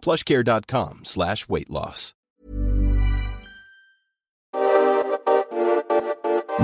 plushcare.com 0.00 1.00
slash 1.02 1.46
weight 1.48 1.68
loss. 1.68 2.14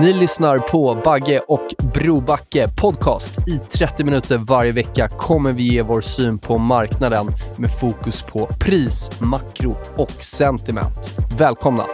Ni 0.00 0.12
lyssnar 0.12 0.58
på 0.58 1.00
Bagge 1.04 1.38
och 1.38 1.66
Brobacke 1.94 2.68
podcast. 2.80 3.48
I 3.48 3.58
30 3.58 4.04
minuter 4.04 4.38
varje 4.38 4.72
vecka 4.72 5.08
kommer 5.08 5.52
vi 5.52 5.62
ge 5.62 5.82
vår 5.82 6.00
syn 6.00 6.38
på 6.38 6.58
marknaden 6.58 7.27
med 7.58 7.70
fokus 7.80 8.22
på 8.22 8.46
pris, 8.46 9.10
makro 9.20 9.77
och 9.96 10.22
sentiment. 10.22 11.14
Välkomna! 11.38 11.86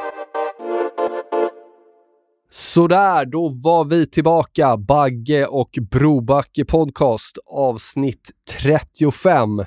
Sådär, 2.51 3.25
då 3.25 3.49
var 3.49 3.85
vi 3.85 4.07
tillbaka. 4.07 4.77
Bagge 4.77 5.47
och 5.47 5.79
Brobacke 5.91 6.65
podcast 6.65 7.39
avsnitt 7.47 8.31
35. 8.61 9.65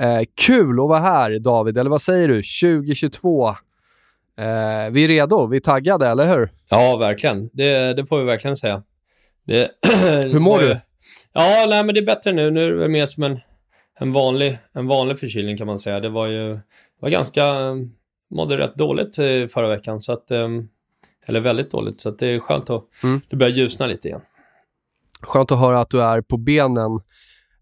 Eh, 0.00 0.22
kul 0.46 0.80
att 0.80 0.88
vara 0.88 1.00
här 1.00 1.38
David, 1.38 1.78
eller 1.78 1.90
vad 1.90 2.02
säger 2.02 2.28
du? 2.28 2.34
2022. 2.34 3.48
Eh, 3.48 3.54
vi 4.90 5.04
är 5.04 5.08
redo, 5.08 5.46
vi 5.46 5.56
är 5.56 5.60
taggade, 5.60 6.08
eller 6.08 6.36
hur? 6.36 6.50
Ja, 6.68 6.96
verkligen. 6.96 7.50
Det, 7.52 7.94
det 7.94 8.06
får 8.06 8.18
vi 8.18 8.24
verkligen 8.24 8.56
säga. 8.56 8.82
Det, 9.46 9.70
hur 10.32 10.38
mår 10.38 10.58
du? 10.58 10.80
Ja, 11.32 11.66
nej, 11.68 11.84
men 11.84 11.94
det 11.94 12.00
är 12.00 12.06
bättre 12.06 12.32
nu. 12.32 12.50
Nu 12.50 12.64
är 12.64 12.74
det 12.74 12.88
mer 12.88 13.06
som 13.06 13.22
en, 13.22 13.40
en, 13.98 14.12
vanlig, 14.12 14.58
en 14.72 14.86
vanlig 14.86 15.18
förkylning 15.18 15.56
kan 15.56 15.66
man 15.66 15.78
säga. 15.78 16.00
Det 16.00 16.08
var 16.08 16.26
ju 16.26 16.58
var 17.00 17.10
ganska, 17.10 17.44
mådde 18.30 18.58
rätt 18.58 18.74
dåligt 18.74 19.18
eh, 19.18 19.46
förra 19.46 19.68
veckan, 19.68 20.00
så 20.00 20.12
att, 20.12 20.30
ehm, 20.30 20.68
eller 21.26 21.40
väldigt 21.40 21.70
dåligt, 21.70 22.00
så 22.00 22.10
det 22.10 22.26
är 22.26 22.40
skönt 22.40 22.70
att 22.70 22.84
mm. 23.02 23.20
det 23.28 23.36
börjar 23.36 23.52
ljusna 23.52 23.86
lite 23.86 24.08
igen. 24.08 24.20
Skönt 25.20 25.52
att 25.52 25.58
höra 25.58 25.80
att 25.80 25.90
du 25.90 26.02
är 26.02 26.20
på 26.20 26.36
benen. 26.36 26.98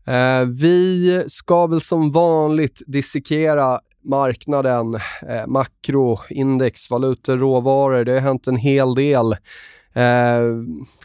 Eh, 0.06 0.44
vi 0.60 1.24
ska 1.28 1.66
väl 1.66 1.80
som 1.80 2.12
vanligt 2.12 2.82
dissekera 2.86 3.80
marknaden, 4.04 4.94
eh, 5.28 5.46
makro, 5.46 6.18
index, 6.30 6.90
valutor, 6.90 7.36
råvaror. 7.36 8.04
Det 8.04 8.12
har 8.12 8.20
hänt 8.20 8.46
en 8.46 8.56
hel 8.56 8.94
del. 8.94 9.32
Eh, 9.94 10.42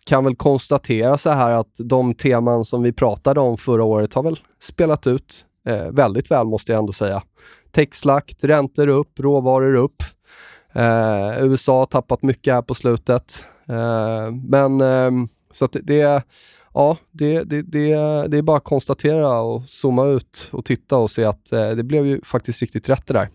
kan 0.03 0.23
väl 0.23 0.35
konstatera 0.35 1.17
så 1.17 1.29
här 1.29 1.51
att 1.51 1.71
de 1.79 2.13
teman 2.13 2.65
som 2.65 2.83
vi 2.83 2.93
pratade 2.93 3.39
om 3.39 3.57
förra 3.57 3.83
året 3.83 4.13
har 4.13 4.23
väl 4.23 4.39
spelat 4.61 5.07
ut 5.07 5.45
eh, 5.67 5.87
väldigt 5.91 6.31
väl 6.31 6.47
måste 6.47 6.71
jag 6.71 6.79
ändå 6.79 6.93
säga. 6.93 7.23
Techslakt, 7.71 8.43
räntor 8.43 8.87
upp, 8.87 9.19
råvaror 9.19 9.73
upp. 9.75 10.03
Eh, 10.73 11.43
USA 11.43 11.79
har 11.79 11.85
tappat 11.85 12.23
mycket 12.23 12.53
här 12.53 12.61
på 12.61 12.73
slutet. 12.73 13.45
Eh, 13.69 14.31
men 14.31 14.81
eh, 14.81 15.11
så 15.51 15.65
att 15.65 15.75
det, 15.83 16.23
ja, 16.77 16.97
det, 17.11 17.43
det, 17.43 17.61
det, 17.61 17.95
det 18.27 18.37
är 18.37 18.41
bara 18.41 18.57
att 18.57 18.63
konstatera 18.63 19.39
och 19.39 19.69
zooma 19.69 20.05
ut 20.05 20.47
och 20.51 20.65
titta 20.65 20.97
och 20.97 21.11
se 21.11 21.23
att 21.23 21.51
eh, 21.51 21.69
det 21.69 21.83
blev 21.83 22.05
ju 22.05 22.21
faktiskt 22.21 22.61
riktigt 22.61 22.89
rätt 22.89 23.07
det 23.07 23.13
där. 23.13 23.29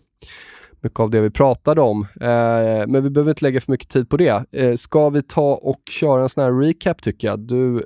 Mycket 0.80 1.00
av 1.00 1.10
det 1.10 1.20
vi 1.20 1.30
pratade 1.30 1.80
om. 1.80 2.06
Eh, 2.20 2.86
men 2.86 3.02
vi 3.02 3.10
behöver 3.10 3.30
inte 3.30 3.44
lägga 3.44 3.60
för 3.60 3.72
mycket 3.72 3.88
tid 3.88 4.08
på 4.08 4.16
det. 4.16 4.44
Eh, 4.52 4.74
ska 4.76 5.08
vi 5.08 5.22
ta 5.22 5.54
och 5.54 5.80
köra 5.90 6.22
en 6.22 6.28
sån 6.28 6.44
här 6.44 6.52
recap 6.52 7.02
tycker 7.02 7.28
jag? 7.28 7.40
Du 7.40 7.84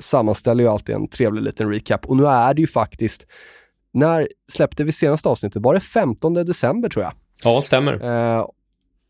sammanställer 0.00 0.64
ju 0.64 0.70
alltid 0.70 0.94
en 0.94 1.08
trevlig 1.08 1.42
liten 1.42 1.72
recap 1.72 2.06
och 2.06 2.16
nu 2.16 2.26
är 2.26 2.54
det 2.54 2.60
ju 2.60 2.66
faktiskt 2.66 3.26
när 3.92 4.28
släppte 4.52 4.84
vi 4.84 4.92
senaste 4.92 5.28
avsnittet? 5.28 5.62
Var 5.62 5.74
det 5.74 5.80
15 5.80 6.34
december 6.34 6.88
tror 6.88 7.04
jag? 7.04 7.12
Ja, 7.44 7.62
stämmer. 7.62 8.00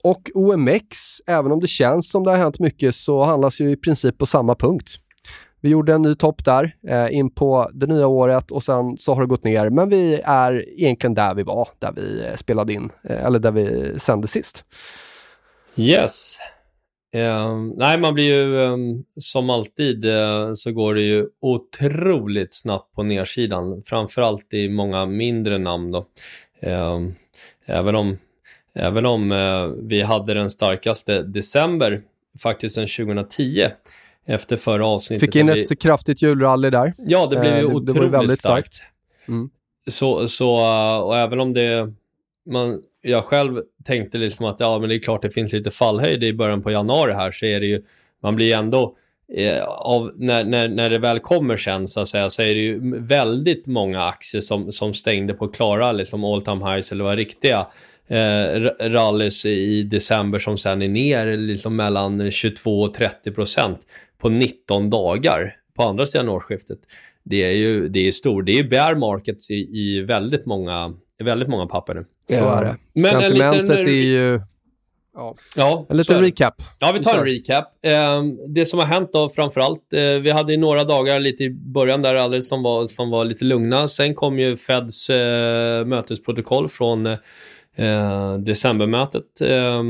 Och 0.02 0.30
OMX, 0.34 0.96
även 1.26 1.52
om 1.52 1.60
det 1.60 1.66
känns 1.66 2.10
som 2.10 2.24
det 2.24 2.30
har 2.30 2.38
hänt 2.38 2.58
mycket, 2.58 2.94
så 2.94 3.24
handlas 3.24 3.60
ju 3.60 3.70
i 3.70 3.76
princip 3.76 4.18
på 4.18 4.26
samma 4.26 4.54
punkt. 4.54 5.05
Vi 5.66 5.70
gjorde 5.70 5.92
en 5.92 6.02
ny 6.02 6.14
topp 6.14 6.44
där 6.44 6.76
eh, 6.88 7.14
in 7.14 7.30
på 7.30 7.70
det 7.74 7.86
nya 7.86 8.06
året 8.06 8.50
och 8.50 8.62
sen 8.62 8.96
så 8.98 9.14
har 9.14 9.20
det 9.20 9.26
gått 9.26 9.44
ner. 9.44 9.70
Men 9.70 9.88
vi 9.88 10.20
är 10.24 10.68
egentligen 10.80 11.14
där 11.14 11.34
vi 11.34 11.42
var, 11.42 11.68
där 11.78 11.92
vi 11.96 12.26
eh, 12.26 12.34
spelade 12.36 12.72
in, 12.72 12.90
eh, 13.04 13.24
eller 13.24 13.38
där 13.38 13.52
vi 13.52 13.98
sände 13.98 14.28
sist. 14.28 14.64
Yes. 15.76 16.38
Uh, 17.16 17.72
nej, 17.76 18.00
man 18.00 18.14
blir 18.14 18.34
ju 18.34 18.56
um, 18.56 19.04
som 19.20 19.50
alltid 19.50 20.04
uh, 20.04 20.52
så 20.54 20.72
går 20.72 20.94
det 20.94 21.02
ju 21.02 21.26
otroligt 21.40 22.54
snabbt 22.54 22.94
på 22.94 23.02
nedsidan. 23.02 23.82
Framförallt 23.86 24.54
i 24.54 24.68
många 24.68 25.06
mindre 25.06 25.58
namn 25.58 25.90
då. 25.90 26.06
Ehm, 26.60 27.14
även 27.66 27.94
om, 27.94 28.18
även 28.74 29.06
om 29.06 29.32
eh, 29.32 29.66
vi 29.66 30.02
hade 30.02 30.34
den 30.34 30.50
starkaste 30.50 31.22
december 31.22 32.02
faktiskt 32.42 32.74
sedan 32.74 33.06
2010 33.06 33.66
efter 34.26 34.56
förra 34.56 34.86
avsnittet. 34.86 35.20
Fick 35.20 35.36
in 35.36 35.48
ett 35.48 35.70
vi... 35.70 35.76
kraftigt 35.76 36.22
julrally 36.22 36.70
där. 36.70 36.92
Ja, 36.96 37.28
det 37.30 37.40
blev 37.40 37.58
ju 37.58 37.64
otroligt 37.64 37.94
det 37.94 38.00
var 38.00 38.08
väldigt 38.08 38.38
starkt. 38.38 38.74
starkt. 38.74 38.92
Mm. 39.28 39.50
Så, 39.90 40.28
så, 40.28 40.50
och 41.04 41.16
även 41.16 41.40
om 41.40 41.54
det, 41.54 41.92
man, 42.50 42.82
jag 43.02 43.24
själv 43.24 43.60
tänkte 43.84 44.18
liksom 44.18 44.46
att 44.46 44.60
ja, 44.60 44.78
men 44.78 44.88
det 44.88 44.94
är 44.94 44.98
klart 44.98 45.22
det 45.22 45.30
finns 45.30 45.52
lite 45.52 45.70
fallhöjd 45.70 46.24
i 46.24 46.32
början 46.32 46.62
på 46.62 46.70
januari 46.70 47.12
här, 47.12 47.32
så 47.32 47.46
är 47.46 47.60
det 47.60 47.66
ju, 47.66 47.82
man 48.22 48.36
blir 48.36 48.54
ändå, 48.54 48.96
eh, 49.36 49.64
av, 49.64 50.10
när, 50.16 50.44
när, 50.44 50.68
när 50.68 50.90
det 50.90 50.98
väl 50.98 51.20
kommer 51.20 51.56
sen 51.56 51.88
så 51.88 52.00
att 52.00 52.08
säga, 52.08 52.30
så 52.30 52.42
är 52.42 52.46
det 52.54 52.60
ju 52.60 53.00
väldigt 53.00 53.66
många 53.66 54.04
aktier 54.04 54.40
som, 54.40 54.72
som 54.72 54.94
stängde 54.94 55.34
på 55.34 55.48
klara 55.48 55.92
liksom 55.92 56.24
all 56.24 56.42
time 56.42 56.72
highs 56.72 56.92
eller 56.92 57.04
var 57.04 57.16
riktiga 57.16 57.66
eh, 58.08 58.60
rallys 58.80 59.46
i 59.46 59.82
december 59.82 60.38
som 60.38 60.58
sen 60.58 60.82
är 60.82 60.88
ner 60.88 61.36
liksom 61.36 61.76
mellan 61.76 62.30
22 62.30 62.82
och 62.82 62.94
30 62.94 63.32
procent 63.32 63.80
på 64.18 64.28
19 64.28 64.90
dagar 64.90 65.56
på 65.76 65.82
andra 65.82 66.06
sidan 66.06 66.28
årsskiftet. 66.28 66.78
Det 67.24 67.44
är 67.44 67.52
ju 67.52 67.88
det 67.88 68.08
är 68.08 68.12
stor, 68.12 68.42
det 68.42 68.58
är 68.58 68.64
bear 68.64 68.94
markets 68.94 69.50
i, 69.50 69.54
i 69.54 70.00
väldigt 70.00 70.46
många 70.46 70.94
väldigt 71.24 71.48
många 71.48 71.66
papper 71.66 71.94
nu. 71.94 72.06
Så 72.38 72.48
är 72.48 72.64
det. 72.64 72.76
Men 72.92 73.10
Sentimentet 73.10 73.68
liten, 73.68 73.94
är 73.94 74.02
ju... 74.02 74.40
Ja, 75.14 75.34
ja 75.56 75.86
en 75.88 75.96
liten 75.96 76.20
recap. 76.20 76.54
Ja, 76.80 76.92
vi 76.92 77.04
tar 77.04 77.18
en 77.18 77.24
recap. 77.24 77.64
Eh, 77.82 78.22
det 78.48 78.66
som 78.66 78.78
har 78.78 78.86
hänt 78.86 79.10
då 79.12 79.28
framförallt, 79.28 79.92
eh, 79.92 80.00
vi 80.00 80.30
hade 80.30 80.56
några 80.56 80.84
dagar 80.84 81.20
lite 81.20 81.44
i 81.44 81.50
början 81.50 82.02
där 82.02 82.14
alldeles 82.14 82.48
som 82.48 82.62
var, 82.62 82.86
som 82.86 83.10
var 83.10 83.24
lite 83.24 83.44
lugna. 83.44 83.88
Sen 83.88 84.14
kom 84.14 84.38
ju 84.38 84.56
Feds 84.56 85.10
eh, 85.10 85.84
mötesprotokoll 85.84 86.68
från 86.68 87.06
eh, 87.76 88.34
decembermötet. 88.38 89.40
Eh, 89.40 89.82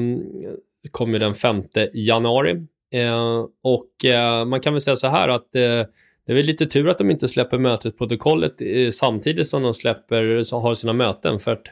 kom 0.90 1.12
ju 1.12 1.18
den 1.18 1.34
5 1.34 1.62
januari. 1.92 2.66
Eh, 2.96 3.44
och 3.62 4.04
eh, 4.04 4.44
man 4.44 4.60
kan 4.60 4.72
väl 4.72 4.80
säga 4.80 4.96
så 4.96 5.08
här 5.08 5.28
att 5.28 5.54
eh, 5.54 5.86
det 6.26 6.32
är 6.32 6.34
väl 6.34 6.46
lite 6.46 6.66
tur 6.66 6.88
att 6.88 6.98
de 6.98 7.10
inte 7.10 7.28
släpper 7.28 7.58
mötesprotokollet 7.58 8.60
eh, 8.60 8.90
samtidigt 8.90 9.48
som 9.48 9.62
de 9.62 9.74
släpper, 9.74 10.42
så 10.42 10.60
har 10.60 10.74
sina 10.74 10.92
möten. 10.92 11.38
För 11.38 11.52
att 11.52 11.66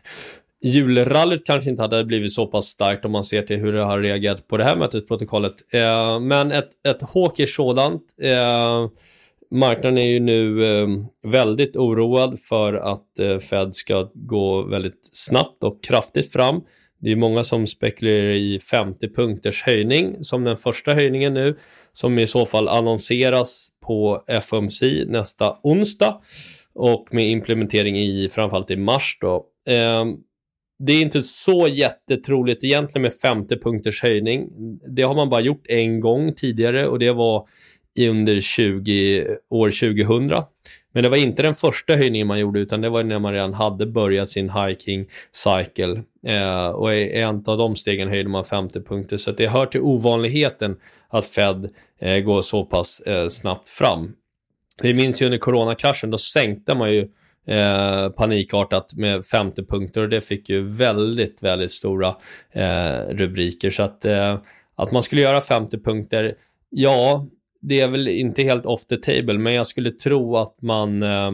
julrallyt 0.64 1.46
kanske 1.46 1.70
inte 1.70 1.82
hade 1.82 2.04
blivit 2.04 2.32
så 2.32 2.46
pass 2.46 2.66
starkt 2.66 3.04
om 3.04 3.12
man 3.12 3.24
ser 3.24 3.42
till 3.42 3.56
hur 3.56 3.72
det 3.72 3.84
har 3.84 3.98
reagerat 3.98 4.48
på 4.48 4.56
det 4.56 4.64
här 4.64 4.76
mötesprotokollet. 4.76 5.54
Eh, 5.70 6.20
men 6.20 6.52
ett, 6.52 6.70
ett 6.88 7.02
är 7.41 7.46
sådant. 7.46 8.02
Eh, 8.22 8.88
marknaden 9.50 9.98
är 9.98 10.06
ju 10.06 10.20
nu 10.20 10.64
eh, 10.64 10.88
väldigt 11.22 11.76
oroad 11.76 12.41
för 12.41 12.74
att 12.74 13.18
eh, 13.18 13.38
Fed 13.38 13.74
ska 13.74 14.10
gå 14.14 14.62
väldigt 14.62 15.10
snabbt 15.12 15.62
och 15.62 15.84
kraftigt 15.84 16.32
fram. 16.32 16.62
Det 16.99 17.12
är 17.12 17.16
många 17.16 17.44
som 17.44 17.66
spekulerar 17.66 18.30
i 18.30 18.59
50 18.59 19.09
punkters 19.09 19.63
höjning 19.63 20.24
som 20.24 20.45
den 20.45 20.57
första 20.57 20.95
höjningen 20.95 21.34
nu 21.34 21.57
som 21.92 22.18
i 22.18 22.27
så 22.27 22.47
fall 22.47 22.68
annonseras 22.68 23.68
på 23.86 24.24
FOMC 24.42 24.83
nästa 25.07 25.57
onsdag 25.63 26.21
och 26.74 27.09
med 27.10 27.30
implementering 27.30 27.98
i 27.98 28.28
framförallt 28.28 28.71
i 28.71 28.77
mars 28.77 29.18
då. 29.21 29.47
Eh, 29.68 30.04
det 30.78 30.92
är 30.92 31.03
inte 31.03 31.22
så 31.22 31.68
jättetroligt 31.68 32.65
egentligen 32.65 33.03
med 33.03 33.15
50 33.15 33.57
punkters 33.57 34.03
höjning. 34.03 34.48
Det 34.89 35.03
har 35.03 35.15
man 35.15 35.30
bara 35.30 35.41
gjort 35.41 35.66
en 35.68 36.01
gång 36.01 36.33
tidigare 36.33 36.86
och 36.86 36.98
det 36.98 37.13
var 37.13 37.47
under 38.01 38.41
20, 38.41 39.27
år 39.51 39.71
2000. 39.71 40.45
Men 40.94 41.02
det 41.02 41.08
var 41.08 41.16
inte 41.16 41.42
den 41.42 41.54
första 41.54 41.96
höjningen 41.96 42.26
man 42.26 42.38
gjorde 42.38 42.60
utan 42.60 42.80
det 42.80 42.88
var 42.88 43.02
när 43.02 43.18
man 43.18 43.32
redan 43.32 43.54
hade 43.54 43.86
börjat 43.86 44.30
sin 44.30 44.50
hiking 44.50 45.06
cycle. 45.32 46.02
Eh, 46.26 46.66
och 46.66 46.94
i 46.94 47.20
en 47.20 47.42
av 47.46 47.58
de 47.58 47.76
stegen 47.76 48.08
höjde 48.08 48.28
man 48.28 48.44
50 48.44 48.80
punkter 48.80 49.16
så 49.16 49.32
det 49.32 49.46
hör 49.46 49.66
till 49.66 49.80
ovanligheten 49.80 50.76
att 51.08 51.26
Fed 51.26 51.70
eh, 51.98 52.18
går 52.18 52.42
så 52.42 52.64
pass 52.64 53.00
eh, 53.00 53.28
snabbt 53.28 53.68
fram. 53.68 54.12
Vi 54.82 54.94
minns 54.94 55.22
ju 55.22 55.26
under 55.26 55.38
coronakraschen, 55.38 56.10
då 56.10 56.18
sänkte 56.18 56.74
man 56.74 56.92
ju 56.92 57.08
eh, 57.46 58.08
panikartat 58.08 58.94
med 58.94 59.26
50 59.26 59.64
punkter 59.64 60.00
och 60.00 60.08
det 60.08 60.20
fick 60.20 60.48
ju 60.48 60.68
väldigt, 60.68 61.42
väldigt 61.42 61.72
stora 61.72 62.16
eh, 62.52 62.98
rubriker. 63.08 63.70
Så 63.70 63.82
att, 63.82 64.04
eh, 64.04 64.38
att 64.76 64.92
man 64.92 65.02
skulle 65.02 65.22
göra 65.22 65.41
50 65.41 65.78
punkter, 65.78 66.34
ja, 66.70 67.26
det 67.69 67.81
är 67.81 67.89
väl 67.89 68.09
inte 68.09 68.43
helt 68.43 68.66
off 68.66 68.87
the 68.87 68.97
table, 68.97 69.39
men 69.39 69.53
jag 69.53 69.66
skulle 69.66 69.91
tro 69.91 70.37
att 70.37 70.63
man, 70.63 71.03
eh, 71.03 71.31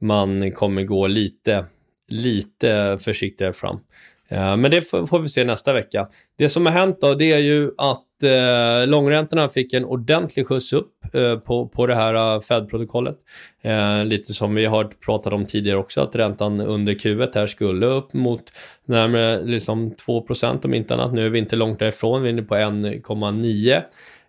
man 0.00 0.52
kommer 0.52 0.82
gå 0.82 1.06
lite, 1.06 1.64
lite 2.08 2.98
försiktigare 3.00 3.52
fram. 3.52 3.80
Eh, 4.28 4.56
men 4.56 4.70
det 4.70 4.82
får 4.82 5.18
vi 5.18 5.28
se 5.28 5.44
nästa 5.44 5.72
vecka. 5.72 6.08
Det 6.38 6.48
som 6.48 6.66
har 6.66 6.72
hänt 6.72 7.00
då, 7.00 7.14
det 7.14 7.32
är 7.32 7.38
ju 7.38 7.70
att 7.78 8.22
eh, 8.22 8.86
långräntorna 8.86 9.48
fick 9.48 9.72
en 9.72 9.84
ordentlig 9.84 10.46
skjuts 10.46 10.72
upp 10.72 11.14
eh, 11.14 11.38
på, 11.38 11.68
på 11.68 11.86
det 11.86 11.94
här 11.94 12.14
eh, 12.14 12.40
Fed-protokollet. 12.40 13.16
Eh, 13.62 14.04
lite 14.04 14.34
som 14.34 14.54
vi 14.54 14.64
har 14.64 14.84
pratat 14.84 15.32
om 15.32 15.46
tidigare 15.46 15.78
också, 15.78 16.00
att 16.00 16.16
räntan 16.16 16.60
under 16.60 16.92
Q1 16.92 17.30
här 17.34 17.46
skulle 17.46 17.86
upp 17.86 18.12
mot 18.12 18.52
närmare 18.84 19.42
liksom 19.42 19.94
2% 19.94 20.64
om 20.64 20.74
inte 20.74 20.94
annat. 20.94 21.12
Nu 21.12 21.26
är 21.26 21.30
vi 21.30 21.38
inte 21.38 21.56
långt 21.56 21.78
därifrån, 21.78 22.22
vi 22.22 22.28
är 22.28 22.32
inne 22.32 22.42
på 22.42 22.54
1,9. 22.54 23.82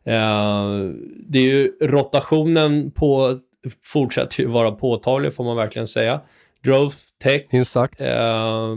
Eh, 0.06 0.70
det 1.28 1.40
är 1.40 1.44
ju 1.44 1.72
rotationen 1.82 2.92
på 2.92 3.40
fortsätter 3.84 4.42
ju 4.42 4.48
vara 4.48 4.72
påtaglig 4.72 5.34
får 5.34 5.44
man 5.44 5.58
verkligen 5.58 5.88
säga. 5.88 6.22
Growth 6.64 6.98
Tech. 7.24 7.42
Exakt. 7.50 8.02
Eh, 8.02 8.76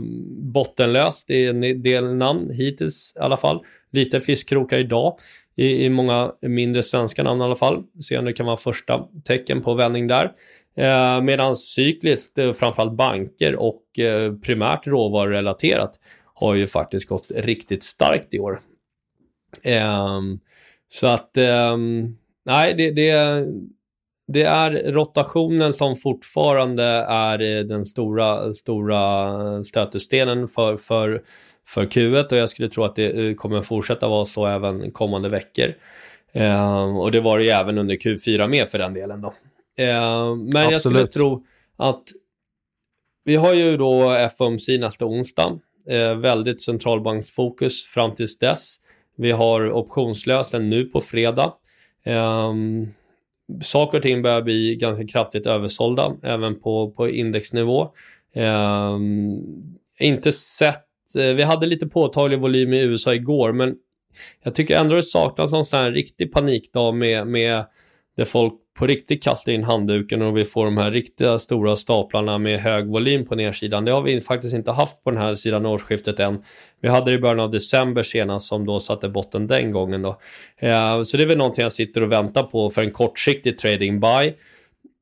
bottenlöst, 0.53 1.27
det 1.27 1.45
är 1.45 1.49
en 1.49 1.81
del 1.81 2.15
namn 2.15 2.51
hittills 2.51 3.13
i 3.15 3.19
alla 3.19 3.37
fall. 3.37 3.59
Lite 3.91 4.21
fiskkrokar 4.21 4.77
idag 4.77 5.17
i, 5.55 5.85
i 5.85 5.89
många 5.89 6.33
mindre 6.41 6.83
svenska 6.83 7.23
namn 7.23 7.41
i 7.41 7.43
alla 7.43 7.55
fall. 7.55 7.83
Se 8.01 8.17
om 8.17 8.25
det 8.25 8.33
kan 8.33 8.45
vara 8.45 8.57
första 8.57 9.07
tecken 9.25 9.61
på 9.61 9.73
vändning 9.73 10.07
där. 10.07 10.31
Eh, 10.77 11.21
Medan 11.21 11.55
cykliskt, 11.55 12.37
eh, 12.37 12.53
framförallt 12.53 12.93
banker 12.93 13.55
och 13.55 13.99
eh, 13.99 14.33
primärt 14.33 14.87
råvarurelaterat 14.87 15.99
har 16.33 16.55
ju 16.55 16.67
faktiskt 16.67 17.07
gått 17.09 17.31
riktigt 17.35 17.83
starkt 17.83 18.33
i 18.33 18.39
år. 18.39 18.61
Så 20.91 21.07
att, 21.07 21.37
eh, 21.37 21.77
nej, 22.45 22.73
det, 22.73 22.91
det, 22.91 23.45
det 24.27 24.43
är 24.43 24.91
rotationen 24.91 25.73
som 25.73 25.95
fortfarande 25.95 26.83
är 27.09 27.41
eh, 27.41 27.63
den 27.63 27.85
stora, 27.85 28.53
stora 28.53 29.63
stötestenen 29.63 30.47
för, 30.47 30.77
för, 30.77 31.23
för 31.65 31.85
Q1 31.85 32.31
och 32.31 32.37
jag 32.37 32.49
skulle 32.49 32.69
tro 32.69 32.83
att 32.83 32.95
det 32.95 33.27
eh, 33.27 33.35
kommer 33.35 33.61
fortsätta 33.61 34.07
vara 34.07 34.25
så 34.25 34.45
även 34.45 34.91
kommande 34.91 35.29
veckor. 35.29 35.73
Eh, 36.31 36.97
och 36.97 37.11
det 37.11 37.19
var 37.19 37.37
det 37.37 37.43
ju 37.43 37.49
även 37.49 37.77
under 37.77 37.95
Q4 37.95 38.47
med 38.47 38.69
för 38.69 38.77
den 38.77 38.93
delen 38.93 39.21
då. 39.21 39.33
Eh, 39.77 40.35
men 40.35 40.57
Absolut. 40.57 40.71
jag 40.71 40.81
skulle 40.81 41.07
tro 41.07 41.43
att 41.77 42.03
vi 43.23 43.35
har 43.35 43.53
ju 43.53 43.77
då 43.77 44.29
FOMC 44.37 44.67
nästa 44.79 45.05
onsdag. 45.05 45.59
Eh, 45.89 46.15
väldigt 46.15 46.61
centralbanksfokus 46.61 47.87
fram 47.87 48.15
tills 48.15 48.39
dess. 48.39 48.77
Vi 49.19 49.31
har 49.31 49.71
optionslösen 49.71 50.69
nu 50.69 50.85
på 50.85 51.01
fredag. 51.01 51.53
Um, 52.05 52.87
saker 53.61 53.97
och 53.97 54.03
ting 54.03 54.21
börjar 54.21 54.41
bli 54.41 54.75
ganska 54.75 55.07
kraftigt 55.07 55.47
översålda 55.47 56.15
även 56.23 56.59
på, 56.59 56.91
på 56.91 57.09
indexnivå. 57.09 57.89
Um, 58.35 59.43
inte 59.99 60.31
sett, 60.31 60.85
uh, 61.17 61.33
vi 61.33 61.43
hade 61.43 61.65
lite 61.65 61.87
påtaglig 61.87 62.39
volym 62.39 62.73
i 62.73 62.81
USA 62.81 63.13
igår 63.13 63.51
men 63.51 63.75
jag 64.43 64.55
tycker 64.55 64.75
ändå 64.75 64.95
det 64.95 65.03
saknas 65.03 65.51
någon 65.51 65.65
sån 65.65 65.79
här 65.79 65.91
riktig 65.91 66.31
panikdag 66.31 66.95
med, 66.95 67.27
med 67.27 67.65
där 68.17 68.25
folk 68.25 68.53
på 68.79 68.87
riktigt 68.87 69.23
kasta 69.23 69.51
in 69.51 69.63
handduken 69.63 70.21
och 70.21 70.37
vi 70.37 70.45
får 70.45 70.65
de 70.65 70.77
här 70.77 70.91
riktiga 70.91 71.39
stora 71.39 71.75
staplarna 71.75 72.37
med 72.37 72.59
hög 72.59 72.87
volym 72.87 73.25
på 73.25 73.35
nedsidan. 73.35 73.85
Det 73.85 73.91
har 73.91 74.01
vi 74.01 74.21
faktiskt 74.21 74.53
inte 74.53 74.71
haft 74.71 75.03
på 75.03 75.11
den 75.11 75.21
här 75.21 75.35
sidan 75.35 75.65
årsskiftet 75.65 76.19
än. 76.19 76.43
Vi 76.81 76.89
hade 76.89 77.11
det 77.11 77.15
i 77.15 77.19
början 77.19 77.39
av 77.39 77.51
december 77.51 78.03
senast 78.03 78.47
som 78.47 78.65
då 78.65 78.79
satte 78.79 79.09
botten 79.09 79.47
den 79.47 79.71
gången 79.71 80.01
då. 80.01 80.19
Eh, 80.57 81.03
så 81.03 81.17
det 81.17 81.23
är 81.23 81.27
väl 81.27 81.37
någonting 81.37 81.63
jag 81.63 81.71
sitter 81.71 82.03
och 82.03 82.11
väntar 82.11 82.43
på 82.43 82.69
för 82.69 82.81
en 82.81 82.91
kortsiktig 82.91 83.57
trading 83.57 83.99
buy. 83.99 84.33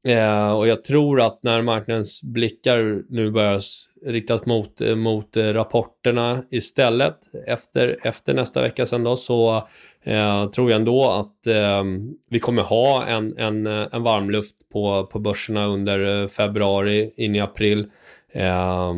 Eh, 0.07 0.51
och 0.51 0.67
jag 0.67 0.83
tror 0.83 1.21
att 1.21 1.43
när 1.43 1.61
marknadens 1.61 2.23
blickar 2.23 3.03
nu 3.09 3.31
börjar 3.31 3.61
riktas 4.05 4.45
mot, 4.45 4.81
eh, 4.81 4.95
mot 4.95 5.37
eh, 5.37 5.43
rapporterna 5.43 6.43
istället 6.49 7.17
efter, 7.47 7.97
efter 8.03 8.33
nästa 8.33 8.61
vecka 8.61 8.85
sen 8.85 9.03
då 9.03 9.15
så 9.15 9.67
eh, 10.03 10.49
tror 10.49 10.71
jag 10.71 10.79
ändå 10.79 11.09
att 11.09 11.47
eh, 11.47 11.83
vi 12.29 12.39
kommer 12.39 12.61
ha 12.61 13.05
en, 13.05 13.37
en, 13.37 13.67
eh, 13.67 13.87
en 13.91 14.03
varmluft 14.03 14.55
på, 14.73 15.05
på 15.05 15.19
börserna 15.19 15.65
under 15.65 16.27
februari 16.27 17.11
in 17.17 17.35
i 17.35 17.39
april. 17.39 17.87
Eh, 18.33 18.93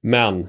men 0.00 0.48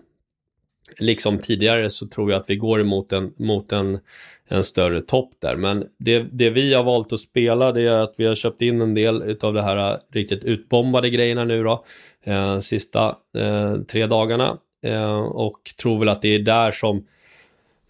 liksom 0.99 1.39
tidigare 1.39 1.89
så 1.89 2.07
tror 2.07 2.31
jag 2.31 2.41
att 2.41 2.49
vi 2.49 2.55
går 2.55 2.81
emot 2.81 3.13
en, 3.13 3.33
mot 3.37 3.71
en, 3.71 3.99
en 4.47 4.63
större 4.63 5.01
topp 5.01 5.31
där. 5.39 5.55
Men 5.55 5.87
det, 5.97 6.19
det 6.31 6.49
vi 6.49 6.73
har 6.73 6.83
valt 6.83 7.13
att 7.13 7.19
spela 7.19 7.71
det 7.71 7.81
är 7.81 7.99
att 7.99 8.15
vi 8.17 8.25
har 8.25 8.35
köpt 8.35 8.61
in 8.61 8.81
en 8.81 8.93
del 8.93 9.37
av 9.41 9.53
det 9.53 9.61
här 9.61 9.91
äh, 9.91 9.97
riktigt 10.11 10.43
utbombade 10.43 11.09
grejerna 11.09 11.43
nu 11.43 11.63
då. 11.63 11.85
Eh, 12.23 12.59
sista 12.59 13.15
eh, 13.35 13.75
tre 13.77 14.05
dagarna. 14.05 14.57
Eh, 14.83 15.19
och 15.19 15.59
tror 15.81 15.99
väl 15.99 16.09
att 16.09 16.21
det 16.21 16.35
är 16.35 16.39
där 16.39 16.71
som 16.71 17.05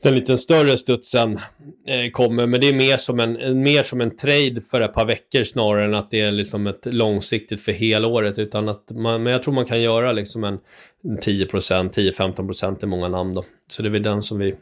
den 0.07 0.15
lite 0.15 0.38
större 0.38 0.77
studsen 0.77 1.39
eh, 1.88 2.12
kommer. 2.12 2.45
Men 2.45 2.62
det 2.62 2.69
är 2.69 2.74
mer 2.74 2.98
som, 2.98 3.19
en, 3.19 3.62
mer 3.62 3.83
som 3.83 4.01
en 4.01 4.15
trade 4.15 4.62
för 4.62 4.81
ett 4.81 4.94
par 4.94 5.06
veckor 5.06 5.44
snarare 5.44 5.86
än 5.86 5.94
att 5.94 6.12
det 6.12 6.21
är 6.21 6.31
liksom 6.31 6.68
ett 6.68 6.86
långsiktigt 6.86 7.62
för 7.62 7.71
hela 7.71 8.07
året. 8.07 8.39
Utan 8.39 8.69
att 8.69 8.92
man, 8.92 9.24
men 9.24 9.33
jag 9.33 9.44
tror 9.44 9.54
man 9.54 9.65
kan 9.65 9.81
göra 9.81 10.12
liksom 10.12 10.44
en 10.44 10.59
10%, 11.04 11.94
10-15% 11.94 12.83
i 12.83 12.86
många 12.86 13.07
namn 13.07 13.33
då. 13.33 13.44
Så 13.69 13.81
det 13.81 13.88
är 13.88 13.92
väl 13.92 14.04
den 14.04 14.21
som 14.21 14.39
vi, 14.39 14.56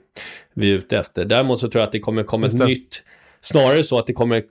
vi 0.53 0.69
är 0.69 0.73
ute 0.73 0.97
efter. 0.97 1.25
Däremot 1.25 1.59
så 1.59 1.69
tror 1.69 1.79
jag 1.79 1.87
att 1.87 1.91
det 1.91 1.99
kommer 1.99 2.23
komma 2.23 2.47
ett 2.47 2.67
nytt, 2.67 3.03
snarare 3.41 3.83
så 3.83 3.99
att 3.99 4.07
det 4.07 4.13
kommer, 4.13 4.43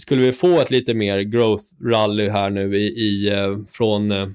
skulle 0.00 0.22
vi 0.22 0.32
få 0.32 0.60
ett 0.60 0.70
lite 0.70 0.94
mer 0.94 1.20
growth 1.20 1.64
rally 1.84 2.28
här 2.28 2.50
nu 2.50 2.76
i, 2.76 2.86
i 2.86 3.30
eh, 3.30 3.56
från 3.70 4.12
eh, 4.12 4.28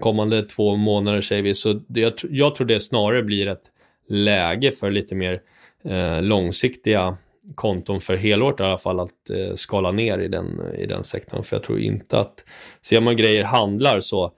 kommande 0.00 0.42
två 0.42 0.76
månader 0.76 1.20
säger 1.20 1.42
vi, 1.42 1.54
så 1.54 1.72
det, 1.72 2.00
jag, 2.00 2.12
jag 2.30 2.54
tror 2.54 2.66
det 2.66 2.80
snarare 2.80 3.22
blir 3.22 3.46
ett 3.46 3.70
läge 4.08 4.70
för 4.72 4.90
lite 4.90 5.14
mer 5.14 5.40
eh, 5.84 6.22
långsiktiga 6.22 7.16
konton 7.54 8.00
för 8.00 8.16
helåret 8.16 8.60
i 8.60 8.62
alla 8.62 8.78
fall 8.78 9.00
att 9.00 9.30
eh, 9.30 9.54
skala 9.54 9.92
ner 9.92 10.18
i 10.18 10.28
den, 10.28 10.60
i 10.78 10.86
den 10.86 11.04
sektorn. 11.04 11.44
För 11.44 11.56
jag 11.56 11.62
tror 11.64 11.80
inte 11.80 12.18
att, 12.18 12.44
ser 12.82 13.00
man 13.00 13.16
grejer 13.16 13.44
handlar 13.44 14.00
så, 14.00 14.32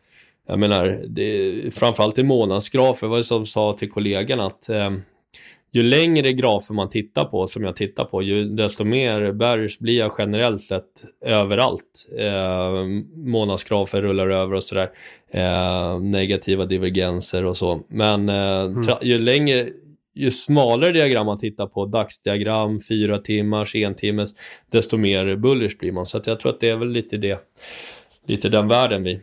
jag 0.49 0.59
menar, 0.59 1.03
det, 1.09 1.75
framförallt 1.75 2.19
i 2.19 2.23
månadsgrafer, 2.23 3.07
vad 3.07 3.19
det 3.19 3.25
som 3.25 3.47
sa 3.47 3.77
till 3.79 3.91
kollegan 3.91 4.41
att 4.41 4.69
eh, 4.69 4.91
ju 5.77 5.83
längre 5.83 6.33
grafer 6.33 6.75
man 6.75 6.89
tittar 6.89 7.25
på, 7.25 7.47
som 7.47 7.65
jag 7.65 7.77
tittar 7.77 8.05
på, 8.05 8.23
ju 8.23 8.45
desto 8.45 8.85
mer 8.85 9.33
bearish 9.33 9.81
blir 9.81 9.99
jag 9.99 10.13
generellt 10.19 10.63
sett 10.63 11.05
överallt. 11.25 12.09
Eh, 12.19 12.85
månadsgrafer 13.15 14.03
rullar 14.03 14.29
över 14.29 14.55
och 14.55 14.63
sådär. 14.63 14.91
Eh, 15.31 16.01
negativa 16.01 16.67
divergenser 16.67 17.45
och 17.45 17.57
så. 17.57 17.81
Men 17.89 18.29
eh, 18.29 18.61
mm. 18.61 18.85
ju 19.03 19.19
längre, 19.19 19.69
ju 20.15 20.31
smalare 20.31 20.93
diagram 20.93 21.27
man 21.27 21.39
tittar 21.39 21.67
på, 21.67 21.87
dagsdiagram, 21.87 22.81
fyra 22.81 23.19
timmars, 23.19 23.75
en 23.75 23.95
timmes, 23.95 24.31
desto 24.71 24.97
mer 24.97 25.37
bullish 25.37 25.79
blir 25.79 25.93
man. 25.93 26.07
Så 26.07 26.21
jag 26.25 26.41
tror 26.41 26.53
att 26.53 26.61
det 26.61 26.69
är 26.69 26.77
väl 26.77 26.89
lite 26.89 27.17
det, 27.17 27.41
lite 28.27 28.49
den 28.49 28.69
världen 28.69 29.03
vi, 29.03 29.21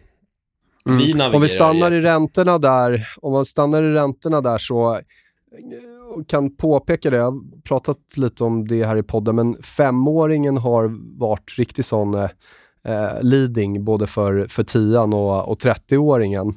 mm. 0.86 0.98
vi 0.98 1.14
Om 1.36 1.42
vi 1.42 1.50
stannar 1.50 1.92
i, 1.92 1.96
i 1.96 2.02
räntorna 2.02 2.58
där, 2.58 3.08
om 3.22 3.34
man 3.34 3.46
stannar 3.46 3.84
i 3.84 3.94
räntorna 3.94 4.42
där 4.42 4.58
så 4.58 5.02
kan 6.28 6.56
påpeka 6.56 7.10
det, 7.10 7.18
jag 7.18 7.32
har 7.32 7.62
pratat 7.64 7.98
lite 8.18 8.44
om 8.44 8.68
det 8.68 8.86
här 8.86 8.98
i 8.98 9.04
podden, 9.04 9.36
men 9.36 9.56
femåringen 9.64 10.58
har 10.58 10.92
varit 11.20 11.58
riktigt 11.58 11.86
sån 11.86 12.14
eh, 12.14 12.30
eh 12.86 13.22
leading 13.22 13.84
både 13.86 14.08
för, 14.08 14.48
för 14.48 14.64
tian 14.64 15.14
och, 15.14 15.50
och 15.50 15.58
30-åringen. 15.58 16.54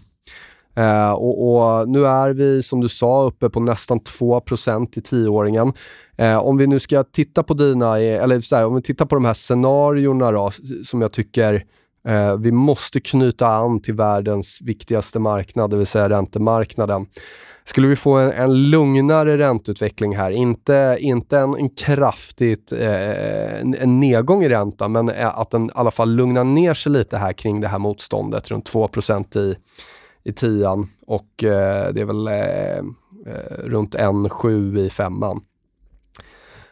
Eh, 0.76 1.10
och, 1.10 1.56
och, 1.56 1.88
nu 1.88 2.06
är 2.06 2.30
vi, 2.30 2.62
som 2.62 2.80
du 2.80 2.88
sa, 2.88 3.22
uppe 3.22 3.50
på 3.50 3.60
nästan 3.60 4.00
2% 4.00 4.98
i 4.98 5.00
tioåringen. 5.00 5.72
Eh, 6.16 6.38
om 6.38 6.56
vi 6.56 6.66
nu 6.66 6.80
ska 6.80 7.04
titta 7.04 7.42
på 7.42 7.54
dina, 7.54 8.00
eh, 8.00 8.22
eller 8.22 8.40
så 8.40 8.56
här, 8.56 8.66
om 8.66 8.74
vi 8.74 8.82
tittar 8.82 9.06
på 9.06 9.14
de 9.14 9.24
här 9.24 9.34
scenarierna 9.34 10.30
då, 10.30 10.50
som 10.84 11.02
jag 11.02 11.12
tycker 11.12 11.64
eh, 12.06 12.36
vi 12.36 12.52
måste 12.52 13.00
knyta 13.00 13.46
an 13.46 13.80
till 13.80 13.94
världens 13.94 14.58
viktigaste 14.62 15.18
marknad, 15.18 15.70
det 15.70 15.76
vill 15.76 15.86
säga 15.86 16.08
räntemarknaden. 16.08 17.06
Skulle 17.68 17.88
vi 17.88 17.96
få 17.96 18.16
en, 18.16 18.32
en 18.32 18.70
lugnare 18.70 19.38
ränteutveckling 19.38 20.16
här, 20.16 20.30
inte, 20.30 20.96
inte 21.00 21.38
en, 21.38 21.54
en 21.54 21.70
kraftigt 21.70 22.72
eh, 22.72 23.60
en, 23.60 24.00
nedgång 24.00 24.44
i 24.44 24.48
räntan, 24.48 24.92
men 24.92 25.08
eh, 25.08 25.38
att 25.38 25.50
den 25.50 25.66
i 25.66 25.70
alla 25.74 25.90
fall 25.90 26.10
lugnar 26.10 26.44
ner 26.44 26.74
sig 26.74 26.92
lite 26.92 27.18
här 27.18 27.32
kring 27.32 27.60
det 27.60 27.68
här 27.68 27.78
motståndet, 27.78 28.50
runt 28.50 28.66
2 28.66 28.88
i, 29.34 29.54
i 30.24 30.32
tian 30.32 30.88
och 31.06 31.44
eh, 31.44 31.92
det 31.92 32.00
är 32.00 32.04
väl 32.04 32.28
eh, 32.28 32.78
eh 33.34 33.64
runt 33.64 33.94
1,7 33.94 34.78
i 34.78 34.90
femman. 34.90 35.40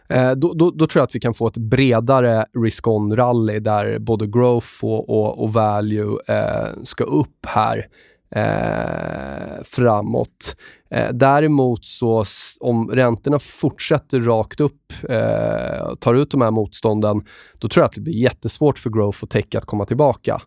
Eh, 0.08 0.30
då, 0.30 0.54
då, 0.54 0.70
då, 0.70 0.86
tror 0.86 1.00
jag 1.00 1.04
att 1.04 1.14
vi 1.14 1.20
kan 1.20 1.34
få 1.34 1.46
ett 1.46 1.56
bredare 1.56 2.46
risk-on-rally 2.58 3.58
där 3.58 3.98
både 3.98 4.26
growth 4.26 4.84
och, 4.84 5.10
och, 5.10 5.42
och 5.42 5.52
value 5.52 6.18
eh, 6.28 6.68
ska 6.84 7.04
upp 7.04 7.46
här 7.46 7.86
eh, 8.30 9.62
framåt. 9.64 10.56
Eh, 10.90 11.08
däremot 11.12 11.84
så 11.84 12.24
om 12.60 12.90
räntorna 12.90 13.38
fortsätter 13.38 14.20
rakt 14.20 14.60
upp, 14.60 14.92
eh, 15.08 15.94
tar 16.00 16.14
ut 16.14 16.30
de 16.30 16.40
här 16.40 16.50
motstånden, 16.50 17.24
då 17.58 17.68
tror 17.68 17.82
jag 17.82 17.88
att 17.88 17.94
det 17.94 18.00
blir 18.00 18.14
jättesvårt 18.14 18.78
för 18.78 18.90
growth 18.90 19.22
och 19.22 19.30
tech 19.30 19.54
att 19.54 19.64
komma 19.64 19.84
tillbaka. 19.84 20.40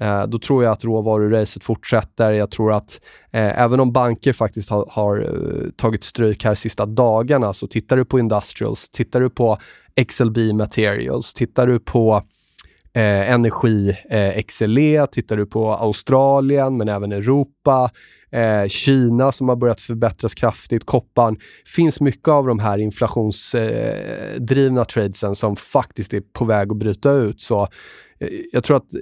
Eh, 0.00 0.26
då 0.26 0.38
tror 0.38 0.64
jag 0.64 0.72
att 0.72 0.84
råvaruracet 0.84 1.64
fortsätter. 1.64 2.32
Jag 2.32 2.50
tror 2.50 2.72
att 2.72 3.00
eh, 3.32 3.60
även 3.60 3.80
om 3.80 3.92
banker 3.92 4.32
faktiskt 4.32 4.70
har, 4.70 4.88
har 4.90 5.20
eh, 5.20 5.70
tagit 5.76 6.04
stryk 6.04 6.44
här 6.44 6.54
sista 6.54 6.86
dagarna, 6.86 7.52
så 7.52 7.66
tittar 7.66 7.96
du 7.96 8.04
på 8.04 8.18
Industrials, 8.18 8.88
tittar 8.88 9.20
du 9.20 9.30
på 9.30 9.58
XLB 10.08 10.38
Materials, 10.38 11.34
tittar 11.34 11.66
du 11.66 11.80
på 11.80 12.22
eh, 12.92 13.32
energi 13.32 13.96
eh, 14.10 14.42
XLE, 14.42 15.06
tittar 15.06 15.36
du 15.36 15.46
på 15.46 15.72
Australien 15.72 16.76
men 16.76 16.88
även 16.88 17.12
Europa, 17.12 17.90
eh, 18.30 18.68
Kina 18.68 19.32
som 19.32 19.48
har 19.48 19.56
börjat 19.56 19.80
förbättras 19.80 20.34
kraftigt, 20.34 20.86
kopparn. 20.86 21.36
finns 21.76 22.00
mycket 22.00 22.28
av 22.28 22.46
de 22.46 22.58
här 22.58 22.78
inflationsdrivna 22.78 24.80
eh, 24.80 24.86
tradesen 24.86 25.34
som 25.34 25.56
faktiskt 25.56 26.12
är 26.12 26.20
på 26.20 26.44
väg 26.44 26.72
att 26.72 26.78
bryta 26.78 27.12
ut. 27.12 27.40
Så 27.40 27.62
eh, 28.20 28.28
jag 28.52 28.64
tror 28.64 28.76
att 28.76 28.94
eh, 28.94 29.00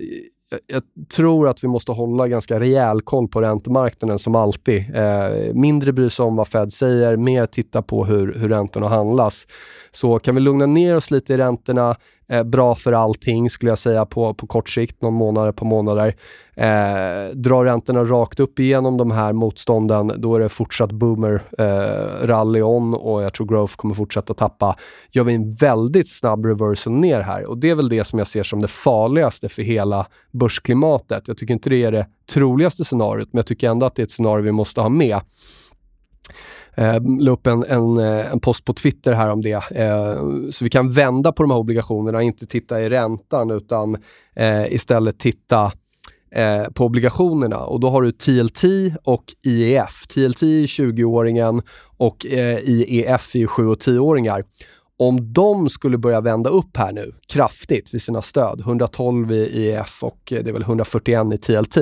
jag 0.67 0.83
tror 1.09 1.49
att 1.49 1.65
vi 1.65 1.69
måste 1.69 1.93
hålla 1.93 2.29
ganska 2.29 2.61
rejäl 2.61 3.01
koll 3.01 3.29
på 3.29 3.41
räntemarknaden 3.41 4.19
som 4.19 4.35
alltid. 4.35 4.97
Eh, 4.97 5.55
mindre 5.55 5.93
bry 5.93 6.11
sig 6.11 6.25
om 6.25 6.37
vad 6.37 6.49
Fed 6.49 6.73
säger, 6.73 7.17
mer 7.17 7.47
titta 7.47 7.83
på 7.83 8.05
hur, 8.05 8.35
hur 8.35 8.49
räntorna 8.49 8.89
handlas. 8.89 9.47
Så 9.97 10.19
kan 10.19 10.35
vi 10.35 10.41
lugna 10.41 10.67
ner 10.67 10.97
oss 10.97 11.11
lite 11.11 11.35
i 11.35 11.37
räntorna, 11.37 11.97
eh, 12.29 12.43
bra 12.43 12.75
för 12.75 12.93
allting 12.93 13.51
skulle 13.51 13.71
jag 13.71 13.79
säga 13.79 14.07
på, 14.07 14.35
på 14.35 14.47
kort 14.47 14.69
sikt, 14.69 15.03
någon 15.03 15.15
månad 15.15 15.57
på 15.57 15.65
månader. 15.65 16.17
Eh, 16.55 17.35
drar 17.35 17.65
räntorna 17.65 18.05
rakt 18.05 18.41
upp 18.41 18.59
igenom 18.59 18.97
de 18.97 19.11
här 19.11 19.33
motstånden, 19.33 20.13
då 20.17 20.35
är 20.35 20.41
det 20.41 20.49
fortsatt 20.49 20.93
boomer 20.93 21.43
eh, 21.59 22.27
rally 22.27 22.63
on 22.63 22.95
och 22.95 23.23
jag 23.23 23.35
tror 23.35 23.47
growth 23.47 23.77
kommer 23.77 23.95
fortsätta 23.95 24.35
tappa. 24.35 24.77
Gör 25.13 25.25
vi 25.25 25.35
en 25.35 25.53
väldigt 25.53 26.09
snabb 26.09 26.47
reversal 26.47 26.93
ner 26.93 27.21
här 27.21 27.45
och 27.45 27.59
det 27.59 27.71
är 27.71 27.75
väl 27.75 27.89
det 27.89 28.05
som 28.05 28.19
jag 28.19 28.29
ser 28.29 28.43
som 28.43 28.63
det 28.63 28.69
farligaste 28.69 29.49
för 29.49 29.63
hela 29.63 30.07
börsklimatet. 30.33 31.29
Jag 31.29 31.39
tycker 31.39 31.55
inte 31.55 31.71
det 31.71 31.85
är 31.85 31.93
det 31.93 32.07
troligaste 32.33 32.85
scenariot, 32.85 33.29
men 33.33 33.39
jag 33.39 33.47
tycker 33.47 33.71
ändå 33.71 33.87
att 33.87 33.95
det 33.95 34.03
är 34.03 34.07
ett 34.07 34.11
scenario 34.11 34.45
vi 34.45 34.53
måste 34.53 34.81
ha 34.81 34.89
med 34.89 35.21
eh, 36.77 37.01
la 37.21 37.31
upp 37.31 37.47
en, 37.47 37.65
en, 37.65 37.99
eh, 37.99 38.33
en, 38.33 38.41
post 38.41 38.65
på 38.65 38.73
Twitter 38.73 39.13
här 39.13 39.31
om 39.31 39.43
det. 39.43 39.71
Eh, 39.71 40.23
så 40.51 40.65
vi 40.65 40.71
kan 40.71 40.93
vända 40.93 41.33
på 41.33 41.43
de 41.43 41.51
här 41.51 41.59
obligationerna, 41.59 42.23
inte 42.23 42.47
titta 42.47 42.83
i 42.83 42.89
räntan 42.89 43.51
utan 43.51 43.97
eh, 44.37 44.73
istället 44.73 45.19
titta 45.19 45.73
eh, 46.35 46.65
på 46.75 46.85
obligationerna. 46.85 47.59
Och 47.59 47.81
då 47.81 47.91
har 47.91 48.03
du 48.03 48.13
TLT 48.13 48.63
och 49.05 49.25
IEF. 49.45 50.07
TLT 50.07 50.43
är 50.43 50.67
20-åringen 50.67 51.63
och 51.97 52.27
eh, 52.27 52.59
IEF 52.59 53.37
är 53.37 53.47
7 53.47 53.67
och 53.67 53.79
10-åringar. 53.79 54.45
Om 54.99 55.33
de 55.33 55.69
skulle 55.69 55.99
börja 55.99 56.21
vända 56.21 56.51
upp 56.51 56.77
här 56.77 56.93
nu 56.93 57.13
kraftigt 57.33 57.95
vid 57.95 58.03
sina 58.03 58.23
stöd, 58.23 58.61
112 58.61 59.33
i 59.33 59.37
IEF 59.37 60.03
och 60.03 60.33
eh, 60.33 60.45
det 60.45 60.51
är 60.51 60.53
väl 60.53 60.63
141 60.63 61.35
i 61.35 61.39
TLT, 61.39 61.77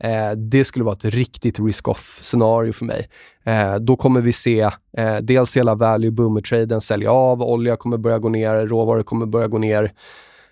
Eh, 0.00 0.30
det 0.30 0.64
skulle 0.64 0.84
vara 0.84 0.96
ett 0.96 1.04
riktigt 1.04 1.60
risk-off-scenario 1.60 2.72
för 2.72 2.84
mig. 2.84 3.08
Eh, 3.44 3.74
då 3.74 3.96
kommer 3.96 4.20
vi 4.20 4.32
se 4.32 4.60
eh, 4.96 5.16
dels 5.22 5.56
hela 5.56 5.74
value 5.74 6.10
boomer-traden 6.10 6.80
sälja 6.80 7.12
av, 7.12 7.42
olja 7.42 7.76
kommer 7.76 7.98
börja 7.98 8.18
gå 8.18 8.28
ner, 8.28 8.66
råvaror 8.66 9.02
kommer 9.02 9.26
börja 9.26 9.48
gå 9.48 9.58
ner. 9.58 9.92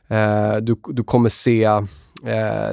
Eh, 0.08 0.56
du, 0.56 0.76
du 0.88 1.04
kommer 1.04 1.28
se 1.28 1.64
eh, 1.64 2.70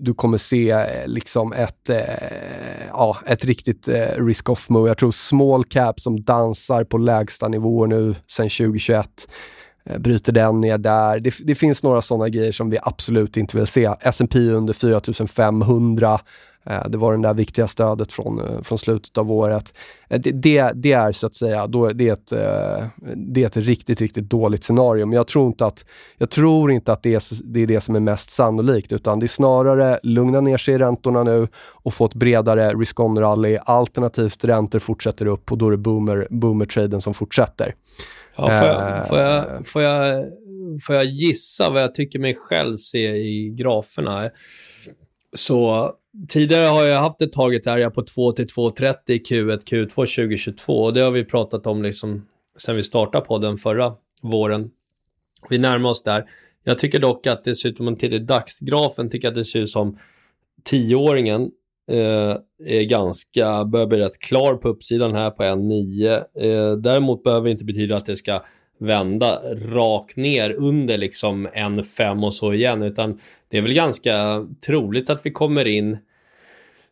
du 0.00 0.14
kommer 0.14 0.38
se 0.38 0.70
eh, 0.70 1.06
liksom 1.06 1.52
ett, 1.52 1.88
eh, 1.88 2.86
ja, 2.88 3.16
ett 3.26 3.44
riktigt 3.44 3.88
eh, 3.88 4.24
risk-off-move. 4.24 4.88
Jag 4.88 4.98
tror 4.98 5.12
small 5.12 5.64
cap 5.64 6.00
som 6.00 6.22
dansar 6.22 6.84
på 6.84 6.98
lägsta 6.98 7.48
nivåer 7.48 7.86
nu 7.86 8.14
sedan 8.28 8.48
2021 8.48 9.08
Eh, 9.86 9.98
bryter 9.98 10.32
den 10.32 10.60
ner 10.60 10.78
där. 10.78 11.20
Det, 11.20 11.34
det 11.44 11.54
finns 11.54 11.82
några 11.82 12.02
sådana 12.02 12.28
grejer 12.28 12.52
som 12.52 12.70
vi 12.70 12.78
absolut 12.82 13.36
inte 13.36 13.56
vill 13.56 13.66
se. 13.66 13.90
S&P 14.00 14.38
under 14.38 14.72
4500. 14.72 16.20
Eh, 16.66 16.88
det 16.88 16.98
var 16.98 17.16
det 17.16 17.22
där 17.22 17.34
viktiga 17.34 17.68
stödet 17.68 18.12
från, 18.12 18.40
eh, 18.40 18.62
från 18.62 18.78
slutet 18.78 19.18
av 19.18 19.32
året. 19.32 19.72
Det, 20.08 20.18
det, 20.18 20.72
det, 20.74 20.92
är 20.92 21.12
så 21.12 21.26
att 21.26 21.34
säga, 21.34 21.66
då, 21.66 21.88
det, 21.88 22.08
är 22.08 22.12
ett, 22.12 22.32
det 23.14 23.42
är 23.42 23.46
ett 23.46 23.56
riktigt, 23.56 24.00
riktigt 24.00 24.30
dåligt 24.30 24.64
scenario. 24.64 25.06
Men 25.06 25.16
jag 25.16 25.26
tror 25.26 25.46
inte 25.46 25.66
att, 25.66 25.84
jag 26.18 26.30
tror 26.30 26.70
inte 26.70 26.92
att 26.92 27.02
det, 27.02 27.14
är, 27.14 27.52
det 27.52 27.60
är 27.60 27.66
det 27.66 27.80
som 27.80 27.96
är 27.96 28.00
mest 28.00 28.30
sannolikt, 28.30 28.92
utan 28.92 29.18
det 29.18 29.26
är 29.26 29.28
snarare 29.28 29.98
lugna 30.02 30.40
ner 30.40 30.56
sig 30.56 30.74
i 30.74 30.78
räntorna 30.78 31.22
nu 31.22 31.48
och 31.56 31.94
få 31.94 32.04
ett 32.04 32.14
bredare 32.14 32.70
risk-on-rally. 32.70 33.58
Alternativt 33.64 34.44
räntor 34.44 34.78
fortsätter 34.78 35.26
upp 35.26 35.52
och 35.52 35.58
då 35.58 35.66
är 35.66 35.70
det 35.70 35.76
boomer, 35.76 36.26
boomer-traden 36.30 37.00
som 37.00 37.14
fortsätter. 37.14 37.74
Ja, 38.36 38.48
får, 38.48 38.68
jag, 38.68 39.08
får, 39.08 39.18
jag, 39.18 39.66
får, 39.66 39.82
jag, 39.82 40.24
får 40.86 40.94
jag 40.94 41.04
gissa 41.04 41.70
vad 41.70 41.82
jag 41.82 41.94
tycker 41.94 42.18
mig 42.18 42.34
själv 42.34 42.76
se 42.76 43.16
i 43.16 43.50
graferna? 43.50 44.30
Så 45.34 45.92
tidigare 46.28 46.66
har 46.66 46.84
jag 46.84 46.98
haft 46.98 47.22
ett 47.22 47.32
target 47.32 47.66
area 47.66 47.90
på 47.90 48.02
2 48.02 48.32
till 48.32 48.46
2,30 48.46 48.94
i 49.06 49.18
Q1, 49.18 49.64
Q2 49.70 49.88
2022 49.88 50.82
och 50.82 50.92
det 50.92 51.00
har 51.00 51.10
vi 51.10 51.24
pratat 51.24 51.66
om 51.66 51.82
liksom 51.82 52.26
sen 52.58 52.76
vi 52.76 52.82
startade 52.82 53.26
på 53.26 53.38
den 53.38 53.56
förra 53.56 53.94
våren. 54.22 54.70
Vi 55.50 55.58
närmar 55.58 55.90
oss 55.90 56.02
där. 56.02 56.30
Jag 56.64 56.78
tycker 56.78 56.98
dock 56.98 57.26
att 57.26 57.46
ut, 57.64 57.78
om 57.80 57.84
man 57.84 57.96
tittar 57.96 58.18
dagsgrafen, 58.18 59.10
tycker 59.10 59.28
att 59.28 59.34
det 59.34 59.44
ser 59.44 59.60
ut 59.60 59.70
som 59.70 59.98
tioåringen 60.64 61.50
eh, 61.90 62.36
är 62.66 62.82
ganska, 62.82 63.64
börjar 63.64 63.86
bli 63.86 63.98
rätt 63.98 64.18
klar 64.18 64.54
på 64.54 64.68
uppsidan 64.68 65.14
här 65.14 65.30
på 65.30 65.42
1,9. 65.42 66.14
Eh, 66.16 66.76
däremot 66.76 67.24
behöver 67.24 67.44
det 67.44 67.50
inte 67.50 67.64
betyda 67.64 67.96
att 67.96 68.06
det 68.06 68.16
ska 68.16 68.42
vända 68.78 69.40
rakt 69.54 70.16
ner 70.16 70.50
under 70.50 70.98
liksom 70.98 71.48
1,5 71.48 72.24
och 72.26 72.34
så 72.34 72.52
igen, 72.52 72.82
utan 72.82 73.18
det 73.48 73.58
är 73.58 73.62
väl 73.62 73.74
ganska 73.74 74.46
troligt 74.66 75.10
att 75.10 75.26
vi 75.26 75.30
kommer 75.30 75.64
in 75.64 75.98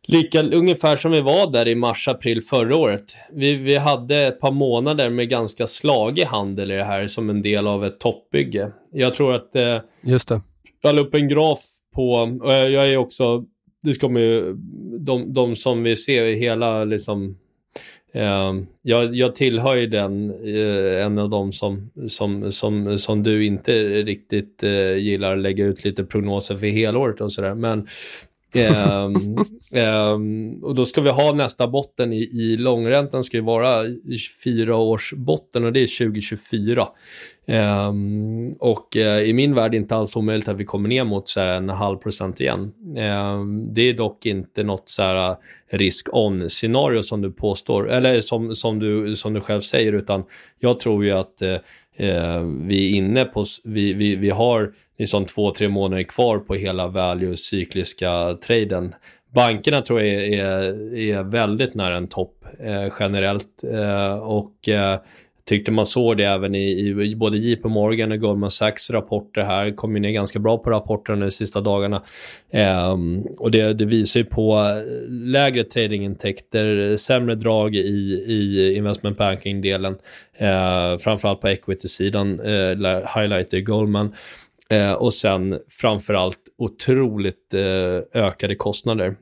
Lika, 0.06 0.42
ungefär 0.42 0.96
som 0.96 1.12
vi 1.12 1.20
var 1.20 1.50
där 1.50 1.68
i 1.68 1.74
mars-april 1.74 2.42
förra 2.42 2.76
året. 2.76 3.16
Vi, 3.32 3.56
vi 3.56 3.76
hade 3.76 4.16
ett 4.16 4.40
par 4.40 4.52
månader 4.52 5.10
med 5.10 5.28
ganska 5.28 5.66
slagig 5.66 6.24
handel 6.24 6.70
i 6.70 6.74
det 6.74 6.84
här 6.84 7.06
som 7.06 7.30
en 7.30 7.42
del 7.42 7.66
av 7.66 7.84
ett 7.84 8.00
toppbygge. 8.00 8.72
Jag 8.92 9.14
tror 9.14 9.34
att... 9.34 9.56
Eh, 9.56 9.78
Just 10.02 10.28
det. 10.28 10.40
Jag 10.82 10.94
la 10.94 11.02
upp 11.02 11.14
en 11.14 11.28
graf 11.28 11.60
på, 11.94 12.12
och 12.42 12.52
jag 12.52 12.88
är 12.88 12.96
också 12.96 13.44
det 13.84 14.00
kommer 14.00 14.20
ju, 14.20 14.54
de, 14.98 15.32
de 15.32 15.56
som 15.56 15.82
vi 15.82 15.96
ser 15.96 16.24
i 16.24 16.38
hela 16.38 16.84
liksom, 16.84 17.38
eh, 18.12 18.52
jag, 18.82 19.14
jag 19.14 19.34
tillhör 19.34 19.74
ju 19.74 19.86
den, 19.86 20.30
eh, 20.30 21.04
en 21.04 21.18
av 21.18 21.30
de 21.30 21.52
som, 21.52 21.90
som, 22.08 22.52
som, 22.52 22.98
som 22.98 23.22
du 23.22 23.46
inte 23.46 24.02
riktigt 24.02 24.62
eh, 24.62 24.96
gillar 24.96 25.36
lägga 25.36 25.64
ut 25.64 25.84
lite 25.84 26.04
prognoser 26.04 26.56
för 26.56 26.66
helåret 26.66 27.20
och 27.20 27.32
sådär. 27.32 27.54
Men 27.54 27.88
um, 28.54 29.44
um, 29.82 30.58
och 30.62 30.74
då 30.74 30.86
ska 30.86 31.00
vi 31.00 31.10
ha 31.10 31.32
nästa 31.32 31.68
botten 31.68 32.12
i, 32.12 32.22
i 32.22 32.56
långräntan 32.56 33.24
ska 33.24 33.36
ju 33.36 33.42
vara 33.42 33.82
fyra 34.44 34.76
års 34.76 35.12
botten 35.12 35.64
och 35.64 35.72
det 35.72 35.80
är 35.80 36.06
2024. 36.06 36.88
Um, 37.46 38.52
och 38.52 38.96
uh, 38.96 39.02
i 39.02 39.32
min 39.32 39.54
värld 39.54 39.64
är 39.64 39.68
det 39.68 39.76
inte 39.76 39.96
alls 39.96 40.16
omöjligt 40.16 40.48
att 40.48 40.56
vi 40.56 40.64
kommer 40.64 40.88
ner 40.88 41.04
mot 41.04 41.28
så 41.28 41.40
här, 41.40 41.46
en 41.46 41.68
halv 41.68 41.96
procent 41.96 42.40
igen. 42.40 42.72
Det 43.74 43.82
är 43.82 43.96
dock 43.96 44.26
inte 44.26 44.62
något 44.62 44.88
så 44.88 45.02
här 45.02 45.30
uh, 45.30 45.36
risk-on-scenario 45.70 47.02
som 47.02 47.22
du 47.22 47.32
påstår, 47.32 47.90
eller 47.90 48.20
som, 48.20 48.54
som, 48.54 48.78
du, 48.78 49.16
som 49.16 49.32
du 49.32 49.40
själv 49.40 49.60
säger, 49.60 49.92
utan 49.92 50.24
jag 50.58 50.80
tror 50.80 51.04
ju 51.04 51.10
att 51.10 51.42
uh, 51.42 51.56
Eh, 51.96 52.42
vi 52.42 52.92
är 52.92 52.96
inne 52.96 53.24
på, 53.24 53.44
vi, 53.64 53.94
vi, 53.94 54.16
vi 54.16 54.30
har 54.30 54.72
liksom 54.98 55.24
två, 55.24 55.54
tre 55.54 55.68
månader 55.68 56.02
kvar 56.02 56.38
på 56.38 56.54
hela 56.54 56.86
value-cykliska 56.86 58.38
traden. 58.46 58.94
Bankerna 59.34 59.80
tror 59.80 60.00
jag 60.00 60.08
är, 60.08 60.44
är, 60.44 60.98
är 60.98 61.22
väldigt 61.22 61.74
nära 61.74 61.96
en 61.96 62.06
topp 62.06 62.44
eh, 62.60 62.92
generellt 63.00 63.64
eh, 63.72 64.14
och 64.14 64.68
eh, 64.68 64.98
tyckte 65.48 65.70
man 65.70 65.86
såg 65.86 66.16
det 66.16 66.24
även 66.24 66.54
i, 66.54 66.88
i 66.88 67.16
både 67.16 67.38
JP 67.38 67.68
Morgan 67.68 68.12
och 68.12 68.18
Goldman 68.18 68.50
Sachs 68.50 68.90
rapporter 68.90 69.42
här. 69.42 69.76
kom 69.76 69.94
ju 69.94 70.00
ner 70.00 70.10
ganska 70.10 70.38
bra 70.38 70.58
på 70.58 70.70
rapporterna 70.70 71.24
de 71.24 71.30
sista 71.30 71.60
dagarna. 71.60 72.02
Eh, 72.50 72.96
och 73.38 73.50
det, 73.50 73.72
det, 73.72 73.84
visar 73.84 74.20
ju 74.20 74.26
på 74.26 74.58
eh, 74.58 75.10
lägre 75.10 75.64
tradingintäkter, 75.64 76.96
sämre 76.96 77.34
drag 77.34 77.76
i, 77.76 78.24
i 78.28 78.74
investment 78.76 79.18
banking-delen. 79.18 79.96
Eh, 80.36 80.98
framförallt 80.98 81.40
på 81.40 81.48
equity-sidan, 81.48 82.40
eh, 82.40 83.16
highlighter 83.16 83.60
Goldman. 83.60 84.14
Eh, 84.70 84.92
och 84.92 85.14
sen 85.14 85.60
framförallt 85.68 86.38
otroligt 86.58 87.54
eh, 87.54 88.22
ökade 88.22 88.54
kostnader. 88.54 89.16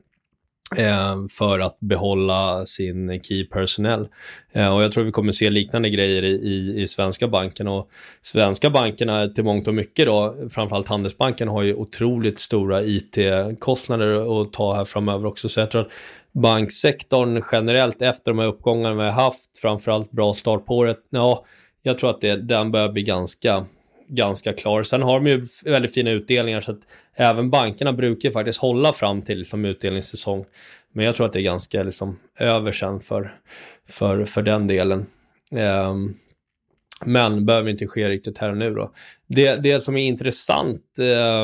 Eh, 0.77 1.15
för 1.29 1.59
att 1.59 1.79
behålla 1.79 2.65
sin 2.65 3.23
key 3.23 3.45
personnel. 3.45 4.07
Eh, 4.51 4.75
och 4.75 4.83
jag 4.83 4.91
tror 4.91 5.03
vi 5.03 5.11
kommer 5.11 5.31
se 5.31 5.49
liknande 5.49 5.89
grejer 5.89 6.23
i, 6.23 6.31
i, 6.31 6.81
i 6.81 6.87
svenska 6.87 7.27
banken 7.27 7.67
och 7.67 7.89
svenska 8.21 8.69
bankerna 8.69 9.27
till 9.27 9.43
mångt 9.43 9.67
och 9.67 9.73
mycket 9.73 10.05
då, 10.05 10.35
framförallt 10.49 10.87
Handelsbanken 10.87 11.47
har 11.47 11.61
ju 11.61 11.75
otroligt 11.75 12.39
stora 12.39 12.83
IT-kostnader 12.83 14.41
att 14.41 14.53
ta 14.53 14.75
här 14.75 14.85
framöver 14.85 15.25
också. 15.25 15.49
Så 15.49 15.59
jag 15.59 15.71
tror 15.71 15.81
att 15.81 15.91
banksektorn 16.31 17.43
generellt 17.51 18.01
efter 18.01 18.31
de 18.31 18.39
här 18.39 18.47
uppgångarna 18.47 18.95
vi 18.95 19.03
har 19.03 19.11
haft, 19.11 19.57
framförallt 19.57 20.11
bra 20.11 20.33
start 20.33 20.65
på 20.65 20.77
året, 20.77 20.99
ja, 21.09 21.45
jag 21.81 21.99
tror 21.99 22.09
att 22.09 22.21
det, 22.21 22.35
den 22.35 22.71
börjar 22.71 22.89
bli 22.89 23.03
ganska 23.03 23.65
ganska 24.07 24.53
klar. 24.53 24.83
Sen 24.83 25.01
har 25.01 25.19
de 25.19 25.27
ju 25.27 25.47
väldigt 25.65 25.93
fina 25.93 26.11
utdelningar 26.11 26.61
så 26.61 26.71
att 26.71 26.79
även 27.15 27.49
bankerna 27.49 27.93
brukar 27.93 28.31
faktiskt 28.31 28.59
hålla 28.59 28.93
fram 28.93 29.21
till 29.21 29.37
liksom 29.37 29.65
utdelningssäsong. 29.65 30.45
Men 30.93 31.05
jag 31.05 31.15
tror 31.15 31.25
att 31.25 31.33
det 31.33 31.39
är 31.39 31.43
ganska 31.43 31.83
liksom 31.83 32.19
över 32.39 32.71
sen 32.71 32.99
för, 32.99 33.35
för, 33.89 34.25
för 34.25 34.41
den 34.41 34.67
delen. 34.67 35.05
Um, 35.51 36.15
men 37.05 37.45
behöver 37.45 37.69
inte 37.69 37.87
ske 37.87 38.09
riktigt 38.09 38.37
här 38.37 38.49
och 38.49 38.57
nu 38.57 38.73
då. 38.73 38.91
Det, 39.27 39.63
det 39.63 39.81
som 39.81 39.97
är 39.97 40.05
intressant, 40.05 40.81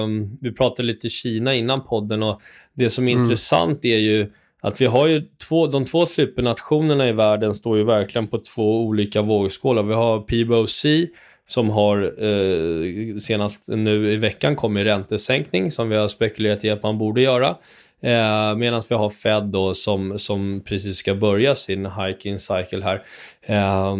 um, 0.03 0.37
vi 0.41 0.51
pratade 0.51 0.87
lite 0.87 1.09
Kina 1.09 1.55
innan 1.55 1.85
podden 1.85 2.23
och 2.23 2.41
det 2.73 2.89
som 2.89 3.07
är 3.07 3.11
mm. 3.11 3.23
intressant 3.23 3.85
är 3.85 3.97
ju 3.97 4.31
att 4.61 4.81
vi 4.81 4.85
har 4.85 5.07
ju 5.07 5.21
två, 5.47 5.67
de 5.67 5.85
två 5.85 6.05
supernationerna 6.05 7.09
i 7.09 7.11
världen 7.11 7.53
står 7.53 7.77
ju 7.77 7.83
verkligen 7.83 8.27
på 8.27 8.37
två 8.37 8.81
olika 8.85 9.21
vågskålar. 9.21 9.83
Vi 9.83 9.93
har 9.93 10.19
PBOC 10.19 10.85
som 11.49 11.69
har 11.69 12.13
eh, 12.23 13.17
senast 13.17 13.67
nu 13.67 14.13
i 14.13 14.17
veckan 14.17 14.55
kommit 14.55 14.85
räntesänkning 14.85 15.71
som 15.71 15.89
vi 15.89 15.95
har 15.95 16.07
spekulerat 16.07 16.63
i 16.63 16.69
att 16.69 16.83
man 16.83 16.97
borde 16.97 17.21
göra. 17.21 17.47
Eh, 18.01 18.55
Medan 18.55 18.81
vi 18.89 18.95
har 18.95 19.09
Fed 19.09 19.43
då 19.43 19.73
som, 19.73 20.19
som 20.19 20.61
precis 20.65 20.97
ska 20.97 21.15
börja 21.15 21.55
sin 21.55 21.85
hiking 21.85 22.39
cycle 22.39 22.83
här. 22.83 23.01
Eh, 23.41 23.95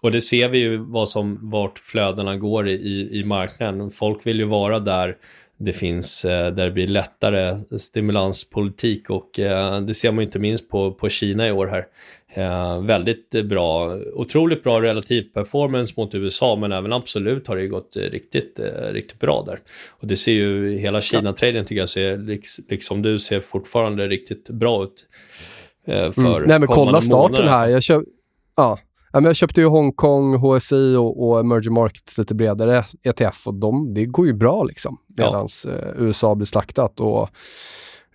och 0.00 0.12
det 0.12 0.20
ser 0.20 0.48
vi 0.48 0.58
ju 0.58 0.76
vad 0.76 1.08
som, 1.08 1.50
vart 1.50 1.78
flödena 1.78 2.36
går 2.36 2.68
i, 2.68 3.08
i 3.12 3.24
marknaden. 3.24 3.90
Folk 3.90 4.26
vill 4.26 4.38
ju 4.38 4.44
vara 4.44 4.78
där 4.78 5.16
det 5.58 5.72
finns, 5.72 6.24
eh, 6.24 6.52
där 6.54 6.64
det 6.64 6.70
blir 6.70 6.86
lättare 6.86 7.58
stimulanspolitik 7.78 9.10
och 9.10 9.38
eh, 9.38 9.80
det 9.80 9.94
ser 9.94 10.12
man 10.12 10.24
inte 10.24 10.38
minst 10.38 10.68
på, 10.68 10.92
på 10.92 11.08
Kina 11.08 11.48
i 11.48 11.52
år 11.52 11.66
här. 11.66 11.86
Eh, 12.34 12.80
väldigt 12.82 13.30
bra, 13.30 13.98
otroligt 14.14 14.62
bra 14.62 14.82
relativ 14.82 15.22
performance 15.22 15.94
mot 15.96 16.14
USA 16.14 16.56
men 16.56 16.72
även 16.72 16.92
absolut 16.92 17.46
har 17.46 17.56
det 17.56 17.66
gått 17.66 17.96
riktigt, 17.96 18.60
riktigt 18.90 19.20
bra 19.20 19.42
där. 19.46 19.58
Och 19.90 20.06
det 20.06 20.16
ser 20.16 20.32
ju, 20.32 20.78
hela 20.78 21.00
Kina-traden 21.00 21.64
tycker 21.64 21.80
jag 21.80 21.88
ser, 21.88 22.16
liksom 22.70 23.02
du 23.02 23.18
ser 23.18 23.40
fortfarande 23.40 24.08
riktigt 24.08 24.50
bra 24.50 24.84
ut. 24.84 25.06
För 25.86 26.36
mm. 26.36 26.48
Nej 26.48 26.58
men 26.58 26.68
kolla 26.68 27.00
starten 27.00 27.32
månader. 27.32 27.48
här, 27.48 27.68
jag 27.68 27.82
köp, 27.82 28.02
ja, 28.56 28.78
Ja, 29.12 29.20
men 29.20 29.24
jag 29.24 29.36
köpte 29.36 29.60
ju 29.60 29.66
Hongkong, 29.66 30.34
HSI 30.34 30.96
och, 30.96 31.28
och 31.28 31.40
Emerging 31.40 31.74
Markets 31.74 32.18
lite 32.18 32.34
bredare 32.34 32.84
ETF 33.02 33.46
och 33.46 33.54
de, 33.54 33.94
det 33.94 34.06
går 34.06 34.26
ju 34.26 34.32
bra 34.32 34.64
liksom. 34.64 34.98
Medan 35.18 35.48
ja. 35.64 35.70
eh, 35.70 35.88
USA 35.96 36.34
blir 36.34 36.46
slaktat. 36.46 37.00
Och, 37.00 37.28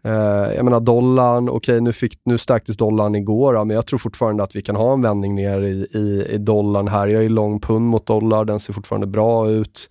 eh, 0.04 0.54
jag 0.56 0.66
menar 0.66 0.80
dollarn, 0.80 1.50
okej 1.50 1.80
okay, 1.80 1.80
nu, 1.80 2.10
nu 2.26 2.38
stärktes 2.38 2.78
dollarn 2.78 3.16
igår, 3.16 3.56
ja, 3.56 3.64
men 3.64 3.76
jag 3.76 3.86
tror 3.86 4.00
fortfarande 4.00 4.44
att 4.44 4.56
vi 4.56 4.62
kan 4.62 4.76
ha 4.76 4.94
en 4.94 5.02
vändning 5.02 5.36
ner 5.36 5.62
i, 5.62 5.88
i, 5.94 6.26
i 6.30 6.38
dollarn 6.38 6.88
här. 6.88 7.08
Jag 7.08 7.26
är 7.26 7.30
lång 7.30 7.60
pund 7.60 7.86
mot 7.86 8.06
dollar, 8.06 8.46
den 8.46 8.60
ser 8.60 8.74
fortfarande 8.74 9.08
bra 9.08 9.50
ut. 9.50 9.90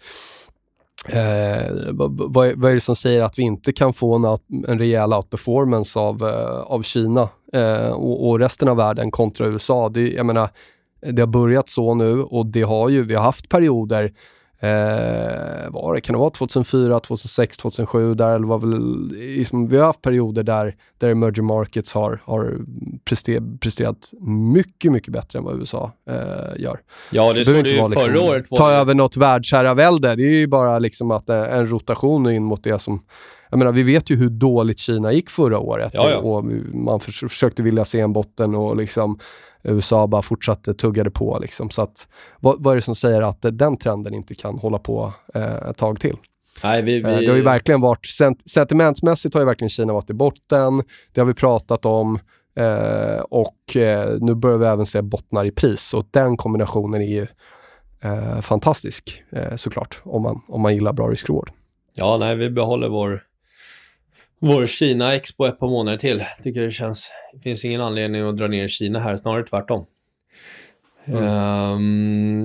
Eh, 1.09 1.93
vad, 1.93 2.35
vad, 2.57 2.71
är 2.71 2.75
det 2.75 2.81
som 2.81 2.97
säger 2.97 3.23
att 3.23 3.39
vi 3.39 3.43
inte 3.43 3.73
kan 3.73 3.93
få 3.93 4.15
en, 4.15 4.39
en 4.69 4.79
rejäl 4.79 5.13
outperformance 5.13 5.99
av, 5.99 6.29
eh, 6.29 6.61
av 6.61 6.83
Kina 6.83 7.29
eh, 7.53 7.91
och, 7.91 8.29
och, 8.29 8.39
resten 8.39 8.69
av 8.69 8.77
världen 8.77 9.11
kontra 9.11 9.47
USA? 9.47 9.89
Det, 9.89 10.11
jag 10.11 10.27
menar, 10.27 10.51
det 11.01 11.23
har 11.23 11.27
börjat 11.27 11.69
så 11.69 11.95
nu 11.95 12.23
och 12.23 12.47
det 12.47 12.63
har 12.63 12.89
ju, 12.89 13.03
vi 13.03 13.15
har 13.15 13.23
haft 13.23 13.49
perioder 13.49 14.11
Eh, 14.63 15.71
var 15.71 15.95
det, 15.95 16.01
kan 16.01 16.13
det 16.13 16.19
vara 16.19 16.31
2004, 16.31 17.01
2006, 17.01 17.57
2007? 17.57 18.15
Där, 18.15 18.35
eller 18.35 18.47
var 18.47 18.59
väl, 18.59 19.09
liksom, 19.37 19.69
vi 19.69 19.77
har 19.77 19.87
haft 19.87 20.03
perioder 20.03 20.43
där, 20.43 20.75
där 20.99 21.11
emerging 21.11 21.45
markets 21.45 21.93
har, 21.93 22.23
har 22.25 22.59
prester, 23.05 23.59
presterat 23.59 24.11
mycket, 24.53 24.93
mycket 24.93 25.13
bättre 25.13 25.39
än 25.39 25.45
vad 25.45 25.61
USA 25.61 25.93
eh, 26.11 26.63
gör. 26.63 26.81
Ja, 27.11 27.33
det, 27.33 27.45
såg 27.45 27.65
du 27.65 27.71
ju 27.71 27.77
förra 27.77 27.89
liksom, 27.89 28.29
året. 28.29 28.47
Ta 28.49 28.73
över 28.73 28.95
något 28.95 29.17
världsherravälde. 29.17 30.17
Det 30.17 30.23
är 30.23 30.39
ju 30.39 30.47
bara 30.47 30.79
liksom 30.79 31.11
att 31.11 31.29
eh, 31.29 31.55
en 31.57 31.69
rotation 31.69 32.31
in 32.31 32.45
mot 32.45 32.65
det 32.65 32.79
som 32.79 33.03
jag 33.51 33.59
menar, 33.59 33.73
vi 33.73 33.83
vet 33.83 34.11
ju 34.11 34.17
hur 34.17 34.31
dåligt 34.31 34.79
Kina 34.79 35.13
gick 35.13 35.31
förra 35.31 35.59
året 35.59 35.93
ja, 35.95 36.11
ja. 36.11 36.19
Och, 36.19 36.45
man 36.75 37.01
för, 37.01 37.29
försökte 37.29 37.63
vilja 37.63 37.85
se 37.85 38.01
en 38.01 38.13
botten 38.13 38.55
och 38.55 38.77
liksom 38.77 39.19
USA 39.63 40.07
bara 40.07 40.23
fortsatte 40.23 40.75
tuggade 40.75 41.11
på. 41.11 41.39
Liksom. 41.41 41.71
Så 41.71 41.83
att, 41.83 42.09
vad, 42.41 42.63
vad 42.63 42.73
är 42.73 42.77
det 42.77 42.83
som 42.83 42.95
säger 42.95 43.23
att 43.23 43.47
den 43.53 43.77
trenden 43.77 44.15
inte 44.15 44.35
kan 44.35 44.59
hålla 44.59 44.79
på 44.79 45.13
eh, 45.35 45.55
ett 45.55 45.77
tag 45.77 46.01
till? 46.01 46.17
Nej, 46.63 46.83
vi, 46.83 47.01
vi... 47.01 47.13
Eh, 47.13 47.19
det 47.19 47.27
har 47.27 47.37
ju 47.37 47.43
verkligen 47.43 47.81
varit, 47.81 48.07
sent 48.07 48.51
sentimentsmässigt 48.51 49.35
har 49.35 49.41
ju 49.41 49.47
verkligen 49.47 49.71
Kina 49.71 49.93
varit 49.93 50.11
i 50.11 50.15
botten. 50.15 50.83
Det 51.13 51.21
har 51.21 51.27
vi 51.27 51.35
pratat 51.35 51.85
om. 51.85 52.19
Eh, 52.57 53.21
och 53.21 53.77
eh, 53.77 54.17
nu 54.21 54.35
börjar 54.35 54.59
vi 54.59 54.67
även 54.67 54.87
se 54.87 55.03
bottnar 55.03 55.45
i 55.45 55.51
pris 55.51 55.95
och 55.95 56.07
den 56.11 56.37
kombinationen 56.37 57.03
är 57.03 57.07
ju 57.07 57.27
eh, 58.03 58.41
fantastisk 58.41 59.23
eh, 59.33 59.57
såklart 59.57 60.01
om 60.05 60.23
man, 60.23 60.41
om 60.49 60.61
man 60.61 60.75
gillar 60.75 60.93
bra 60.93 61.11
risk-reward. 61.11 61.51
Ja, 61.95 62.17
nej, 62.17 62.37
vi 62.37 62.51
behåller 62.51 62.89
vår 62.89 63.23
vår 64.41 64.67
Kina-expo 64.67 65.47
ett 65.47 65.59
par 65.59 65.69
månader 65.69 65.99
till. 65.99 66.25
Tycker 66.43 66.61
det 66.61 66.71
känns, 66.71 67.11
det 67.33 67.41
finns 67.41 67.65
ingen 67.65 67.81
anledning 67.81 68.23
att 68.23 68.37
dra 68.37 68.49
ner 68.49 68.69
Kina 68.69 68.99
här, 68.99 69.17
snarare 69.17 69.45
tvärtom. 69.45 69.87
Mm. 71.05 71.25
Um... 71.25 72.45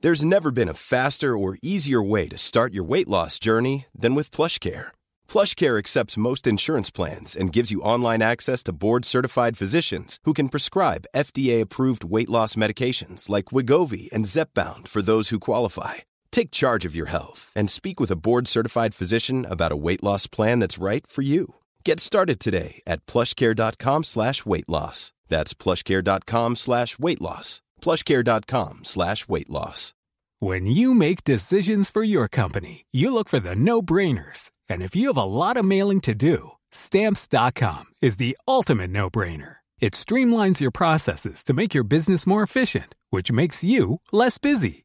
There's 0.00 0.24
never 0.24 0.52
been 0.52 0.68
a 0.68 0.74
faster 0.74 1.36
or 1.36 1.58
easier 1.60 2.00
way 2.00 2.28
to 2.28 2.38
start 2.38 2.72
your 2.72 2.84
weight 2.84 3.08
loss 3.08 3.40
journey 3.40 3.86
than 4.00 4.14
with 4.14 4.30
PlushCare. 4.30 4.92
PlushCare 5.28 5.76
accepts 5.76 6.16
most 6.16 6.46
insurance 6.46 6.88
plans 6.88 7.36
and 7.36 7.52
gives 7.52 7.72
you 7.72 7.82
online 7.82 8.22
access 8.22 8.62
to 8.64 8.72
board-certified 8.72 9.56
physicians 9.58 10.18
who 10.22 10.34
can 10.34 10.50
prescribe 10.50 11.08
FDA-approved 11.16 12.04
weight 12.04 12.28
loss 12.30 12.54
medications 12.54 13.28
like 13.28 13.46
Wigovi 13.46 14.08
and 14.12 14.24
Zepbound 14.24 14.86
for 14.86 15.02
those 15.02 15.30
who 15.30 15.40
qualify. 15.40 15.94
Take 16.30 16.50
charge 16.50 16.84
of 16.84 16.94
your 16.94 17.06
health 17.06 17.52
and 17.56 17.68
speak 17.68 17.98
with 17.98 18.10
a 18.10 18.16
board 18.16 18.46
certified 18.46 18.94
physician 18.94 19.44
about 19.44 19.72
a 19.72 19.76
weight 19.76 20.02
loss 20.02 20.26
plan 20.26 20.60
that's 20.60 20.78
right 20.78 21.06
for 21.06 21.22
you. 21.22 21.56
Get 21.84 22.00
started 22.00 22.38
today 22.38 22.80
at 22.86 23.04
plushcare.com 23.06 24.04
slash 24.04 24.46
weight 24.46 24.68
loss. 24.68 25.12
That's 25.28 25.54
plushcare.com 25.54 26.56
slash 26.56 26.98
weight 26.98 27.20
loss. 27.20 27.60
Plushcare.com 27.82 28.84
slash 28.84 29.28
weight 29.28 29.50
loss. 29.50 29.94
When 30.40 30.66
you 30.66 30.94
make 30.94 31.24
decisions 31.24 31.90
for 31.90 32.04
your 32.04 32.28
company, 32.28 32.86
you 32.92 33.12
look 33.12 33.28
for 33.28 33.40
the 33.40 33.56
no 33.56 33.82
brainers. 33.82 34.52
And 34.68 34.82
if 34.82 34.94
you 34.94 35.08
have 35.08 35.16
a 35.16 35.24
lot 35.24 35.56
of 35.56 35.64
mailing 35.64 36.00
to 36.02 36.14
do, 36.14 36.52
stamps.com 36.70 37.86
is 38.00 38.18
the 38.18 38.38
ultimate 38.46 38.90
no 38.90 39.10
brainer. 39.10 39.56
It 39.80 39.94
streamlines 39.94 40.60
your 40.60 40.70
processes 40.70 41.42
to 41.44 41.54
make 41.54 41.74
your 41.74 41.84
business 41.84 42.26
more 42.26 42.42
efficient, 42.42 42.94
which 43.10 43.32
makes 43.32 43.64
you 43.64 44.00
less 44.12 44.38
busy. 44.38 44.84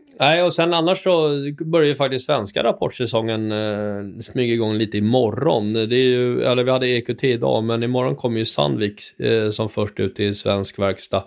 Nej, 0.21 0.43
och 0.43 0.53
sen 0.53 0.73
annars 0.73 1.03
så 1.03 1.29
börjar 1.65 1.87
ju 1.87 1.95
faktiskt 1.95 2.25
svenska 2.25 2.63
rapportsäsongen 2.63 3.51
eh, 3.51 4.21
smyga 4.21 4.53
igång 4.53 4.73
lite 4.73 4.97
imorgon. 4.97 5.73
Det 5.73 5.95
är 5.95 6.09
ju, 6.09 6.41
eller 6.41 6.63
vi 6.63 6.71
hade 6.71 6.87
EQT 6.87 7.23
idag, 7.23 7.63
men 7.63 7.83
imorgon 7.83 8.15
kommer 8.15 8.39
ju 8.39 8.45
Sandvik 8.45 9.19
eh, 9.19 9.49
som 9.49 9.69
först 9.69 9.99
ut 9.99 10.19
i 10.19 10.33
svensk 10.33 10.79
verkstad. 10.79 11.23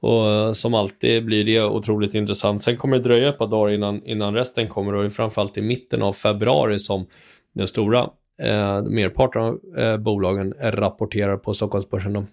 Och 0.00 0.30
eh, 0.30 0.52
som 0.52 0.74
alltid 0.74 1.24
blir 1.24 1.44
det 1.44 1.62
otroligt 1.62 2.14
intressant. 2.14 2.62
Sen 2.62 2.76
kommer 2.76 2.96
det 2.96 3.02
dröja 3.02 3.28
ett 3.28 3.38
par 3.38 3.46
dagar 3.46 3.72
innan, 3.72 4.04
innan 4.04 4.34
resten 4.34 4.68
kommer 4.68 4.94
och 4.94 5.02
det 5.02 5.08
är 5.08 5.10
framförallt 5.10 5.58
i 5.58 5.62
mitten 5.62 6.02
av 6.02 6.12
februari 6.12 6.78
som 6.78 7.06
den 7.54 7.66
stora 7.66 8.10
Eh, 8.42 8.82
merparten 8.82 9.42
av 9.42 9.60
eh, 9.78 9.96
bolagen 9.96 10.54
rapporterar 10.60 11.36
på 11.36 11.54
Stockholmsbörsen. 11.54 12.12
Då. 12.12 12.24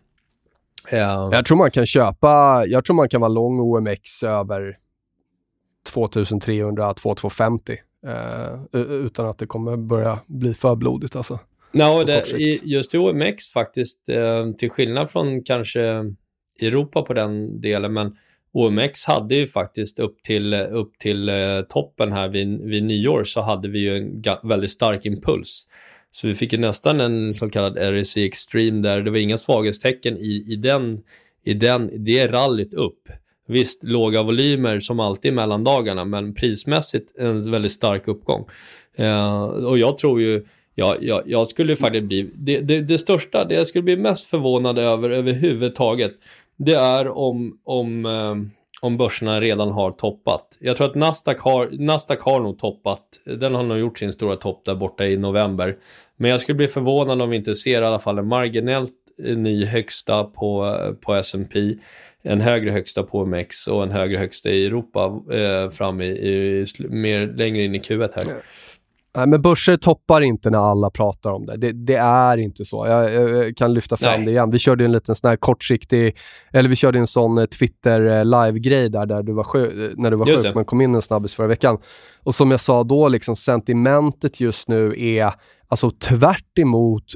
Eh. 0.92 1.30
Jag 1.32 1.46
tror 1.46 1.58
man 1.58 1.72
kan 1.72 1.86
köpa, 1.86 2.64
jag 2.68 2.86
tror 2.86 2.96
man 2.96 3.10
kan 3.10 3.22
vara 3.22 3.30
lång 3.30 3.60
OMX 3.60 4.24
över 4.24 4.78
2300, 5.84 6.94
2250 6.94 7.78
eh, 8.08 8.82
utan 8.82 9.30
att 9.30 9.38
det 9.38 9.46
kommer 9.46 9.78
börja 9.78 10.20
bli 10.28 10.54
för 10.54 10.76
blodigt 10.76 11.16
alltså. 11.16 11.40
No, 11.72 12.04
det, 12.04 12.24
just 12.64 12.96
i 12.96 12.98
OMX 12.98 13.52
faktiskt, 13.52 14.10
eh, 14.10 14.52
till 14.52 14.70
skillnad 14.70 15.12
från 15.12 15.44
kanske 15.44 15.82
Europa 16.62 17.02
på 17.02 17.14
den 17.14 17.62
delen, 17.62 17.94
men 17.94 18.16
OMX 18.54 19.06
hade 19.06 19.36
ju 19.36 19.48
faktiskt 19.48 20.00
upp 20.00 20.24
till, 20.24 20.54
upp 20.54 20.98
till 21.00 21.30
eh, 21.30 21.62
toppen 21.70 22.12
här 22.12 22.30
vid, 22.30 22.62
vid 22.62 22.84
nyår 22.84 23.24
så 23.24 23.42
hade 23.42 23.68
vi 23.68 23.80
ju 23.80 23.98
en 23.98 24.24
väldigt 24.44 24.72
stark 24.72 25.06
impuls. 25.06 25.68
Så 26.12 26.28
vi 26.28 26.36
fick 26.36 26.54
ju 26.54 26.60
nästan 26.60 27.02
en 27.02 27.34
så 27.34 27.50
kallad 27.50 27.78
RSC 27.78 28.18
Extreme 28.18 28.82
där 28.82 29.02
det 29.02 29.12
var 29.12 29.18
inga 29.18 29.38
svaghetstecken 29.38 30.18
i, 30.18 30.46
i, 30.48 30.56
den, 30.56 31.00
i 31.44 31.54
den, 31.54 32.04
det 32.04 32.28
rallyt 32.28 32.74
upp. 32.74 33.10
Visst, 33.52 33.84
låga 33.84 34.24
volymer 34.24 34.80
som 34.80 35.00
alltid 35.00 35.34
mellan 35.34 35.64
dagarna, 35.64 36.06
men 36.06 36.34
prismässigt 36.34 37.18
en 37.18 37.52
väldigt 37.52 37.72
stark 37.72 38.08
uppgång. 38.08 38.46
Eh, 38.96 39.44
och 39.44 39.78
jag 39.78 39.98
tror 39.98 40.22
ju, 40.22 40.46
ja, 40.76 40.96
ja, 41.02 41.22
jag 41.26 41.48
skulle 41.48 41.76
faktiskt 41.76 42.04
bli, 42.04 42.30
det, 42.34 42.60
det, 42.60 42.82
det, 42.82 42.98
största, 42.98 43.46
det 43.46 43.56
jag 43.56 43.68
skulle 43.68 43.82
bli 43.82 43.98
mest 43.98 44.26
förvånad 44.26 44.80
över 44.80 45.10
överhuvudtaget, 45.10 46.12
det 46.58 46.74
är 46.74 47.08
om, 47.08 47.60
om, 47.64 48.06
eh, 48.06 48.36
om 48.82 48.98
börserna 48.98 49.42
redan 49.42 49.72
har 49.72 49.92
toppat. 49.92 50.58
Jag 50.60 50.78
tror 50.78 50.88
att 50.88 50.96
Nasdaq 50.96 51.40
har, 51.40 51.70
Nasdaq 51.72 52.20
har 52.20 52.40
nog 52.40 52.60
toppat, 52.60 53.04
den 53.26 53.56
har 53.56 53.64
nog 53.64 53.80
gjort 53.80 54.00
sin 54.00 54.12
stora 54.12 54.36
topp 54.36 54.66
där 54.66 54.76
borta 54.76 55.06
i 55.06 55.18
november. 55.18 55.78
Men 56.18 56.32
jag 56.32 56.40
skulle 56.40 56.56
bli 56.56 56.68
förvånad 56.68 57.22
om 57.22 57.30
vi 57.30 57.38
inte 57.38 57.56
ser 57.56 57.82
i 57.82 57.86
alla 57.86 58.00
fall 58.00 58.18
en 58.18 58.28
marginellt 58.28 58.94
eh, 59.26 59.38
ny 59.38 59.66
högsta 59.66 60.24
på, 60.24 60.66
eh, 60.66 60.94
på 60.94 61.14
S&P 61.14 61.76
en 62.24 62.42
högre 62.42 62.72
högsta 62.72 63.04
på 63.04 63.20
OMX 63.20 63.68
och 63.68 63.84
en 63.84 63.92
högre 63.92 64.18
högsta 64.18 64.50
i 64.50 64.66
Europa 64.66 65.22
eh, 65.32 65.70
fram 65.70 66.02
i, 66.02 66.06
i, 66.06 66.66
mer 66.90 67.28
längre 67.28 67.64
in 67.64 67.76
i 67.76 67.80
Q1 67.80 68.12
här. 68.16 68.44
Nej, 69.18 69.28
men 69.28 69.42
börser 69.42 69.78
toppar 69.78 70.22
inte 70.22 70.50
när 70.50 70.72
alla 70.72 70.90
pratar 70.90 71.32
om 71.32 71.46
det. 71.46 71.58
Det, 71.58 71.72
det 71.72 71.96
är 71.96 72.38
inte 72.38 72.66
så. 72.66 72.88
Jag, 72.88 73.14
jag 73.14 73.58
kan 73.58 73.74
lyfta 73.74 73.98
fram 73.98 74.20
Nej. 74.20 74.26
det 74.26 74.32
igen. 74.32 74.52
Vi 74.52 74.60
körde 74.60 74.86
en 74.86 74.92
liten 74.92 75.16
sån 75.16 75.30
här 75.30 75.38
kortsiktig, 75.38 76.18
eller 76.54 76.70
vi 76.70 76.76
körde 76.76 77.00
en 77.00 77.08
sån 77.08 77.38
eh, 77.38 77.46
Twitter 77.46 78.02
eh, 78.02 78.26
live-grej 78.26 78.90
där, 78.90 79.06
där 79.06 79.24
du 79.24 79.34
var 79.34 79.44
sjuk, 79.44 79.74
eh, 79.74 79.90
när 79.96 80.12
du 80.12 80.18
var 80.18 80.26
sjuk, 80.26 80.56
men 80.56 80.66
kom 80.66 80.82
in 80.82 80.96
en 80.96 81.02
snabbis 81.02 81.34
förra 81.34 81.48
veckan. 81.48 81.78
Och 82.24 82.36
som 82.36 82.52
jag 82.52 82.60
sa 82.60 82.84
då, 82.84 83.08
liksom 83.08 83.36
sentimentet 83.36 84.40
just 84.40 84.68
nu 84.68 84.96
är 84.98 85.34
alltså 85.68 85.92
tvärt 85.92 86.46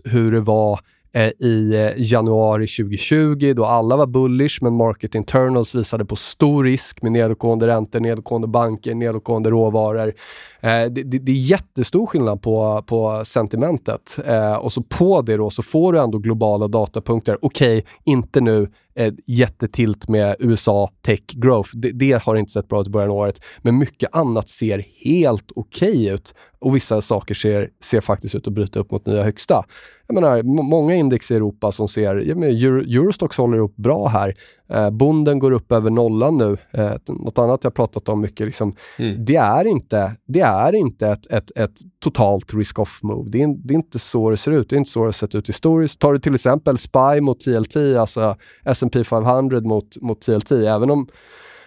hur 0.04 0.32
det 0.32 0.42
var 0.42 0.80
Eh, 1.16 1.32
i 1.40 1.74
eh, 1.76 1.92
januari 1.98 2.68
2020 2.68 3.54
då 3.56 3.66
alla 3.66 3.98
var 3.98 4.08
bullish 4.08 4.58
men 4.62 4.74
market 4.74 5.16
internals 5.16 5.76
visade 5.76 6.06
på 6.06 6.16
stor 6.16 6.64
risk 6.64 7.02
med 7.02 7.12
nedåtgående 7.12 7.68
räntor, 7.68 8.00
nedåtgående 8.00 8.48
banker, 8.48 8.96
nedåtgående 8.96 9.50
råvaror. 9.50 10.14
Eh, 10.60 10.70
det, 10.70 11.04
det, 11.04 11.20
det, 11.20 11.32
är 11.32 11.36
jättestor 11.36 12.06
skillnad 12.06 12.42
på, 12.42 12.84
på 12.88 13.22
sentimentet 13.26 14.18
eh, 14.26 14.54
och 14.54 14.74
så 14.74 14.82
på 14.82 15.22
det 15.22 15.38
då 15.38 15.50
så 15.50 15.64
får 15.64 15.94
du 15.94 16.00
ändå 16.00 16.18
globala 16.18 16.68
datapunkter. 16.68 17.38
Okej, 17.42 17.78
okay, 17.78 17.92
inte 18.04 18.42
nu 18.42 18.70
ett 18.96 19.14
jättetilt 19.26 20.10
med 20.10 20.36
USA 20.40 20.92
tech 21.02 21.22
growth. 21.34 21.70
Det, 21.74 21.92
det, 21.92 22.24
har 22.24 22.36
inte 22.36 22.52
sett 22.52 22.68
bra 22.68 22.82
ut 22.82 22.88
i 22.88 22.90
början 22.90 23.10
av 23.10 23.16
året, 23.16 23.42
men 23.62 23.78
mycket 23.78 24.16
annat 24.16 24.50
ser 24.50 24.86
helt 25.04 25.52
okej 25.56 25.90
okay 25.90 26.10
ut 26.10 26.34
och 26.66 26.76
vissa 26.76 27.02
saker 27.02 27.36
ser, 27.36 27.70
ser 27.84 28.02
faktiskt 28.02 28.36
ut 28.36 28.48
att 28.48 28.54
bryta 28.54 28.80
upp 28.80 28.92
mot 28.92 29.06
nya 29.06 29.24
högsta. 29.24 29.66
Jag 30.08 30.16
menar, 30.16 30.44
många 30.44 30.96
index 30.96 31.32
i 31.32 31.36
Europa 31.36 31.72
som 31.72 31.88
ser, 31.88 32.16
ja, 32.16 32.36
men 32.36 32.50
Euro, 32.50 32.82
Eurostox 32.82 33.38
håller 33.38 33.58
upp 33.58 33.76
bra 33.76 34.08
här. 34.08 34.36
Eh, 34.70 34.90
bonden 34.90 35.40
går 35.40 35.52
upp 35.52 35.72
över 35.72 35.90
nollan 35.90 36.38
nu. 36.38 36.58
Eh, 36.72 36.94
något 37.08 37.38
annat 37.38 37.64
jag 37.64 37.74
pratat 37.74 38.10
om 38.10 38.22
mycket, 38.22 38.46
liksom, 38.46 38.76
mm. 39.00 39.26
det 39.26 39.36
är 39.36 39.68
inte, 39.68 40.12
det 40.28 40.42
är 40.42 40.76
inte 40.76 41.08
ett, 41.08 41.32
ett, 41.32 41.58
ett 41.58 41.80
totalt 42.04 42.54
risk-off 42.54 43.00
move. 43.04 43.30
Det 43.30 43.42
är, 43.42 43.48
det 43.48 43.74
är, 43.74 43.76
inte 43.76 44.00
så 44.00 44.30
det 44.30 44.38
ser 44.38 44.52
ut. 44.52 44.70
Det 44.70 44.76
är 44.76 44.78
inte 44.78 44.92
så 44.92 45.00
det 45.00 45.08
har 45.08 45.12
sett 45.12 45.36
ut 45.36 45.50
historiskt. 45.50 46.00
Tar 46.00 46.14
du 46.14 46.20
till 46.20 46.36
exempel 46.36 46.78
SPY 46.78 47.22
mot 47.22 47.40
TLT, 47.40 47.76
alltså 48.00 48.38
S&P 48.86 49.04
500 49.04 49.62
mot, 49.62 50.02
mot 50.02 50.22
TLT, 50.22 50.52
även 50.52 50.90
om 50.90 51.08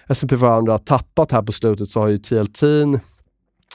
S&P 0.08 0.38
500 0.38 0.72
har 0.72 0.78
tappat 0.78 1.32
här 1.32 1.42
på 1.42 1.52
slutet 1.52 1.90
så 1.90 2.00
har 2.00 2.08
ju 2.08 2.18
TLT 2.18 2.62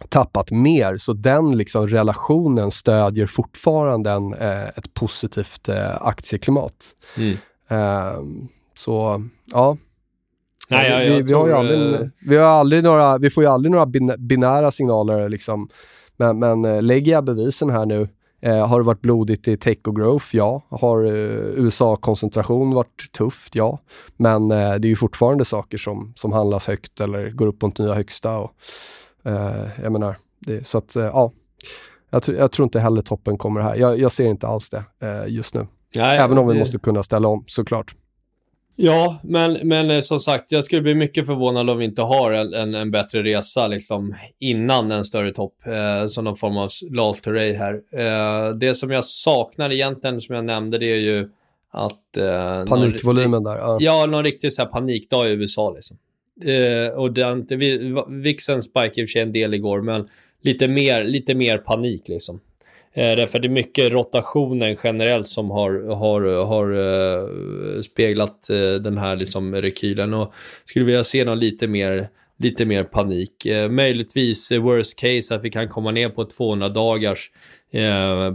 tappat 0.10 0.52
mer, 0.52 0.98
så 0.98 1.14
den 1.14 1.58
liksom 1.58 1.88
relationen 1.88 2.72
stödjer 2.72 3.28
fortfarande 3.28 4.12
en, 4.12 4.34
eh, 4.34 4.68
ett 4.68 4.94
positivt 4.94 5.70
eh, 5.70 6.02
aktieklimat. 6.02 6.76
Mm. 7.18 7.38
Eh, 7.70 8.22
så, 8.76 9.24
ja. 9.46 9.78
Nej, 10.70 10.90
ja, 10.90 11.16
vi, 11.16 11.22
vi, 11.22 11.34
har 11.34 11.48
ju 11.48 11.54
aldrig, 11.54 11.94
eh, 11.94 12.08
vi, 12.30 12.38
har 12.38 12.46
aldrig 12.46 12.84
några, 12.84 13.18
vi 13.18 13.30
får 13.30 13.44
ju 13.44 13.50
aldrig 13.50 13.72
några 13.72 13.86
binära 14.18 14.72
signaler 14.72 15.30
liksom. 15.30 15.70
Men, 16.18 16.40
men 16.40 16.66
eh, 16.66 16.82
lägger 16.82 17.12
jag 17.12 17.24
bevisen 17.24 17.70
här 17.70 17.86
nu, 17.86 18.10
Eh, 18.44 18.68
har 18.68 18.80
det 18.80 18.86
varit 18.86 19.02
blodigt 19.02 19.48
i 19.48 19.58
tech 19.58 19.78
och 19.88 19.96
growth? 19.96 20.26
Ja. 20.32 20.62
Har 20.70 21.04
eh, 21.04 21.12
USA-koncentration 21.56 22.74
varit 22.74 23.12
tufft? 23.18 23.56
Ja. 23.56 23.80
Men 24.18 24.52
eh, 24.52 24.74
det 24.76 24.88
är 24.88 24.90
ju 24.90 24.96
fortfarande 24.96 25.46
saker 25.46 25.78
som, 25.78 26.14
som 26.16 26.32
handlas 26.32 26.68
högt 26.68 27.00
eller 27.00 27.30
går 27.30 27.48
upp 27.48 27.62
mot 27.62 27.78
nya 27.78 27.94
högsta. 27.94 28.38
Och, 28.38 28.52
Eh, 29.26 29.84
jag 29.84 29.92
menar, 29.92 30.18
det, 30.40 30.68
så 30.68 30.78
att 30.78 30.96
eh, 30.96 31.04
ja. 31.04 31.32
Jag, 32.10 32.24
jag, 32.28 32.52
tror 32.52 32.64
inte 32.64 32.80
heller 32.80 33.02
toppen 33.02 33.38
kommer 33.38 33.62
här. 33.62 33.76
Jag, 33.76 34.00
jag 34.00 34.12
ser 34.12 34.28
inte 34.28 34.48
alls 34.48 34.70
det 34.70 34.84
eh, 35.02 35.28
just 35.28 35.54
nu. 35.54 35.68
Nej, 35.96 36.18
Även 36.18 36.38
om 36.38 36.48
vi 36.48 36.60
måste 36.60 36.78
kunna 36.78 37.04
ställa 37.04 37.28
om 37.28 37.44
såklart. 37.48 37.94
Ja, 38.76 39.20
men, 39.24 39.68
men 39.68 40.04
som 40.04 40.20
sagt, 40.20 40.52
jag 40.52 40.64
skulle 40.64 40.82
bli 40.82 40.96
mycket 40.96 41.26
förvånad 41.26 41.70
om 41.70 41.78
vi 41.78 41.86
inte 41.86 42.02
har 42.02 42.32
en, 42.32 42.54
en, 42.54 42.76
en 42.76 42.92
bättre 42.92 43.24
resa 43.24 43.68
liksom, 43.68 44.16
innan 44.40 44.92
en 44.92 45.06
större 45.06 45.34
topp, 45.34 45.56
eh, 45.66 46.08
som 46.08 46.24
någon 46.24 46.38
form 46.38 46.58
av 46.58 46.70
last 46.92 47.26
här. 47.26 47.74
Eh, 47.92 48.56
det 48.56 48.76
som 48.76 48.92
jag 48.92 49.06
saknar 49.06 49.72
egentligen, 49.72 50.22
som 50.22 50.36
jag 50.36 50.46
nämnde, 50.46 50.78
det 50.78 50.92
är 50.92 51.00
ju 51.00 51.30
att... 51.72 52.18
Eh, 52.18 52.66
Panikvolymen 52.66 53.44
där. 53.44 53.58
Ja. 53.58 53.78
ja, 53.80 54.06
någon 54.06 54.24
riktig 54.24 54.54
så 54.54 54.62
här, 54.62 54.70
panikdag 54.70 55.30
i 55.30 55.32
USA. 55.32 55.72
Liksom. 55.72 55.98
Eh, 56.46 56.94
och 56.94 57.14
det, 57.14 57.46
Vixen 58.10 58.64
spike 58.64 59.02
i 59.02 59.06
och 59.06 59.10
för 59.10 59.12
sig 59.12 59.22
en 59.22 59.32
del 59.32 59.54
igår, 59.54 59.82
men 59.82 60.08
lite 60.42 60.68
mer, 60.68 61.04
lite 61.04 61.36
mer 61.36 61.58
panik 61.58 62.08
liksom. 62.08 62.40
Eh, 62.94 63.16
därför 63.16 63.40
det 63.40 63.48
är 63.48 63.50
mycket 63.50 63.92
rotationen 63.92 64.76
generellt 64.84 65.28
som 65.28 65.52
har, 65.52 65.96
har, 65.96 66.46
har 66.46 66.74
eh, 66.74 67.82
speglat 67.82 68.50
eh, 68.50 68.82
den 68.82 68.98
här 68.98 69.16
liksom 69.16 69.56
rekylen 69.56 70.14
och 70.14 70.34
skulle 70.66 70.86
vilja 70.86 71.04
se 71.04 71.26
någon 71.26 71.40
lite 71.40 71.68
mer 71.68 72.10
lite 72.38 72.66
mer 72.66 72.84
panik. 72.84 73.48
Möjligtvis 73.70 74.52
worst 74.52 75.00
case 75.00 75.36
att 75.36 75.44
vi 75.44 75.50
kan 75.50 75.70
komma 75.70 75.92
ner 75.92 76.10
på 76.10 76.26
200 76.26 76.70
dagars 76.70 77.32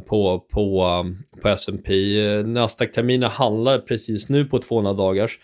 på, 0.06 0.44
på, 0.52 1.04
på 1.42 1.48
S&P. 1.48 1.92
Nasdaq-terminen 2.42 3.30
handlar 3.30 3.78
precis 3.78 4.28
nu 4.28 4.44
på 4.44 4.58
200 4.58 4.92
dagars 4.92 5.38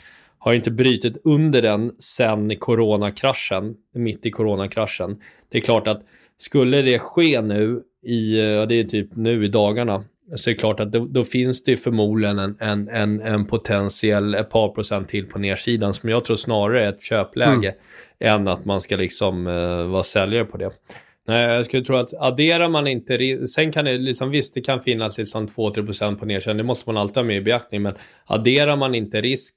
har 0.44 0.52
inte 0.52 0.70
brutit 0.70 1.16
under 1.24 1.62
den 1.62 1.92
sen 1.98 2.56
coronakraschen, 2.56 3.74
mitt 3.94 4.26
i 4.26 4.30
coronakraschen. 4.30 5.16
Det 5.48 5.58
är 5.58 5.62
klart 5.62 5.88
att 5.88 6.02
skulle 6.36 6.82
det 6.82 6.98
ske 6.98 7.40
nu, 7.40 7.82
i, 8.04 8.54
ja, 8.58 8.66
det 8.66 8.74
är 8.74 8.84
typ 8.84 9.16
nu 9.16 9.44
i 9.44 9.48
dagarna, 9.48 10.04
så 10.34 10.50
är 10.50 10.54
det 10.54 10.60
klart 10.60 10.80
att 10.80 10.92
då, 10.92 11.06
då 11.06 11.24
finns 11.24 11.62
det 11.62 11.76
förmodligen 11.76 12.38
en, 12.38 12.56
en, 12.60 12.88
en, 12.88 13.20
en, 13.20 13.46
potentiell 13.46 14.34
ett 14.34 14.50
par 14.50 14.68
procent 14.68 15.08
till 15.08 15.26
på 15.26 15.38
nedsidan 15.38 15.94
som 15.94 16.08
jag 16.08 16.24
tror 16.24 16.36
snarare 16.36 16.84
är 16.84 16.88
ett 16.88 17.02
köpläge 17.02 17.74
mm. 18.18 18.40
än 18.40 18.48
att 18.48 18.64
man 18.64 18.80
ska 18.80 18.96
liksom 18.96 19.46
uh, 19.46 19.86
vara 19.86 20.02
säljare 20.02 20.44
på 20.44 20.56
det. 20.56 20.70
Nej, 21.26 21.54
jag 21.54 21.64
skulle 21.64 21.84
tro 21.84 21.96
att 21.96 22.14
adderar 22.14 22.68
man 22.68 22.86
inte, 22.86 23.46
sen 23.46 23.72
kan 23.72 23.84
det 23.84 23.98
liksom, 23.98 24.30
visst 24.30 24.54
det 24.54 24.60
kan 24.60 24.82
finnas 24.82 25.18
liksom 25.18 25.48
2-3% 25.48 26.16
på 26.16 26.26
nedsidan, 26.26 26.56
det 26.56 26.62
måste 26.62 26.88
man 26.88 26.96
alltid 26.96 27.16
ha 27.16 27.24
med 27.24 27.36
i 27.36 27.40
beaktning, 27.40 27.82
men 27.82 27.94
adderar 28.24 28.76
man 28.76 28.94
inte 28.94 29.20
risk 29.20 29.54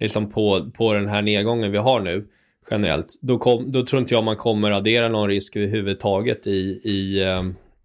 liksom 0.00 0.30
på, 0.30 0.70
på 0.70 0.92
den 0.92 1.08
här 1.08 1.22
nedgången 1.22 1.72
vi 1.72 1.78
har 1.78 2.00
nu 2.00 2.26
generellt, 2.70 3.18
då, 3.22 3.38
kom, 3.38 3.72
då 3.72 3.86
tror 3.86 4.02
inte 4.02 4.14
jag 4.14 4.24
man 4.24 4.36
kommer 4.36 4.70
addera 4.70 5.08
någon 5.08 5.28
risk 5.28 5.56
överhuvudtaget 5.56 6.46
i, 6.46 6.80
i, 6.84 7.22
eh, 7.22 7.42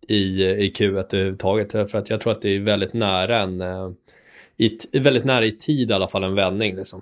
i, 0.08 0.44
i 0.44 0.74
Q1 0.78 1.16
överhuvudtaget. 1.16 1.72
För 1.72 1.96
att 1.96 2.10
jag 2.10 2.22
tror 2.22 2.32
att 2.32 2.42
det 2.42 2.50
är 2.50 2.60
väldigt 2.60 2.94
nära 2.94 3.38
en, 3.38 3.62
eh, 3.62 3.92
i, 4.58 5.00
väldigt 5.00 5.26
nära 5.26 5.46
i 5.46 5.52
tid 5.52 5.92
i 5.92 5.94
alla 5.94 6.08
fall, 6.08 6.24
en 6.24 6.36
vändning. 6.36 6.76
Liksom. 6.76 7.02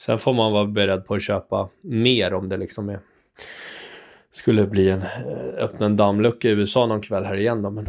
Sen 0.00 0.18
får 0.18 0.32
man 0.32 0.52
vara 0.52 0.66
beredd 0.66 1.06
på 1.06 1.14
att 1.14 1.22
köpa 1.22 1.68
mer 1.80 2.34
om 2.34 2.48
det 2.48 2.56
liksom 2.56 2.88
är, 2.88 3.00
skulle 4.30 4.66
bli 4.66 4.90
en, 4.90 5.02
eh, 5.02 5.64
öppna 5.64 5.86
en 5.86 5.96
dammlucka 5.96 6.48
i 6.48 6.50
USA 6.50 6.86
någon 6.86 7.02
kväll 7.02 7.24
här 7.24 7.36
igen. 7.36 7.62
Då, 7.62 7.70
men... 7.70 7.86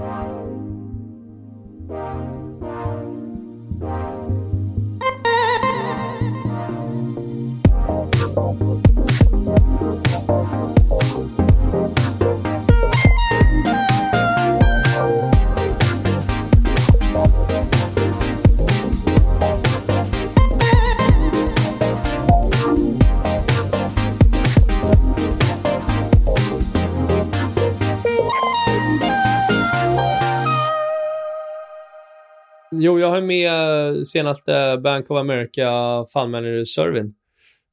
Jo, 32.79 32.99
jag 32.99 33.09
har 33.09 33.21
med 33.21 34.07
senaste 34.07 34.77
Bank 34.83 35.11
of 35.11 35.17
America 35.17 36.05
Fund 36.13 36.31
Manager 36.31 36.63
Survey 36.63 37.03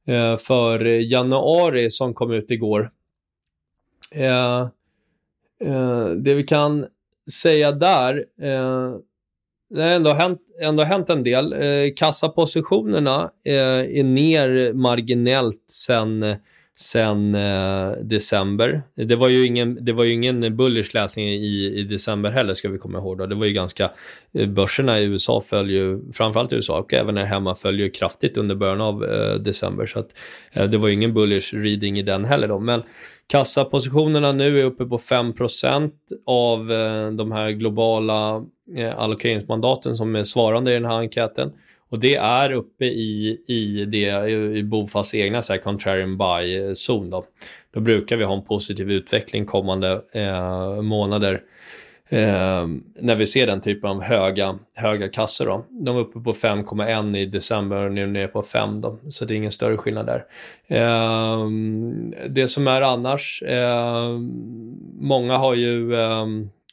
eh, 0.07 0.37
för 0.37 0.85
januari 0.85 1.89
som 1.89 2.13
kom 2.13 2.31
ut 2.31 2.51
igår. 2.51 2.91
Eh, 4.11 4.61
eh, 5.69 6.05
det 6.17 6.33
vi 6.33 6.43
kan 6.43 6.85
säga 7.31 7.71
där, 7.71 8.25
eh, 8.41 8.93
det 9.69 9.81
har 9.81 9.89
ändå 9.89 10.09
hänt, 10.09 10.41
ändå 10.61 10.83
hänt 10.83 11.09
en 11.09 11.23
del. 11.23 11.53
Eh, 11.53 11.93
kassapositionerna 11.95 13.31
eh, 13.45 13.97
är 13.99 14.03
ner 14.03 14.73
marginellt 14.73 15.63
sen 15.71 16.35
sen 16.77 17.35
eh, 17.35 17.91
december. 18.01 18.81
Det 18.95 19.15
var, 19.15 19.29
ju 19.29 19.45
ingen, 19.45 19.85
det 19.85 19.93
var 19.93 20.03
ju 20.03 20.13
ingen 20.13 20.57
bullish 20.57 20.93
läsning 20.93 21.27
i, 21.27 21.73
i 21.75 21.83
december 21.83 22.31
heller 22.31 22.53
ska 22.53 22.69
vi 22.69 22.77
komma 22.77 22.97
ihåg. 22.97 23.17
Då. 23.17 23.25
Det 23.25 23.35
var 23.35 23.45
ju 23.45 23.53
ganska, 23.53 23.91
eh, 24.33 24.47
börserna 24.47 24.99
i 24.99 25.03
USA 25.03 25.41
föll 25.41 25.69
ju, 25.69 26.11
framförallt 26.13 26.53
i 26.53 26.55
USA 26.55 26.79
och 26.79 26.93
även 26.93 27.17
här 27.17 27.25
hemma 27.25 27.55
föll 27.55 27.79
ju 27.79 27.89
kraftigt 27.89 28.37
under 28.37 28.55
början 28.55 28.81
av 28.81 29.05
eh, 29.05 29.35
december. 29.35 29.87
Så 29.87 29.99
att, 29.99 30.09
eh, 30.51 30.63
det 30.63 30.77
var 30.77 30.87
ju 30.87 30.93
ingen 30.93 31.13
bullish 31.13 31.53
reading 31.53 31.99
i 31.99 32.01
den 32.01 32.25
heller 32.25 32.47
då. 32.47 32.59
Men 32.59 32.83
kassapositionerna 33.27 34.31
nu 34.31 34.59
är 34.59 34.63
uppe 34.63 34.85
på 34.85 34.97
5% 34.97 35.91
av 36.25 36.71
eh, 36.71 37.11
de 37.11 37.31
här 37.31 37.51
globala 37.51 38.45
eh, 38.77 38.99
allokeringsmandaten 38.99 39.95
som 39.95 40.15
är 40.15 40.23
svarande 40.23 40.71
i 40.71 40.73
den 40.73 40.85
här 40.85 40.97
enkäten. 40.97 41.51
Och 41.95 42.01
det 42.01 42.15
är 42.15 42.51
uppe 42.51 42.85
i, 42.85 43.41
i, 43.47 43.85
det, 43.85 44.29
i 44.57 44.63
Bofas 44.63 45.15
egna 45.15 45.41
så 45.41 45.53
här, 45.53 45.59
contrarian 45.59 46.17
buy-zon. 46.17 47.09
Då. 47.09 47.25
då 47.73 47.79
brukar 47.79 48.17
vi 48.17 48.23
ha 48.23 48.33
en 48.33 48.43
positiv 48.43 48.91
utveckling 48.91 49.45
kommande 49.45 50.01
eh, 50.13 50.81
månader 50.81 51.41
eh, 52.09 52.67
när 52.99 53.15
vi 53.15 53.25
ser 53.25 53.47
den 53.47 53.61
typen 53.61 53.89
av 53.89 54.01
höga, 54.01 54.59
höga 54.75 55.07
kassor. 55.09 55.45
Då. 55.45 55.65
De 55.69 55.95
är 55.95 55.99
uppe 55.99 56.19
på 56.19 56.33
5,1 56.33 57.17
i 57.17 57.25
december 57.25 57.85
och 57.85 57.91
nu 57.91 58.03
är 58.03 58.07
nere 58.07 58.27
på 58.27 58.41
5 58.41 58.81
då, 58.81 58.99
så 59.09 59.25
det 59.25 59.33
är 59.33 59.35
ingen 59.35 59.51
större 59.51 59.77
skillnad 59.77 60.05
där. 60.05 60.25
Eh, 60.67 61.47
det 62.29 62.47
som 62.47 62.67
är 62.67 62.81
annars, 62.81 63.41
eh, 63.41 64.19
många 64.99 65.37
har 65.37 65.53
ju 65.53 65.95
eh, 65.95 66.25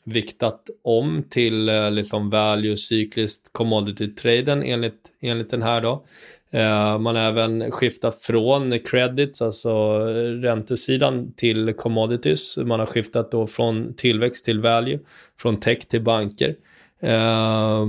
viktat 0.04 0.70
om 0.84 1.24
till 1.30 1.68
eh, 1.68 1.90
liksom 1.90 2.30
value 2.30 2.76
cykliskt 2.76 3.52
commodity-traden 3.52 4.62
enligt, 4.62 5.10
enligt 5.20 5.50
den 5.50 5.62
här 5.62 5.80
då. 5.80 6.04
Eh, 6.50 6.98
man 6.98 7.16
har 7.16 7.22
även 7.22 7.70
skiftat 7.70 8.22
från 8.22 8.78
credits, 8.78 9.42
alltså 9.42 9.70
eh, 9.70 10.40
räntesidan, 10.40 11.32
till 11.36 11.74
commodities. 11.76 12.56
Man 12.56 12.80
har 12.80 12.86
skiftat 12.86 13.30
då 13.30 13.46
från 13.46 13.94
tillväxt 13.94 14.44
till 14.44 14.60
value, 14.60 14.98
från 15.38 15.60
tech 15.60 15.88
till 15.88 16.02
banker. 16.02 16.56
Eh, 17.00 17.86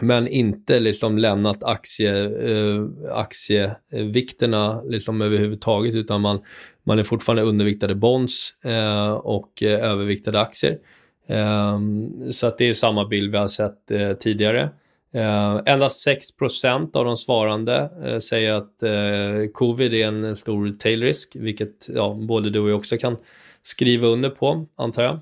men 0.00 0.28
inte 0.28 0.80
liksom 0.80 1.18
lämnat 1.18 1.64
aktie, 1.64 2.24
eh, 2.50 2.84
aktievikterna 3.12 4.82
liksom 4.82 5.22
överhuvudtaget 5.22 5.94
utan 5.94 6.20
man, 6.20 6.42
man 6.82 6.98
är 6.98 7.04
fortfarande 7.04 7.42
underviktade 7.42 7.94
bonds 7.94 8.54
eh, 8.64 9.12
och 9.12 9.62
eh, 9.62 9.90
överviktade 9.90 10.40
aktier. 10.40 10.78
Ehm, 11.26 12.32
så 12.32 12.46
att 12.46 12.58
det 12.58 12.68
är 12.68 12.74
samma 12.74 13.04
bild 13.04 13.32
vi 13.32 13.38
har 13.38 13.48
sett 13.48 13.90
eh, 13.90 14.12
tidigare. 14.12 14.70
Uh, 15.14 15.60
endast 15.66 16.08
6% 16.40 16.96
av 16.96 17.04
de 17.04 17.16
svarande 17.16 17.90
uh, 18.06 18.18
säger 18.18 18.52
att 18.52 18.82
uh, 18.82 19.50
covid 19.52 19.94
är 19.94 20.06
en 20.06 20.36
stor 20.36 20.70
tailrisk, 20.78 21.36
vilket 21.36 21.88
ja, 21.88 22.18
både 22.28 22.50
du 22.50 22.60
och 22.60 22.70
jag 22.70 22.78
också 22.78 22.96
kan 22.96 23.16
skriva 23.62 24.06
under 24.06 24.30
på, 24.30 24.66
antar 24.76 25.02
jag. 25.02 25.14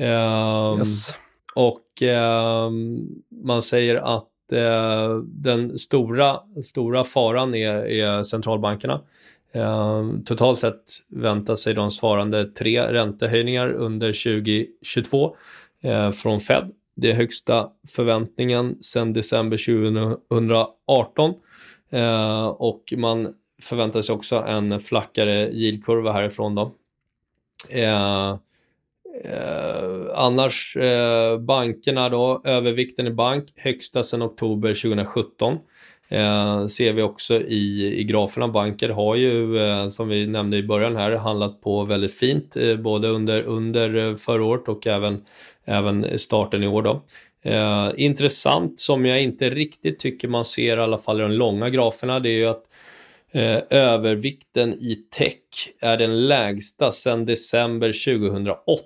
Uh, 0.00 0.78
yes. 0.78 1.14
Och 1.54 2.02
ehm, 2.02 3.08
man 3.44 3.62
säger 3.62 3.94
att 3.94 4.26
den 5.22 5.78
stora, 5.78 6.40
stora 6.64 7.04
faran 7.04 7.54
är, 7.54 7.86
är 7.86 8.22
centralbankerna. 8.22 9.00
Ehm, 9.52 10.24
totalt 10.24 10.58
sett 10.58 10.82
väntar 11.08 11.56
sig 11.56 11.74
de 11.74 11.90
svarande 11.90 12.44
tre 12.44 12.92
räntehöjningar 12.92 13.72
under 13.72 14.12
2022 14.12 15.36
eh, 15.82 16.10
från 16.10 16.40
Fed. 16.40 16.70
Det 16.96 17.10
är 17.10 17.14
högsta 17.14 17.68
förväntningen 17.88 18.82
sedan 18.82 19.12
december 19.12 19.56
2018 19.56 21.34
eh, 21.90 22.46
och 22.46 22.94
man 22.96 23.34
förväntar 23.62 24.02
sig 24.02 24.14
också 24.14 24.36
en 24.36 24.80
flackare 24.80 25.50
yieldkurva 25.52 26.12
härifrån. 26.12 26.54
Då. 26.54 26.72
Ehm, 27.68 28.38
eh, 29.24 30.00
annars, 30.14 30.76
eh, 30.76 31.38
bankerna 31.38 32.08
då, 32.08 32.42
övervikten 32.44 33.06
i 33.06 33.10
bank, 33.10 33.44
högsta 33.56 34.02
sedan 34.02 34.22
oktober 34.22 34.74
2017. 34.74 35.58
Eh, 36.12 36.66
ser 36.66 36.92
vi 36.92 37.02
också 37.02 37.40
i, 37.40 37.94
i 38.00 38.04
graferna. 38.04 38.48
Banker 38.48 38.88
har 38.88 39.16
ju, 39.16 39.58
eh, 39.58 39.88
som 39.88 40.08
vi 40.08 40.26
nämnde 40.26 40.56
i 40.56 40.62
början 40.62 40.96
här, 40.96 41.10
handlat 41.16 41.60
på 41.60 41.84
väldigt 41.84 42.14
fint, 42.14 42.56
eh, 42.56 42.76
både 42.76 43.08
under, 43.08 43.42
under 43.42 43.94
eh, 43.96 44.16
förra 44.16 44.44
året 44.44 44.68
och 44.68 44.86
även, 44.86 45.24
även 45.64 46.18
starten 46.18 46.62
i 46.62 46.68
år. 46.68 46.82
Då. 46.82 47.02
Eh, 47.42 47.90
intressant, 47.96 48.80
som 48.80 49.06
jag 49.06 49.22
inte 49.22 49.50
riktigt 49.50 49.98
tycker 49.98 50.28
man 50.28 50.44
ser 50.44 50.76
i 50.76 50.80
alla 50.80 50.98
fall 50.98 51.20
i 51.20 51.22
de 51.22 51.32
långa 51.32 51.68
graferna, 51.68 52.20
det 52.20 52.28
är 52.30 52.38
ju 52.38 52.46
att 52.46 52.62
eh, 53.32 53.58
övervikten 53.70 54.72
i 54.72 54.94
tech 54.94 55.72
är 55.80 55.96
den 55.96 56.28
lägsta 56.28 56.92
sedan 56.92 57.26
december 57.26 57.92
2008. 58.18 58.84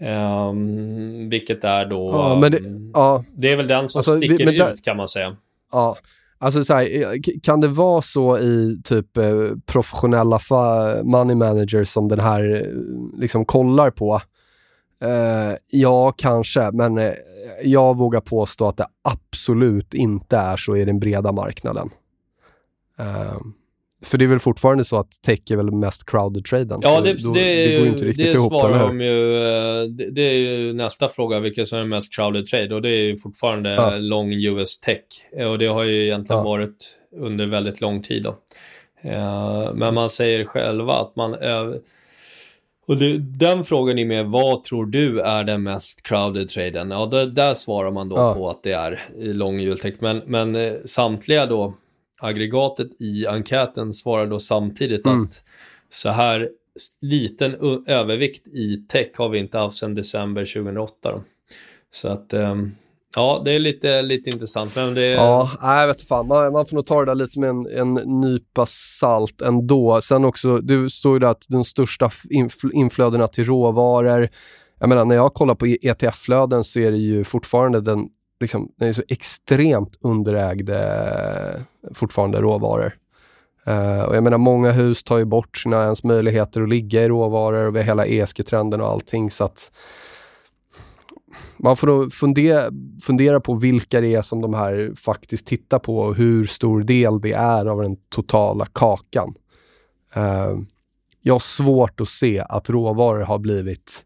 Um, 0.00 1.28
vilket 1.28 1.64
är 1.64 1.86
då... 1.86 2.10
Ja, 2.42 2.48
det, 2.48 2.60
ja. 2.94 3.24
det 3.36 3.52
är 3.52 3.56
väl 3.56 3.68
den 3.68 3.88
som 3.88 3.98
alltså, 3.98 4.16
sticker 4.16 4.46
vi, 4.46 4.62
ut 4.62 4.84
kan 4.84 4.96
man 4.96 5.08
säga. 5.08 5.36
Ja, 5.72 5.96
alltså 6.38 6.64
så 6.64 6.74
här, 6.74 7.02
eh, 7.02 7.20
kan 7.42 7.60
det 7.60 7.68
vara 7.68 8.02
så 8.02 8.38
i 8.38 8.80
typ 8.84 9.16
eh, 9.16 9.50
professionella 9.66 10.40
money 11.02 11.36
managers 11.36 11.88
som 11.88 12.08
den 12.08 12.20
här 12.20 12.54
eh, 12.54 13.20
liksom 13.20 13.44
kollar 13.44 13.90
på? 13.90 14.20
Eh, 15.02 15.56
ja, 15.66 16.12
kanske, 16.16 16.70
men 16.70 17.14
jag 17.62 17.96
vågar 17.96 18.20
påstå 18.20 18.68
att 18.68 18.76
det 18.76 18.86
absolut 19.02 19.94
inte 19.94 20.36
är 20.36 20.56
så 20.56 20.76
i 20.76 20.84
den 20.84 21.00
breda 21.00 21.32
marknaden. 21.32 21.90
Eh, 22.98 23.40
för 24.02 24.18
det 24.18 24.24
är 24.24 24.28
väl 24.28 24.38
fortfarande 24.38 24.84
så 24.84 24.98
att 24.98 25.22
tech 25.22 25.40
är 25.50 25.56
väl 25.56 25.70
mest 25.70 26.10
crowded 26.10 26.44
traden. 26.44 26.80
Ja, 26.82 27.00
det, 27.00 27.22
då, 27.24 27.32
det, 27.32 27.66
det 27.66 27.78
går 27.78 27.86
inte 27.86 28.04
riktigt 28.04 28.32
det 28.32 28.32
ihop, 28.32 28.52
svarar 28.52 28.78
de 28.78 29.00
ju, 29.00 29.36
eh, 29.36 29.82
det, 29.82 30.10
det, 30.10 30.22
är 30.22 30.34
ju 30.34 30.72
nästa 30.72 31.08
fråga, 31.08 31.40
vilka 31.40 31.66
som 31.66 31.78
är 31.78 31.84
mest 31.84 32.14
crowded 32.14 32.46
trade 32.46 32.74
och 32.74 32.82
det 32.82 32.88
är 32.88 33.02
ju 33.02 33.16
fortfarande 33.16 33.70
ja. 33.70 33.96
long 33.96 34.32
US 34.32 34.80
tech 34.80 35.04
och 35.48 35.58
det 35.58 35.66
har 35.66 35.84
ju 35.84 36.02
egentligen 36.02 36.38
ja. 36.38 36.44
varit 36.44 36.96
under 37.16 37.46
väldigt 37.46 37.80
lång 37.80 38.02
tid 38.02 38.22
då. 38.22 38.30
Uh, 39.04 39.74
men 39.74 39.94
man 39.94 40.10
säger 40.10 40.44
själva 40.44 40.92
att 40.92 41.16
man 41.16 41.36
och 42.90 42.96
det, 42.96 43.18
den 43.18 43.64
frågan 43.64 43.98
är 43.98 44.04
mer, 44.04 44.24
vad 44.24 44.64
tror 44.64 44.86
du 44.86 45.20
är 45.20 45.44
den 45.44 45.62
mest 45.62 46.02
crowded 46.02 46.48
traden? 46.48 46.90
Ja, 46.90 47.06
det, 47.06 47.30
där 47.30 47.54
svarar 47.54 47.90
man 47.90 48.08
då 48.08 48.16
ja. 48.16 48.34
på 48.34 48.50
att 48.50 48.62
det 48.62 48.72
är 48.72 49.00
long 49.18 49.60
jultech. 49.60 49.94
Men, 49.98 50.22
men 50.26 50.56
eh, 50.56 50.72
samtliga 50.84 51.46
då 51.46 51.74
aggregatet 52.20 53.00
i 53.00 53.26
enkäten 53.26 53.92
svarar 53.92 54.26
då 54.26 54.38
samtidigt 54.38 55.06
mm. 55.06 55.22
att 55.22 55.44
så 55.92 56.08
här 56.08 56.48
liten 57.00 57.82
övervikt 57.86 58.46
i 58.46 58.76
tech 58.76 59.08
har 59.16 59.28
vi 59.28 59.38
inte 59.38 59.58
haft 59.58 59.78
sedan 59.78 59.94
december 59.94 60.46
2008. 60.46 60.94
Då. 61.02 61.22
Så 61.92 62.08
att 62.08 62.34
um, 62.34 62.74
ja, 63.16 63.42
det 63.44 63.52
är 63.52 63.58
lite, 63.58 64.02
lite 64.02 64.30
intressant. 64.30 64.76
Men 64.76 64.94
det... 64.94 65.06
Ja, 65.06 65.50
jag 65.60 65.86
vet 65.86 66.02
fan. 66.02 66.26
Man, 66.26 66.52
man 66.52 66.66
får 66.66 66.76
nog 66.76 66.86
ta 66.86 67.00
det 67.00 67.06
där 67.06 67.14
lite 67.14 67.40
med 67.40 67.50
en, 67.50 67.66
en 67.66 68.20
nypa 68.20 68.66
salt 68.68 69.40
ändå. 69.40 70.00
Sen 70.00 70.24
också, 70.24 70.58
du 70.58 70.90
står 70.90 71.12
ju 71.12 71.18
där 71.18 71.28
att 71.28 71.46
de 71.48 71.64
största 71.64 72.10
inflödena 72.72 73.28
till 73.28 73.44
råvaror 73.44 74.28
jag 74.80 74.88
menar, 74.88 75.04
när 75.04 75.14
jag 75.14 75.34
kollar 75.34 75.54
på 75.54 75.66
ETF-flöden 75.66 76.64
så 76.64 76.78
är 76.78 76.90
det 76.90 76.96
ju 76.96 77.24
fortfarande 77.24 77.80
den 77.80 78.08
liksom, 78.40 78.72
den 78.76 78.88
är 78.88 78.92
så 78.92 79.02
extremt 79.08 79.98
underägd 80.00 80.70
eh, 80.70 81.60
fortfarande 81.94 82.40
råvaror. 82.40 82.94
Uh, 83.68 84.00
och 84.00 84.16
jag 84.16 84.24
menar, 84.24 84.38
många 84.38 84.72
hus 84.72 85.04
tar 85.04 85.18
ju 85.18 85.24
bort 85.24 85.56
sina 85.56 85.82
ens 85.82 86.04
möjligheter 86.04 86.60
att 86.60 86.68
ligga 86.68 87.02
i 87.02 87.08
råvaror 87.08 87.66
och 87.66 87.74
vi 87.74 87.78
har 87.78 87.86
hela 87.86 88.06
ESG-trenden 88.06 88.80
och 88.80 88.88
allting. 88.88 89.30
Så 89.30 89.44
att 89.44 89.70
man 91.56 91.76
får 91.76 91.86
då 91.86 92.10
fundera, 92.10 92.70
fundera 93.02 93.40
på 93.40 93.54
vilka 93.54 94.00
det 94.00 94.14
är 94.14 94.22
som 94.22 94.40
de 94.40 94.54
här 94.54 94.92
faktiskt 94.96 95.46
tittar 95.46 95.78
på 95.78 95.98
och 95.98 96.14
hur 96.14 96.46
stor 96.46 96.82
del 96.82 97.20
det 97.20 97.32
är 97.32 97.66
av 97.66 97.82
den 97.82 97.96
totala 97.96 98.66
kakan. 98.72 99.34
Uh, 100.16 100.60
jag 101.22 101.34
har 101.34 101.40
svårt 101.40 102.00
att 102.00 102.08
se 102.08 102.44
att 102.48 102.70
råvaror 102.70 103.20
har 103.20 103.38
blivit 103.38 104.04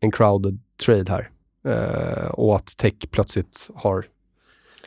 en 0.00 0.12
crowded 0.12 0.58
trade 0.84 1.12
här. 1.12 1.30
Uh, 1.68 2.30
och 2.30 2.56
att 2.56 2.76
tech 2.76 2.94
plötsligt 3.10 3.68
har 3.74 4.06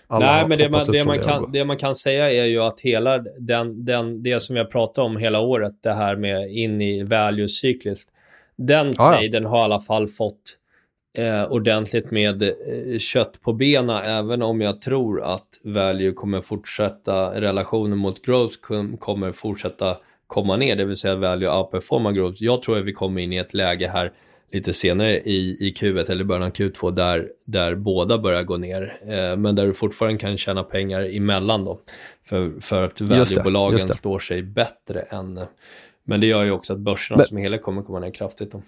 Nej, 0.10 0.48
men 0.48 0.58
det 0.58 0.70
man, 0.70 0.92
det, 0.92 1.06
man 1.06 1.20
kan, 1.20 1.52
det 1.52 1.66
man 1.66 1.78
kan 1.78 1.96
säga 1.96 2.32
är 2.32 2.46
ju 2.46 2.62
att 2.62 2.82
hela 2.82 3.18
den, 3.40 3.86
den, 3.86 4.24
det 4.24 4.40
som 4.40 4.56
jag 4.56 4.72
pratat 4.72 4.98
om 4.98 5.18
hela 5.18 5.40
året, 5.40 5.74
det 5.84 5.94
här 5.94 6.16
med 6.16 6.52
in 6.52 6.82
i 6.82 7.04
value 7.04 7.50
cykliskt, 7.50 8.10
den 8.56 8.94
traden 8.94 9.44
ja. 9.44 9.50
har 9.50 9.58
i 9.58 9.62
alla 9.62 9.80
fall 9.80 10.08
fått 10.08 10.58
eh, 11.18 11.46
ordentligt 11.46 12.12
med 12.12 12.44
eh, 12.44 13.00
kött 13.00 13.42
på 13.42 13.54
benen 13.54 14.04
även 14.06 14.42
om 14.42 14.62
jag 14.62 14.82
tror 14.82 15.22
att 15.22 15.48
value 15.64 16.12
kommer 16.12 16.42
fortsätta, 16.42 17.42
relationen 17.42 17.98
mot 17.98 18.26
growth 18.26 18.58
kommer 19.00 19.32
fortsätta 19.32 19.98
komma 20.28 20.56
ner, 20.56 20.76
det 20.76 20.86
vill 20.86 20.98
säga 20.98 21.16
value 21.16 21.58
outperforma 21.58 22.12
growth. 22.12 22.44
Jag 22.44 22.62
tror 22.62 22.78
att 22.78 22.86
vi 22.86 22.94
kommer 22.94 23.22
in 23.22 23.34
i 23.34 23.38
ett 23.38 23.54
läge 23.54 23.88
här 23.88 24.12
lite 24.52 24.74
senare 24.74 25.20
i, 25.20 25.58
i 25.60 25.74
Q1 25.78 26.12
eller 26.12 26.24
början 26.24 26.44
av 26.44 26.52
Q2 26.52 26.92
där, 26.92 27.30
där 27.46 27.76
båda 27.76 28.18
börjar 28.18 28.44
gå 28.44 28.58
ner. 28.58 28.98
Eh, 29.02 29.38
men 29.38 29.56
där 29.56 29.68
du 29.68 29.74
fortfarande 29.74 30.18
kan 30.18 30.38
tjäna 30.38 30.64
pengar 30.64 31.16
emellan 31.16 31.66
då. 31.66 31.80
För, 32.26 32.52
för 32.62 32.84
att 32.84 33.02
valuebolagen 33.02 33.80
står 33.80 34.20
sig 34.20 34.44
bättre 34.44 35.02
än... 35.02 35.40
Men 36.04 36.22
det 36.22 36.28
gör 36.28 36.44
ju 36.44 36.52
också 36.52 36.74
att 36.74 36.80
börserna 36.80 37.18
men, 37.18 37.26
som 37.26 37.38
helhet 37.38 37.64
kommer 37.64 37.82
komma 37.82 38.00
ner 38.00 38.12
kraftigt. 38.12 38.52
Då. 38.52 38.62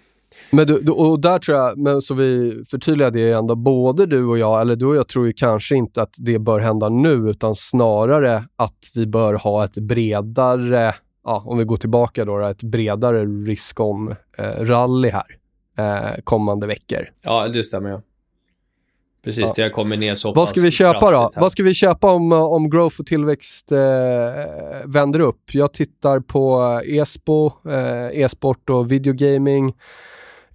Men 0.51 0.67
du, 0.67 0.91
och 0.91 1.19
där 1.19 1.39
tror 1.39 1.57
jag, 1.57 1.77
men 1.77 2.01
så 2.01 2.13
vi 2.13 2.63
förtydligar 2.69 3.11
det 3.11 3.31
ändå, 3.31 3.55
både 3.55 4.05
du 4.05 4.25
och 4.25 4.37
jag, 4.37 4.61
eller 4.61 4.75
du 4.75 4.85
och 4.85 4.95
jag 4.95 5.07
tror 5.07 5.27
ju 5.27 5.33
kanske 5.33 5.75
inte 5.75 6.01
att 6.01 6.13
det 6.17 6.39
bör 6.39 6.59
hända 6.59 6.89
nu, 6.89 7.29
utan 7.29 7.55
snarare 7.55 8.43
att 8.55 8.91
vi 8.95 9.05
bör 9.05 9.33
ha 9.33 9.65
ett 9.65 9.77
bredare, 9.77 10.95
ja, 11.23 11.43
om 11.45 11.57
vi 11.57 11.63
går 11.63 11.77
tillbaka 11.77 12.25
då, 12.25 12.39
ett 12.39 12.63
bredare 12.63 13.25
risk-on-rally 13.25 15.07
eh, 15.07 15.13
här 15.13 15.39
eh, 15.77 16.21
kommande 16.23 16.67
veckor. 16.67 17.09
Ja, 17.21 17.47
det 17.47 17.63
stämmer. 17.63 17.89
Ja. 17.89 18.01
Precis, 19.23 19.43
ja. 19.43 19.53
det 19.55 19.61
har 19.61 19.69
kommit 19.69 19.99
ner 19.99 20.15
så 20.15 20.33
Vad 20.33 20.49
ska 20.49 20.61
vi 20.61 20.71
köpa 20.71 21.11
då? 21.11 21.31
Vad 21.35 21.51
ska 21.51 21.63
vi 21.63 21.73
köpa 21.73 22.11
om, 22.11 22.31
om 22.31 22.69
growth 22.69 22.99
och 22.99 23.05
tillväxt 23.05 23.71
eh, 23.71 23.77
vänder 24.85 25.19
upp? 25.19 25.41
Jag 25.51 25.73
tittar 25.73 26.19
på 26.19 26.61
ESPO, 26.85 27.51
eh, 27.69 28.21
e-sport 28.21 28.69
och 28.69 28.91
videogaming. 28.91 29.73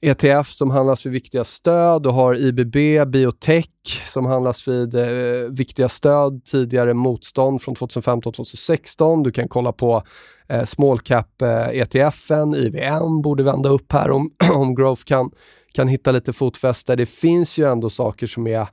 ETF 0.05 0.53
som 0.53 0.71
handlas 0.71 1.07
vid 1.07 1.13
viktiga 1.13 1.45
stöd 1.45 2.03
du 2.03 2.09
har 2.09 2.35
IBB 2.35 3.07
Biotech 3.07 3.67
som 4.07 4.27
handlas 4.27 4.69
vid 4.69 4.95
eh, 4.95 5.51
viktiga 5.51 5.89
stöd, 5.89 6.45
tidigare 6.45 6.95
motstånd 6.95 7.63
från 7.63 7.75
2015-2016. 7.75 9.25
Du 9.25 9.33
kan 9.33 9.49
kolla 9.49 9.73
på 9.73 10.03
eh, 10.49 10.65
small 10.65 11.01
cap 11.01 11.43
eh, 11.43 11.69
ETFen, 11.69 12.55
IVM 12.55 13.23
borde 13.23 13.43
vända 13.43 13.69
upp 13.69 13.93
här 13.93 14.11
om, 14.11 14.31
om 14.53 14.75
growth 14.75 15.05
kan, 15.05 15.31
kan 15.73 15.89
hitta 15.89 16.13
lite 16.13 16.33
fotfäste. 16.33 16.97
Det 16.97 17.07
finns 17.07 17.59
ju 17.59 17.71
ändå 17.73 17.91
saker 17.91 18.27
som 18.27 18.47
är 18.47 18.67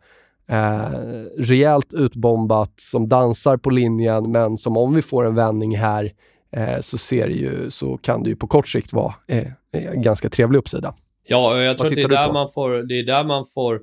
eh, 0.47 0.89
rejält 1.37 1.93
utbombat, 1.93 2.73
som 2.77 3.07
dansar 3.09 3.57
på 3.57 3.69
linjen, 3.69 4.31
men 4.31 4.57
som 4.57 4.77
om 4.77 4.93
vi 4.93 5.01
får 5.01 5.25
en 5.25 5.35
vändning 5.35 5.77
här 5.77 6.11
eh, 6.55 6.79
så, 6.81 6.97
ser 6.97 7.27
ju, 7.27 7.71
så 7.71 7.97
kan 7.97 8.23
det 8.23 8.29
ju 8.29 8.35
på 8.35 8.47
kort 8.47 8.67
sikt 8.67 8.93
vara 8.93 9.13
eh, 9.27 9.47
en 9.71 10.01
ganska 10.01 10.29
trevlig 10.29 10.59
uppsida. 10.59 10.93
Ja, 11.27 11.61
jag 11.61 11.77
tror 11.77 11.87
att 11.87 11.95
det 11.95 12.01
är, 12.01 12.07
där 12.07 12.33
man 12.33 12.49
får, 12.49 12.71
det 12.71 12.99
är 12.99 13.03
där 13.03 13.23
man 13.23 13.45
får, 13.45 13.81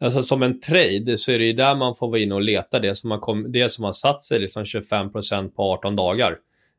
alltså 0.00 0.22
som 0.22 0.42
en 0.42 0.60
trade 0.60 1.18
så 1.18 1.32
är 1.32 1.38
det 1.38 1.44
ju 1.44 1.52
där 1.52 1.74
man 1.74 1.94
får 1.96 2.08
vara 2.08 2.18
inne 2.18 2.34
och 2.34 2.42
leta 2.42 2.78
det 2.78 2.94
som 2.94 3.10
har, 3.10 3.18
kom, 3.18 3.52
det 3.52 3.68
som 3.68 3.84
har 3.84 3.92
satt 3.92 4.24
sig 4.24 4.38
liksom 4.38 4.64
25% 4.64 5.50
på 5.50 5.62
18 5.62 5.96
dagar. 5.96 6.36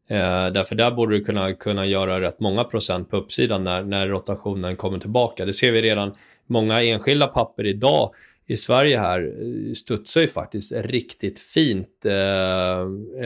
Eh, 0.09 0.47
därför 0.53 0.75
där 0.75 0.91
borde 0.91 1.17
du 1.17 1.23
kunna, 1.23 1.53
kunna 1.53 1.85
göra 1.85 2.21
rätt 2.21 2.39
många 2.39 2.63
procent 2.63 3.09
på 3.09 3.17
uppsidan 3.17 3.63
när, 3.63 3.83
när 3.83 4.07
rotationen 4.07 4.75
kommer 4.75 4.99
tillbaka. 4.99 5.45
Det 5.45 5.53
ser 5.53 5.71
vi 5.71 5.81
redan, 5.81 6.13
många 6.47 6.83
enskilda 6.83 7.27
papper 7.27 7.65
idag 7.65 8.11
i 8.47 8.57
Sverige 8.57 8.97
här 8.97 9.21
eh, 9.21 9.73
studsar 9.73 10.21
ju 10.21 10.27
faktiskt 10.27 10.71
riktigt 10.71 11.39
fint 11.39 12.05
eh, 12.05 12.79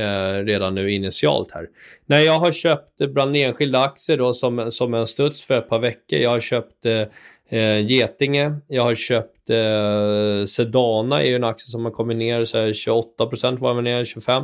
eh, 0.04 0.43
redan 0.43 0.75
nu 0.75 0.91
initialt 0.91 1.51
här. 1.51 1.67
När 2.06 2.19
jag 2.19 2.39
har 2.39 2.51
köpt 2.51 3.01
eh, 3.01 3.08
bland 3.08 3.36
enskilda 3.36 3.80
aktier 3.80 4.17
då 4.17 4.34
som, 4.34 4.71
som 4.71 4.93
en 4.93 5.08
studs 5.08 5.43
för 5.43 5.58
ett 5.58 5.69
par 5.69 5.80
veckor. 5.80 6.19
Jag 6.19 6.30
har 6.30 6.39
köpt 6.39 6.86
eh, 6.86 7.60
eh, 7.60 7.86
Getinge, 7.86 8.56
jag 8.67 8.84
har 8.84 8.95
köpt 8.95 9.49
eh, 9.49 10.45
Sedana 10.45 11.23
är 11.23 11.28
ju 11.28 11.36
en 11.36 11.43
aktie 11.43 11.71
som 11.71 11.86
har 11.86 11.91
kommit 11.91 12.17
ner 12.17 12.45
så 12.45 12.58
här 12.58 12.73
28 12.73 13.25
var 13.60 13.75
den 13.75 13.84
ner, 13.84 14.06
25 14.06 14.43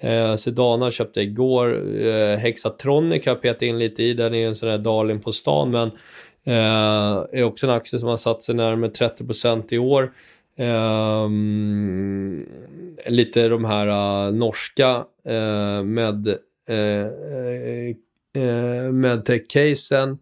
Eh, 0.00 0.34
Sedana 0.34 0.90
köpte 0.90 1.20
igår. 1.20 1.82
Eh, 2.06 2.36
Hexatronic 2.36 3.26
har 3.26 3.32
jag 3.32 3.42
petat 3.42 3.62
in 3.62 3.78
lite 3.78 4.02
i. 4.02 4.14
Den 4.14 4.34
är 4.34 4.38
ju 4.38 4.46
en 4.46 4.54
sån 4.54 4.68
där 4.68 4.78
darling 4.78 5.20
på 5.20 5.32
stan. 5.32 5.70
Men 5.70 5.90
Eh, 6.44 7.24
är 7.32 7.42
också 7.42 7.66
en 7.66 7.72
aktie 7.72 7.98
som 7.98 8.08
har 8.08 8.16
satt 8.16 8.42
sig 8.42 8.54
närmare 8.54 8.90
30% 8.90 9.72
i 9.72 9.78
år. 9.78 10.12
Eh, 10.56 11.28
lite 13.06 13.48
de 13.48 13.64
här 13.64 13.86
uh, 14.26 14.34
norska 14.34 14.96
uh, 15.28 15.82
med 15.82 16.26
uh, 16.28 17.94
medtech-casen. 18.92 20.18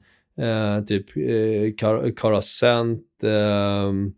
typ 0.87 1.17
uh, 1.17 2.13
Carasent. 2.17 3.05
Ehm, 3.23 4.13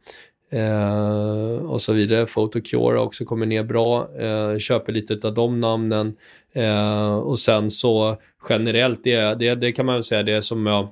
eh, 0.50 1.54
och 1.64 1.82
så 1.82 1.92
vidare. 1.92 2.26
Photocure 2.26 2.98
har 2.98 3.06
också 3.06 3.24
kommit 3.24 3.48
ner 3.48 3.64
bra. 3.64 4.08
Köper 4.58 4.92
lite 4.92 5.28
av 5.28 5.34
de 5.34 5.60
namnen. 5.60 6.16
Och 7.22 7.38
sen 7.38 7.70
så 7.70 8.16
generellt, 8.48 9.04
det, 9.04 9.38
det, 9.38 9.54
det 9.54 9.72
kan 9.72 9.86
man 9.86 9.94
väl 9.94 10.04
säga 10.04 10.22
det 10.22 10.42
som 10.42 10.66
jag 10.66 10.88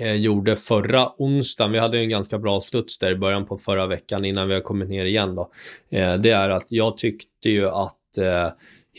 eh, 0.00 0.14
gjorde 0.14 0.56
förra 0.56 1.12
onsdagen. 1.18 1.72
Vi 1.72 1.78
hade 1.78 1.98
en 1.98 2.08
ganska 2.08 2.38
bra 2.38 2.60
sluts 2.60 2.98
där 2.98 3.10
i 3.10 3.16
början 3.16 3.46
på 3.46 3.58
förra 3.58 3.86
veckan 3.86 4.24
innan 4.24 4.48
vi 4.48 4.54
har 4.54 4.60
kommit 4.60 4.88
ner 4.88 5.04
igen 5.04 5.34
då. 5.34 5.50
Eh, 5.90 6.14
det 6.14 6.30
är 6.30 6.50
att 6.50 6.72
jag 6.72 6.96
tyckte 6.96 7.50
ju 7.50 7.68
att 7.68 8.18
eh, 8.18 8.48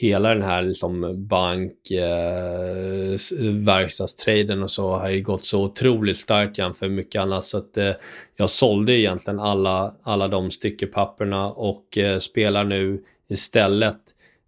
hela 0.02 0.34
den 0.34 0.44
här 0.44 0.62
liksom 0.62 1.16
bank, 1.28 1.92
eh, 1.92 3.18
verkstadstraden 3.66 4.64
och 4.64 4.72
så 4.72 4.92
har 4.92 5.10
ju 5.10 5.22
gått 5.22 5.46
så 5.46 5.64
otroligt 5.64 6.18
starkt 6.18 6.58
jämfört 6.58 6.82
med 6.82 6.92
mycket 6.92 7.22
annat 7.22 7.44
så 7.44 7.58
att 7.58 7.78
eh, 7.78 7.92
jag 8.36 8.50
sålde 8.50 8.94
egentligen 8.94 9.40
alla, 9.40 9.94
alla 10.04 10.28
de 10.28 10.52
styckepapperna 10.52 11.52
och 11.52 11.98
eh, 11.98 12.18
spelar 12.18 12.64
nu 12.64 13.04
istället 13.30 14.00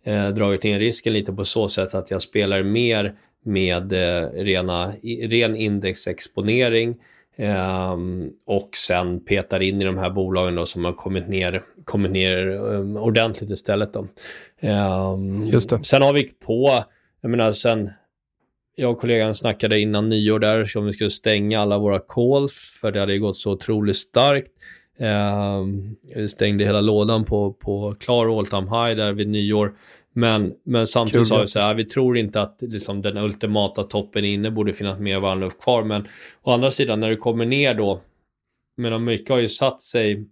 eh, 0.03 0.29
dragit 0.29 0.63
ner 0.63 0.79
risken 0.79 1.13
lite 1.13 1.33
på 1.33 1.45
så 1.45 1.67
sätt 1.69 1.93
att 1.93 2.11
jag 2.11 2.21
spelar 2.21 2.63
mer 2.63 3.15
med 3.43 3.93
eh, 3.93 4.29
rena, 4.29 4.91
ren 5.29 5.55
indexexponering 5.55 6.95
Um, 7.37 8.33
och 8.45 8.69
sen 8.75 9.25
petar 9.25 9.59
in 9.59 9.81
i 9.81 9.85
de 9.85 9.97
här 9.97 10.09
bolagen 10.09 10.55
då 10.55 10.65
som 10.65 10.85
har 10.85 10.93
kommit 10.93 11.27
ner, 11.27 11.63
kommit 11.83 12.11
ner 12.11 12.47
um, 12.47 12.97
ordentligt 12.97 13.49
istället. 13.49 13.93
Då. 13.93 14.07
Um, 14.61 15.43
Just 15.45 15.69
det. 15.69 15.83
Sen 15.83 16.01
har 16.01 16.13
vi 16.13 16.23
på, 16.23 16.83
jag 17.21 17.31
menar 17.31 17.51
sen, 17.51 17.89
jag 18.75 18.91
och 18.91 18.99
kollegan 18.99 19.35
snackade 19.35 19.79
innan 19.79 20.09
nyår 20.09 20.39
där 20.39 20.77
om 20.77 20.85
vi 20.85 20.93
skulle 20.93 21.09
stänga 21.09 21.61
alla 21.61 21.77
våra 21.77 21.99
calls 21.99 22.77
för 22.81 22.91
det 22.91 22.99
hade 22.99 23.13
ju 23.13 23.19
gått 23.19 23.37
så 23.37 23.51
otroligt 23.51 23.97
starkt. 23.97 24.51
Um, 24.99 25.95
stängde 26.27 26.65
hela 26.65 26.81
lådan 26.81 27.25
på, 27.25 27.53
på 27.53 27.95
klar 27.99 28.39
all 28.39 28.47
time 28.47 28.61
high 28.61 28.95
där 28.95 29.13
vid 29.13 29.27
nyår. 29.27 29.73
Men, 30.13 30.53
men 30.63 30.87
samtidigt 30.87 31.27
sa 31.27 31.41
vi 31.41 31.47
så 31.47 31.59
här, 31.59 31.75
vi 31.75 31.85
tror 31.85 32.17
inte 32.17 32.41
att 32.41 32.57
liksom, 32.61 33.01
den 33.01 33.17
ultimata 33.17 33.83
toppen 33.83 34.25
inne 34.25 34.51
borde 34.51 34.73
finnas 34.73 34.99
mer 34.99 35.19
varmluft 35.19 35.61
kvar. 35.61 35.83
Men 35.83 36.07
å 36.41 36.51
andra 36.51 36.71
sidan 36.71 36.99
när 36.99 37.09
det 37.09 37.15
kommer 37.15 37.45
ner 37.45 37.73
då, 37.73 38.01
men 38.77 39.03
mycket 39.03 39.29
har 39.29 39.39
ju 39.39 39.49
satt 39.49 39.81
sig 39.81 40.25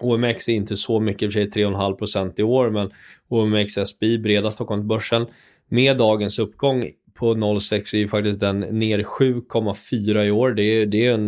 OMX 0.00 0.48
är 0.48 0.52
inte 0.52 0.76
så 0.76 1.00
mycket, 1.00 1.22
i 1.22 1.28
och 1.28 1.32
för 1.32 1.40
sig 1.40 1.64
3,5% 1.64 2.40
i 2.40 2.42
år, 2.42 2.70
men 2.70 2.90
OMX 3.28 3.74
SBI, 3.74 4.18
breda 4.18 4.50
Stockholmsbörsen, 4.50 5.26
med 5.68 5.96
dagens 5.96 6.38
uppgång 6.38 6.90
på 7.14 7.34
0,6 7.34 7.94
är 7.94 7.98
ju 7.98 8.08
faktiskt 8.08 8.40
den 8.40 8.60
ner 8.60 8.98
7,4 8.98 10.24
i 10.24 10.30
år. 10.30 10.50
Det 10.50 10.62
är, 10.62 10.86
det, 10.86 11.06
är 11.06 11.14
en, 11.14 11.26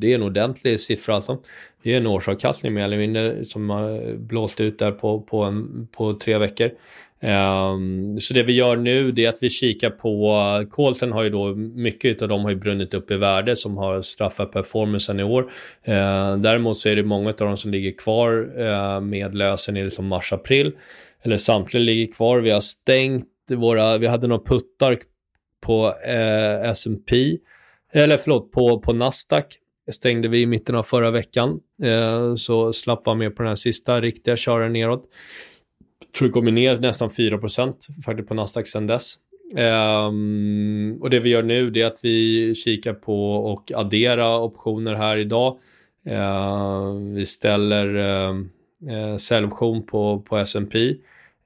det 0.00 0.10
är 0.10 0.14
en 0.14 0.22
ordentlig 0.22 0.80
siffra 0.80 1.14
alltså. 1.14 1.38
Det 1.82 1.92
är 1.92 1.96
en 1.96 2.06
årsavkastning 2.06 2.74
mer 2.74 2.84
eller 2.84 2.98
mindre 2.98 3.44
som 3.44 3.70
har 3.70 4.16
blåst 4.16 4.60
ut 4.60 4.78
där 4.78 4.92
på, 4.92 5.20
på, 5.20 5.42
en, 5.42 5.88
på 5.92 6.14
tre 6.14 6.38
veckor. 6.38 6.70
Um, 7.24 8.20
så 8.20 8.34
det 8.34 8.42
vi 8.42 8.52
gör 8.52 8.76
nu 8.76 9.12
det 9.12 9.24
är 9.24 9.28
att 9.28 9.42
vi 9.42 9.50
kikar 9.50 9.90
på, 9.90 10.66
Kolsen 10.70 11.12
har 11.12 11.22
ju 11.22 11.30
då, 11.30 11.54
mycket 11.54 12.22
av 12.22 12.28
dem 12.28 12.42
har 12.42 12.50
ju 12.50 12.56
brunnit 12.56 12.94
upp 12.94 13.10
i 13.10 13.16
värde 13.16 13.56
som 13.56 13.76
har 13.76 14.02
straffat 14.02 14.52
performancen 14.52 15.20
i 15.20 15.22
år. 15.22 15.42
Uh, 15.88 16.36
däremot 16.36 16.78
så 16.78 16.88
är 16.88 16.96
det 16.96 17.02
många 17.02 17.28
av 17.28 17.34
dem 17.34 17.56
som 17.56 17.70
ligger 17.70 17.92
kvar 17.92 18.32
uh, 18.60 19.00
med 19.00 19.34
lösen 19.34 19.76
i 19.76 19.84
liksom 19.84 20.06
mars-april. 20.06 20.72
Eller 21.22 21.36
samtliga 21.36 21.82
ligger 21.82 22.12
kvar. 22.12 22.38
Vi 22.38 22.50
har 22.50 22.60
stängt 22.60 23.26
våra, 23.54 23.98
vi 23.98 24.06
hade 24.06 24.26
några 24.26 24.44
puttar 24.44 24.98
på 25.60 25.94
eh, 26.06 26.64
uh, 26.64 26.70
S&P 26.70 27.36
eller 27.92 28.16
förlåt, 28.16 28.52
på, 28.52 28.78
på 28.78 28.92
Nasdaq 28.92 29.58
stängde 29.92 30.28
vi 30.28 30.40
i 30.40 30.46
mitten 30.46 30.74
av 30.74 30.82
förra 30.82 31.10
veckan. 31.10 31.60
Uh, 31.84 32.34
så 32.34 32.72
slapp 32.72 33.06
vara 33.06 33.16
med 33.16 33.36
på 33.36 33.42
den 33.42 33.48
här 33.48 33.56
sista 33.56 34.00
riktiga 34.00 34.36
kören 34.36 34.72
neråt 34.72 35.08
tror 36.18 36.28
det 36.28 36.32
kommer 36.32 36.52
ner 36.52 36.78
nästan 36.78 37.10
4 37.10 37.38
faktiskt 38.04 38.28
på 38.28 38.34
Nasdaq 38.34 38.66
sedan 38.66 38.86
dess. 38.86 39.14
Um, 39.56 40.98
och 41.00 41.10
det 41.10 41.20
vi 41.20 41.28
gör 41.28 41.42
nu 41.42 41.70
det 41.70 41.82
är 41.82 41.86
att 41.86 42.00
vi 42.02 42.54
kikar 42.54 42.94
på 42.94 43.34
och 43.34 43.72
addera 43.74 44.38
optioner 44.38 44.94
här 44.94 45.16
idag. 45.16 45.58
Uh, 46.10 47.14
vi 47.14 47.26
ställer 47.26 47.96
uh, 47.96 49.16
säljoption 49.16 49.86
på, 49.86 50.20
på 50.20 50.36
S&P 50.36 50.94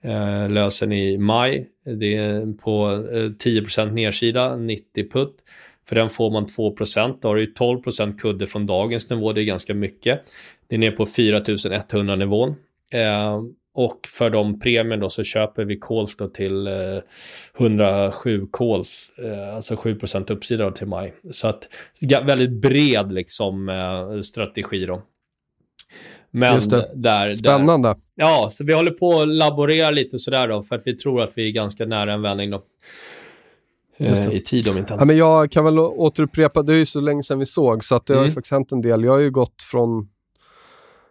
uh, 0.05 0.13
eh, 0.13 0.51
lösen 0.51 0.93
i 0.93 1.19
maj. 1.19 1.69
Det 1.85 2.17
är 2.17 2.53
på 2.53 3.07
eh, 3.13 3.23
uh, 3.23 3.33
10 3.33 3.85
nedsida, 3.93 4.57
90 4.57 5.11
putt. 5.11 5.35
För 5.89 5.95
den 5.95 6.11
får 6.11 6.31
man 6.31 6.47
2% 6.47 7.19
Då 7.21 7.29
har 7.29 7.37
du 7.37 7.53
12% 7.53 8.19
kudde 8.19 8.47
från 8.47 8.67
dagens 8.67 9.11
nivå. 9.11 9.33
Det 9.33 9.43
är 9.43 9.45
ganska 9.45 9.75
mycket. 9.75 10.21
Det 10.67 10.75
är 10.75 10.79
ner 10.79 10.91
på 10.91 11.07
4100 11.07 12.17
nivån. 12.17 12.49
Uh, 12.49 13.43
och 13.79 14.07
för 14.07 14.31
de 14.31 14.61
premien 14.61 15.01
då 15.01 15.09
så 15.09 15.25
köper 15.25 15.65
vi 15.65 15.77
calls 15.77 16.17
då 16.17 16.29
till 16.29 16.67
eh, 16.67 16.75
107 17.59 18.47
calls, 18.53 19.11
eh, 19.19 19.55
alltså 19.55 19.75
7% 19.75 20.33
uppsida 20.33 20.71
till 20.71 20.87
maj. 20.87 21.15
Så 21.33 21.49
att 21.49 21.69
väldigt 22.01 22.51
bred 22.51 23.13
liksom 23.13 23.69
eh, 23.69 24.21
strategi 24.21 24.87
då. 24.87 25.03
Men. 26.31 26.61
Där, 26.95 27.35
Spännande. 27.35 27.89
Där, 27.89 27.97
ja, 28.15 28.51
så 28.53 28.65
vi 28.65 28.73
håller 28.73 28.91
på 28.91 29.21
att 29.21 29.29
laborera 29.29 29.91
lite 29.91 30.19
sådär 30.19 30.49
då, 30.49 30.63
för 30.63 30.77
att 30.77 30.83
vi 30.85 30.97
tror 30.97 31.23
att 31.23 31.39
vi 31.39 31.49
är 31.49 31.53
ganska 31.53 31.87
nära 31.87 32.13
en 32.13 32.23
vändning 32.23 32.51
då. 32.51 32.63
Eh, 33.97 34.33
I 34.33 34.41
tid 34.41 34.69
om 34.69 34.79
inte 34.79 34.93
annat. 34.93 35.01
Ja, 35.01 35.05
men 35.05 35.17
jag 35.17 35.51
kan 35.51 35.65
väl 35.65 35.79
återupprepa, 35.79 36.63
det 36.63 36.75
är 36.75 36.79
ju 36.79 36.87
så 36.87 37.01
länge 37.01 37.23
sedan 37.23 37.39
vi 37.39 37.47
såg, 37.47 37.85
så 37.85 37.95
att 37.95 38.07
det 38.07 38.13
mm. 38.13 38.19
har 38.19 38.25
ju 38.25 38.29
mm. 38.29 38.35
faktiskt 38.35 38.53
hänt 38.53 38.73
en 38.73 38.83
del. 38.83 39.05
Jag 39.05 39.13
har 39.13 39.19
ju 39.19 39.31
gått 39.31 39.63
från 39.71 40.09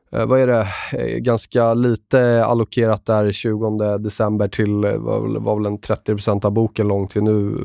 vad 0.10 0.40
är 0.40 0.48
det, 0.48 0.68
eh, 0.94 1.18
ganska 1.18 1.74
lite 1.74 2.46
allokerat 2.46 3.06
där 3.06 3.32
20 3.32 3.98
december 3.98 4.48
till, 4.48 4.84
eh, 4.84 4.98
var, 4.98 5.40
var 5.40 5.56
väl 5.56 5.66
en 5.66 5.80
30% 5.80 6.46
av 6.46 6.52
boken 6.52 6.88
lång 6.88 7.08
till 7.08 7.24
nu 7.24 7.58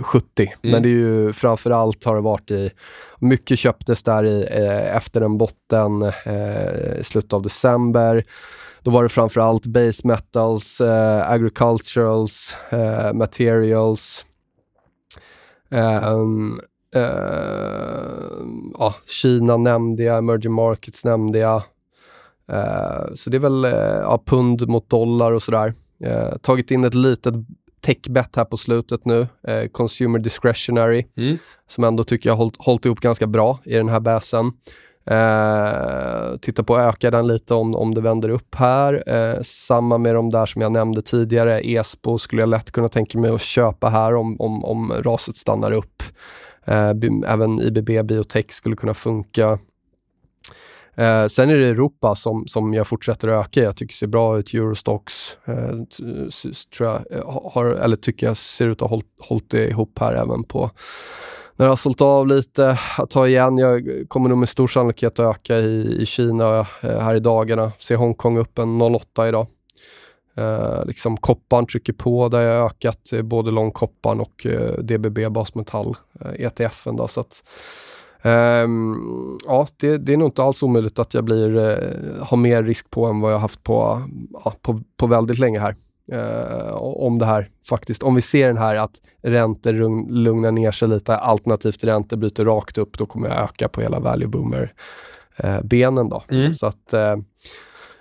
70. 0.00 0.26
Mm. 0.38 0.72
Men 0.72 0.82
det 0.82 0.88
är 0.88 0.90
ju 0.90 1.32
framförallt 1.32 2.04
har 2.04 2.14
det 2.14 2.20
varit 2.20 2.50
i, 2.50 2.70
mycket 3.18 3.58
köptes 3.58 4.02
där 4.02 4.24
i, 4.24 4.46
eh, 4.50 4.96
efter 4.96 5.20
en 5.20 5.38
botten 5.38 6.02
eh, 6.02 7.02
slutet 7.02 7.32
av 7.32 7.42
december. 7.42 8.24
Då 8.82 8.90
var 8.90 9.02
det 9.02 9.08
framförallt 9.08 9.66
base 9.66 10.06
metals, 10.06 10.80
eh, 10.80 11.30
agriculturals, 11.30 12.56
eh, 12.70 13.12
materials. 13.12 14.24
Um, 15.70 16.60
uh, 16.96 17.02
ja, 18.78 18.94
Kina 19.06 19.56
nämnde 19.56 20.02
jag, 20.02 20.18
emerging 20.18 20.52
markets 20.52 21.04
nämnde 21.04 21.38
jag. 21.38 21.62
Uh, 22.52 23.14
så 23.14 23.30
det 23.30 23.36
är 23.36 23.40
väl 23.40 23.64
uh, 23.64 23.72
ja, 24.02 24.22
pund 24.26 24.68
mot 24.68 24.90
dollar 24.90 25.32
och 25.32 25.42
sådär. 25.42 25.72
Uh, 26.06 26.36
tagit 26.42 26.70
in 26.70 26.84
ett 26.84 26.94
litet 26.94 27.34
techbet 27.80 28.36
här 28.36 28.44
på 28.44 28.56
slutet 28.56 29.04
nu, 29.04 29.26
Consumer 29.72 30.18
Discretionary, 30.18 31.06
mm. 31.16 31.38
som 31.68 31.84
ändå 31.84 32.04
tycker 32.04 32.30
jag 32.30 32.34
har 32.34 32.38
hållit, 32.38 32.56
hållit 32.58 32.84
ihop 32.84 33.00
ganska 33.00 33.26
bra 33.26 33.60
i 33.64 33.74
den 33.74 33.88
här 33.88 34.00
bäsen. 34.00 34.52
Eh, 35.10 36.36
titta 36.40 36.62
på 36.62 36.76
att 36.76 36.94
öka 36.94 37.10
den 37.10 37.26
lite 37.26 37.54
om, 37.54 37.74
om 37.74 37.94
det 37.94 38.00
vänder 38.00 38.28
upp 38.28 38.54
här. 38.54 39.02
Eh, 39.06 39.42
samma 39.42 39.98
med 39.98 40.14
de 40.14 40.30
där 40.30 40.46
som 40.46 40.62
jag 40.62 40.72
nämnde 40.72 41.02
tidigare. 41.02 41.60
Espo 41.60 42.18
skulle 42.18 42.42
jag 42.42 42.48
lätt 42.48 42.70
kunna 42.70 42.88
tänka 42.88 43.18
mig 43.18 43.30
att 43.30 43.40
köpa 43.40 43.88
här 43.88 44.14
om, 44.14 44.40
om, 44.40 44.64
om 44.64 44.92
raset 44.92 45.36
stannar 45.36 45.72
upp. 45.72 46.02
Eh, 46.64 46.92
även 47.26 47.60
IBB 47.60 48.06
Biotech 48.06 48.50
skulle 48.50 48.76
kunna 48.76 48.94
funka. 48.94 49.58
Eh, 50.98 51.26
sen 51.26 51.50
är 51.50 51.56
det 51.56 51.66
Europa 51.66 52.14
som, 52.14 52.46
som 52.46 52.74
jag 52.74 52.86
fortsätter 52.86 53.28
att 53.28 53.46
öka. 53.46 53.62
Jag 53.62 53.76
tycker 53.76 53.94
ser 53.94 54.06
bra 54.06 54.38
ut. 54.38 54.54
Eurostox 54.54 55.36
eh, 55.44 55.54
tror 56.76 56.88
jag, 56.88 57.18
eh, 57.18 57.50
har, 57.52 57.64
eller 57.64 57.96
tycker 57.96 58.26
jag 58.26 58.36
ser 58.36 58.68
ut 58.68 58.82
att 58.82 58.90
ha 58.90 59.00
hållit, 59.20 59.50
det 59.50 59.68
ihop 59.68 59.98
här 59.98 60.14
även 60.14 60.44
på 60.44 60.70
när 61.56 61.66
jag 61.66 61.72
har 61.72 61.76
sålt 61.76 62.00
av 62.00 62.26
lite, 62.26 62.78
att 62.98 63.10
ta 63.10 63.28
igen. 63.28 63.58
Jag 63.58 63.88
kommer 64.08 64.28
nog 64.28 64.38
med 64.38 64.48
stor 64.48 64.66
sannolikhet 64.66 65.18
att 65.18 65.36
öka 65.36 65.58
i, 65.58 66.02
i 66.02 66.06
Kina 66.06 66.58
eh, 66.58 66.98
här 66.98 67.14
i 67.14 67.20
dagarna. 67.20 67.72
Ser 67.78 67.96
Hongkong 67.96 68.38
upp 68.38 68.58
en 68.58 68.82
08 68.82 69.28
idag. 69.28 69.46
Eh, 70.36 70.84
liksom 70.86 71.16
kopparn 71.16 71.66
trycker 71.66 71.92
på 71.92 72.28
där 72.28 72.40
jag 72.40 72.66
ökat 72.66 73.12
eh, 73.12 73.22
både 73.22 73.50
långkopparn 73.50 74.20
och 74.20 74.46
eh, 74.46 74.72
DBB 74.72 75.28
basmetall, 75.28 75.96
eh, 76.20 76.46
ETFen. 76.46 76.96
Då, 76.96 77.08
så 77.08 77.20
att, 77.20 77.42
Um, 78.22 79.38
ja, 79.46 79.66
det, 79.76 79.98
det, 79.98 80.12
är 80.12 80.16
nog 80.16 80.28
inte 80.28 80.42
alls 80.42 80.62
omöjligt 80.62 80.98
att 80.98 81.14
jag 81.14 81.24
blir, 81.24 81.56
uh, 81.56 82.22
har 82.22 82.36
mer 82.36 82.62
risk 82.62 82.90
på 82.90 83.06
än 83.06 83.20
vad 83.20 83.32
jag 83.32 83.38
haft 83.38 83.62
på, 83.62 84.02
uh, 84.46 84.54
på, 84.62 84.80
på 84.96 85.06
väldigt 85.06 85.38
länge 85.38 85.58
här 85.58 85.74
eh, 86.12 86.74
om 86.80 87.18
det 87.18 87.26
här 87.26 87.48
faktiskt. 87.68 88.02
Om 88.02 88.14
vi 88.14 88.22
ser 88.22 88.46
den 88.46 88.58
här 88.58 88.76
att 88.76 89.00
räntor 89.22 90.10
lugnar 90.10 90.52
ner 90.52 90.70
sig 90.70 90.88
lite, 90.88 91.16
alternativt 91.16 91.84
räntor 91.84 92.16
bryter 92.16 92.44
rakt 92.44 92.78
upp, 92.78 92.98
då 92.98 93.06
kommer 93.06 93.28
jag 93.28 93.38
öka 93.44 93.68
på 93.68 93.80
hela 93.80 94.00
value 94.00 94.28
boomer-benen. 94.28 96.06
Eh, 96.06 96.10
då. 96.10 96.24
Mm. 96.28 96.54
Så 96.54 96.66
att, 96.66 96.94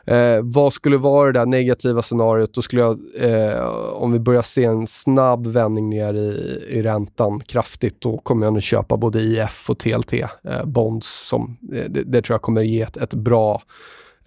eh, 0.07 0.17
eh, 0.17 0.39
vad 0.43 0.73
skulle 0.73 0.97
vara 0.97 1.31
det 1.31 1.39
där 1.39 1.45
negativa 1.45 2.01
scenariot? 2.01 2.53
Då 2.53 2.61
skulle 2.61 2.81
jag, 2.81 2.99
eh, 3.19 3.67
om 3.93 4.11
vi 4.11 4.19
börjar 4.19 4.41
se 4.41 4.63
en 4.63 4.87
snabb 4.87 5.47
vändning 5.47 5.89
ner 5.89 6.13
i, 6.13 6.63
i 6.69 6.81
räntan 6.81 7.39
kraftigt, 7.39 8.01
då 8.01 8.17
kommer 8.17 8.45
jag 8.45 8.53
nu 8.53 8.61
köpa 8.61 8.97
både 8.97 9.19
IF 9.19 9.69
och 9.69 9.79
TLT 9.79 10.13
eh, 10.13 10.65
bonds. 10.65 11.27
Som, 11.27 11.57
det, 11.61 11.87
det, 11.87 12.21
tror 12.21 12.33
jag 12.33 12.41
kommer 12.41 12.61
ge 12.61 12.81
ett, 12.81 12.97
ett 12.97 13.13
bra 13.13 13.61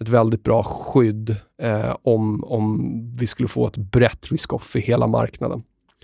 ett 0.01 0.09
väldigt 0.09 0.43
bra 0.43 0.63
skydd 0.63 1.35
eh, 1.61 1.95
om, 2.03 2.43
om 2.43 2.91
vi 3.19 3.27
skulle 3.27 3.47
få 3.47 3.67
ett 3.67 3.77
brett 3.77 4.31
risk-off 4.31 4.75
i 4.75 4.79
hela 4.79 5.07
marknaden. 5.07 5.63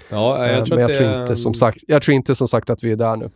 Ja, 0.10 0.48
jag 0.48 0.66
tror 0.66 0.80
eh, 0.80 0.86
men 0.86 0.90
jag, 0.90 0.98
tror 0.98 1.22
inte, 1.22 1.38
som 1.38 1.54
sagt, 1.54 1.78
jag 1.88 2.02
tror 2.02 2.16
inte 2.16 2.36
som 2.36 2.48
sagt 2.48 2.70
att 2.70 2.84
vi 2.84 2.92
är 2.92 2.96
där 2.96 3.16
nu. 3.16 3.30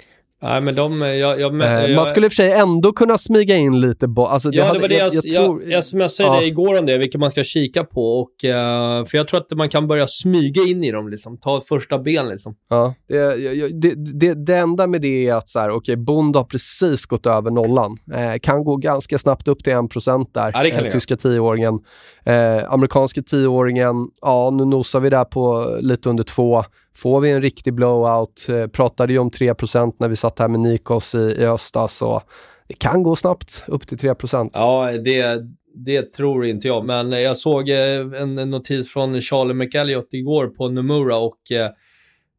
Nej, 0.44 0.62
men 0.62 0.76
de... 0.76 1.02
Jag, 1.02 1.40
jag, 1.40 1.62
eh, 1.62 1.68
jag, 1.68 1.96
man 1.96 2.06
skulle 2.06 2.26
i 2.26 2.30
och 2.30 2.32
för 2.32 2.36
sig 2.36 2.52
ändå 2.52 2.92
kunna 2.92 3.18
smyga 3.18 3.56
in 3.56 3.80
lite... 3.80 4.08
Bo, 4.08 4.26
alltså 4.26 4.50
det 4.50 4.58
ja, 4.58 4.64
hade, 4.64 4.78
det 4.78 4.82
var 4.82 4.88
det 4.88 4.96
jag, 4.96 5.14
jag, 5.14 5.46
tror, 5.46 5.64
jag, 5.64 5.84
smsade 5.84 6.30
ja. 6.30 6.36
dig 6.36 6.48
igår 6.48 6.80
om 6.80 6.86
det, 6.86 6.98
vilka 6.98 7.18
man 7.18 7.32
ska 7.32 7.44
kika 7.44 7.84
på. 7.84 8.20
Och, 8.20 8.32
uh, 8.46 9.06
för 9.06 9.18
jag 9.18 9.28
tror 9.28 9.40
att 9.40 9.52
man 9.52 9.70
kan 9.70 9.88
börja 9.88 10.08
smyga 10.08 10.62
in 10.62 10.84
i 10.84 10.92
dem, 10.92 11.10
liksom. 11.10 11.38
ta 11.38 11.62
första 11.62 12.00
ben. 12.00 12.30
Liksom. 12.30 12.56
Ja, 12.70 12.94
det, 13.08 13.36
det, 13.82 13.94
det, 14.20 14.46
det 14.46 14.56
enda 14.56 14.88
med 14.88 15.02
det 15.02 15.28
är 15.28 15.34
att 15.34 15.50
så 15.50 15.60
här, 15.60 15.72
okay, 15.72 15.96
Bond 15.96 16.36
har 16.36 16.44
precis 16.44 17.06
gått 17.06 17.26
över 17.26 17.52
nollan. 17.52 17.98
Eh, 18.14 18.40
kan 18.42 18.64
gå 18.64 18.76
ganska 18.76 19.18
snabbt 19.18 19.48
upp 19.48 19.64
till 19.64 19.74
1% 19.74 20.28
där, 20.34 20.52
ja, 20.54 20.66
eh, 20.66 20.92
tyska 20.92 21.18
tioåringen. 21.18 21.80
Eh, 22.26 22.74
amerikanska 22.74 23.22
tioåringen, 23.22 23.96
ja 24.22 24.50
nu 24.50 24.66
nosar 24.66 25.00
vi 25.00 25.10
där 25.10 25.26
på 25.26 25.76
lite 25.82 26.10
under 26.10 26.24
två. 26.24 26.64
Får 26.96 27.22
vi 27.22 27.32
en 27.32 27.42
riktig 27.42 27.74
blowout, 27.74 28.50
eh, 28.50 28.68
pratade 28.68 29.14
ju 29.14 29.20
om 29.20 29.32
3% 29.32 29.96
när 30.00 30.08
vi 30.08 30.16
satt 30.16 30.40
här 30.40 30.48
med 30.48 30.60
Nikos 30.60 31.16
i, 31.16 31.18
i 31.18 31.46
höstas, 31.46 31.98
så 31.98 32.22
det 32.68 32.74
kan 32.74 33.04
gå 33.04 33.16
snabbt 33.16 33.64
upp 33.68 33.88
till 33.88 33.98
3% 33.98 34.50
Ja, 34.54 34.92
det, 34.92 35.42
det 35.76 36.14
tror 36.14 36.46
inte 36.46 36.68
jag, 36.68 36.86
men 36.86 37.12
jag 37.12 37.38
såg 37.38 37.70
eh, 37.70 38.22
en 38.22 38.36
notis 38.36 38.90
från 38.94 39.22
Charlie 39.22 39.54
McElliott 39.54 40.14
igår 40.14 40.48
på 40.48 40.70
Nomura 40.70 41.18
och 41.18 41.52
eh, 41.52 41.70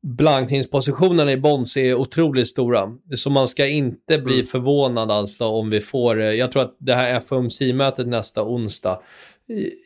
blankningspositionerna 0.02 1.32
i 1.32 1.36
bonds 1.36 1.76
är 1.76 1.94
otroligt 1.94 2.48
stora. 2.48 2.88
Så 3.14 3.30
man 3.30 3.48
ska 3.48 3.66
inte 3.66 4.18
bli 4.18 4.34
mm. 4.34 4.46
förvånad 4.46 5.10
alltså 5.10 5.44
om 5.44 5.70
vi 5.70 5.80
får, 5.80 6.20
jag 6.20 6.52
tror 6.52 6.62
att 6.62 6.76
det 6.78 6.94
här 6.94 7.20
FOMC-mötet 7.20 8.06
nästa 8.06 8.42
onsdag 8.42 9.00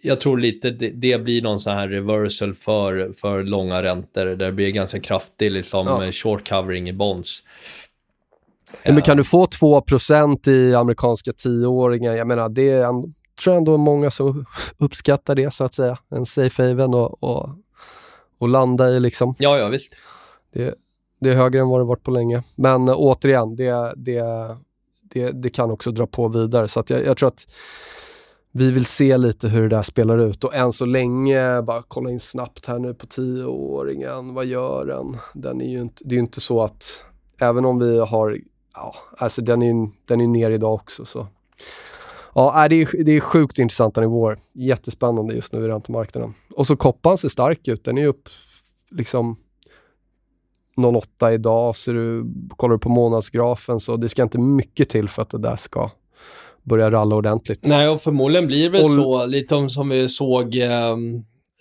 jag 0.02 0.20
tror 0.20 0.38
lite 0.38 0.70
det, 0.70 0.90
det, 0.90 1.18
blir 1.18 1.42
någon 1.42 1.60
sån 1.60 1.72
här 1.72 1.88
reversal 1.88 2.54
för, 2.54 3.12
för 3.12 3.42
långa 3.42 3.82
räntor 3.82 4.24
där 4.24 4.36
det 4.36 4.52
blir 4.52 4.70
ganska 4.70 5.00
kraftig 5.00 5.52
liksom, 5.52 5.86
ja. 5.86 6.12
short 6.12 6.48
covering 6.48 6.88
i 6.88 6.92
bonds. 6.92 7.42
Ja, 8.82 8.92
men 8.92 9.02
kan 9.02 9.16
du 9.16 9.24
få 9.24 9.46
2% 9.46 10.48
i 10.48 10.74
amerikanska 10.74 11.32
tioåringar, 11.32 12.12
jag 12.12 12.26
menar 12.26 12.48
det 12.48 12.70
är 12.70 12.84
en, 12.84 13.14
tror 13.42 13.54
jag 13.54 13.56
ändå 13.56 13.76
många 13.76 14.10
som 14.10 14.44
uppskattar 14.78 15.34
det 15.34 15.54
så 15.54 15.64
att 15.64 15.74
säga. 15.74 15.98
En 16.10 16.26
safe 16.26 16.62
haven 16.62 16.94
och, 16.94 17.22
och, 17.22 17.48
och 18.38 18.48
landa 18.48 18.88
i 18.88 19.00
liksom. 19.00 19.34
Ja, 19.38 19.58
ja 19.58 19.68
visst. 19.68 19.96
Det, 20.52 20.74
det 21.20 21.30
är 21.30 21.34
högre 21.34 21.60
än 21.60 21.68
vad 21.68 21.80
det 21.80 21.84
varit 21.84 22.02
på 22.02 22.10
länge. 22.10 22.42
Men 22.56 22.88
återigen, 22.88 23.56
det, 23.56 23.94
det, 23.96 24.22
det, 25.02 25.30
det 25.30 25.50
kan 25.50 25.70
också 25.70 25.90
dra 25.90 26.06
på 26.06 26.28
vidare. 26.28 26.68
Så 26.68 26.80
att 26.80 26.90
jag, 26.90 27.04
jag 27.06 27.16
tror 27.16 27.28
att 27.28 27.46
vi 28.56 28.70
vill 28.70 28.86
se 28.86 29.18
lite 29.18 29.48
hur 29.48 29.62
det 29.62 29.76
där 29.76 29.82
spelar 29.82 30.18
ut 30.18 30.44
och 30.44 30.54
än 30.54 30.72
så 30.72 30.84
länge, 30.84 31.62
bara 31.62 31.82
kolla 31.88 32.10
in 32.10 32.20
snabbt 32.20 32.66
här 32.66 32.78
nu 32.78 32.94
på 32.94 33.06
tioåringen, 33.06 34.34
vad 34.34 34.46
gör 34.46 34.86
den? 34.86 35.16
den 35.34 35.60
är 35.60 35.70
ju 35.70 35.80
inte, 35.80 36.04
det 36.04 36.14
är 36.14 36.16
ju 36.16 36.20
inte 36.20 36.40
så 36.40 36.62
att, 36.62 37.04
även 37.40 37.64
om 37.64 37.78
vi 37.78 37.98
har, 37.98 38.38
ja, 38.74 38.94
alltså 39.18 39.42
den 39.42 39.62
är, 39.62 39.88
den 40.04 40.20
är 40.20 40.26
ner 40.26 40.50
idag 40.50 40.74
också 40.74 41.04
så. 41.04 41.26
Ja, 42.34 42.68
det 42.68 42.76
är, 42.76 43.04
det 43.04 43.12
är 43.12 43.20
sjukt 43.20 43.58
intressanta 43.58 44.00
nivåer. 44.00 44.38
Jättespännande 44.52 45.34
just 45.34 45.52
nu 45.52 45.64
i 45.64 45.68
räntemarknaden. 45.68 46.34
Och 46.54 46.66
så 46.66 46.76
koppan 46.76 47.18
ser 47.18 47.28
stark 47.28 47.68
ut, 47.68 47.84
den 47.84 47.98
är 47.98 48.06
upp 48.06 48.28
liksom 48.90 49.36
08 50.76 51.32
idag, 51.32 51.76
så 51.76 51.92
du 51.92 52.26
kollar 52.56 52.72
du 52.72 52.78
på 52.78 52.88
månadsgrafen 52.88 53.80
så 53.80 53.96
det 53.96 54.08
ska 54.08 54.22
inte 54.22 54.38
mycket 54.38 54.88
till 54.88 55.08
för 55.08 55.22
att 55.22 55.30
det 55.30 55.38
där 55.38 55.56
ska 55.56 55.90
börja 56.66 56.90
ralla 56.90 57.16
ordentligt. 57.16 57.66
Nej, 57.66 57.88
och 57.88 58.00
förmodligen 58.00 58.46
blir 58.46 58.62
det 58.64 58.68
väl 58.68 58.84
så, 58.84 59.26
lite 59.26 59.68
som 59.68 59.88
vi 59.88 60.08
såg 60.08 60.56
eh, 60.56 60.96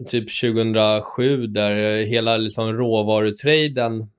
typ 0.08 0.40
2007, 0.42 1.48
där 1.48 2.06
hela 2.06 2.38
liksom, 2.38 2.74
råvarutraden 2.74 4.10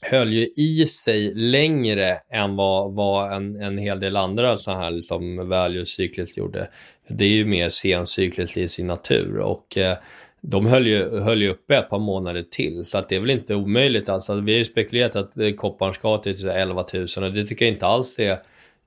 höll 0.00 0.32
ju 0.32 0.46
i 0.56 0.86
sig 0.86 1.34
längre 1.34 2.16
än 2.32 2.56
vad, 2.56 2.94
vad 2.94 3.32
en, 3.32 3.62
en 3.62 3.78
hel 3.78 4.00
del 4.00 4.16
andra 4.16 4.56
sådana 4.56 4.84
här 4.84 4.90
liksom 4.90 5.48
value 5.48 5.86
cykliskt 5.86 6.36
gjorde. 6.36 6.70
Det 7.08 7.24
är 7.24 7.28
ju 7.28 7.44
mer 7.44 7.68
sencykliskt 7.68 8.56
i 8.56 8.68
sin 8.68 8.86
natur 8.86 9.38
och 9.38 9.78
eh, 9.78 9.96
de 10.40 10.66
höll 10.66 10.86
ju, 10.86 11.18
höll 11.18 11.42
ju 11.42 11.48
uppe 11.48 11.76
ett 11.76 11.90
par 11.90 11.98
månader 11.98 12.42
till, 12.50 12.84
så 12.84 12.98
att 12.98 13.08
det 13.08 13.16
är 13.16 13.20
väl 13.20 13.30
inte 13.30 13.54
omöjligt. 13.54 14.08
Alltså, 14.08 14.34
vi 14.34 14.52
har 14.52 14.58
ju 14.58 14.64
spekulerat 14.64 15.16
att 15.16 15.38
eh, 15.38 15.50
kopparn 15.50 15.94
ska 15.94 16.18
till 16.18 16.48
11 16.48 16.84
000 16.94 17.06
och 17.16 17.32
det 17.32 17.46
tycker 17.46 17.64
jag 17.64 17.74
inte 17.74 17.86
alls 17.86 18.18
är, 18.18 18.38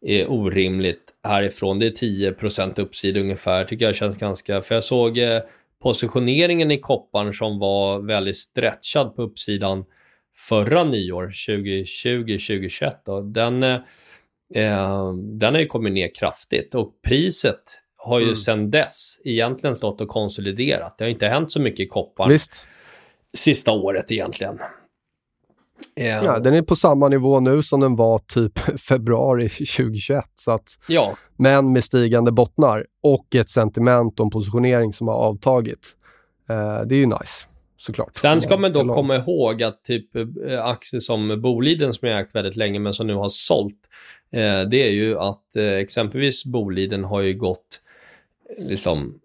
är 0.02 0.32
orimligt 0.32 1.14
härifrån. 1.24 1.80
Det 1.80 1.86
är 1.86 1.92
10% 1.92 2.80
uppsida 2.80 3.20
ungefär, 3.20 3.66
tycker 3.66 3.86
jag 3.86 3.96
känns 3.96 4.18
ganska... 4.18 4.62
För 4.62 4.76
jag 4.76 4.84
såg 4.84 5.18
eh, 5.18 5.42
positioneringen 5.82 6.72
i 6.72 6.80
kopparn 6.80 7.34
som 7.34 7.60
var 7.60 8.00
väldigt 8.00 8.38
stretchad 8.38 9.16
på 9.16 9.22
uppsidan 9.22 9.86
förra 10.50 10.84
nyår, 10.84 11.28
2020-2021. 11.28 13.32
Den, 13.32 13.64
eh, 13.64 13.80
eh, 14.56 15.14
den 15.14 15.54
har 15.54 15.62
ju 15.62 15.68
kommit 15.68 15.94
ner 15.94 16.16
kraftigt 16.16 16.76
och 16.76 17.02
priset 17.02 17.80
har 17.98 18.20
ju 18.20 18.24
mm. 18.24 18.36
sedan 18.36 18.72
dess 18.72 19.20
egentligen 19.24 19.76
stått 19.76 20.02
och 20.02 20.08
konsoliderat. 20.08 20.98
Det 20.98 21.04
har 21.04 21.10
inte 21.10 21.28
hänt 21.28 21.52
så 21.52 21.62
mycket 21.62 21.80
i 21.80 21.88
koppar 21.88 22.30
Visst. 22.30 22.66
sista 23.34 23.72
året 23.72 24.12
egentligen. 24.12 24.60
Ja, 25.96 26.40
den 26.40 26.54
är 26.54 26.62
på 26.62 26.76
samma 26.76 27.08
nivå 27.08 27.40
nu 27.40 27.64
som 27.64 27.80
den 27.80 27.96
var 27.96 28.20
typ 28.20 28.60
februari 28.80 29.50
2021. 29.50 30.26
Så 30.34 30.52
att, 30.52 30.78
ja. 30.88 31.16
Men 31.36 31.74
med 31.74 31.84
stigande 31.84 32.32
bottnar 32.32 32.86
och 33.04 33.36
ett 33.36 33.50
sentiment 33.50 34.20
en 34.20 34.30
positionering 34.30 34.94
som 34.94 35.08
har 35.08 35.16
avtagit. 35.16 35.96
Eh, 36.50 36.82
det 36.88 36.96
är 36.96 37.00
ju 37.00 37.06
nice, 37.06 37.46
såklart. 37.78 38.16
Sen 38.16 38.42
ska 38.42 38.58
man 38.58 38.74
då 38.74 38.94
komma 38.94 39.16
ihåg 39.16 39.64
att 39.64 39.84
typ 39.84 40.16
eh, 40.16 40.66
aktier 40.66 41.00
som 41.00 41.42
Boliden 41.42 41.94
som 41.94 42.08
jag 42.08 42.20
ägt 42.20 42.36
väldigt 42.36 42.56
länge 42.56 42.80
men 42.80 42.94
som 42.94 43.08
nu 43.08 43.14
har 43.14 43.30
sålt, 43.30 43.80
eh, 44.32 44.62
det 44.70 44.88
är 44.88 44.92
ju 44.92 45.20
att 45.20 45.56
eh, 45.56 45.74
exempelvis 45.74 46.46
Boliden 46.46 47.04
har 47.04 47.22
ju 47.22 47.34
gått 47.34 47.82
liksom 48.58 49.20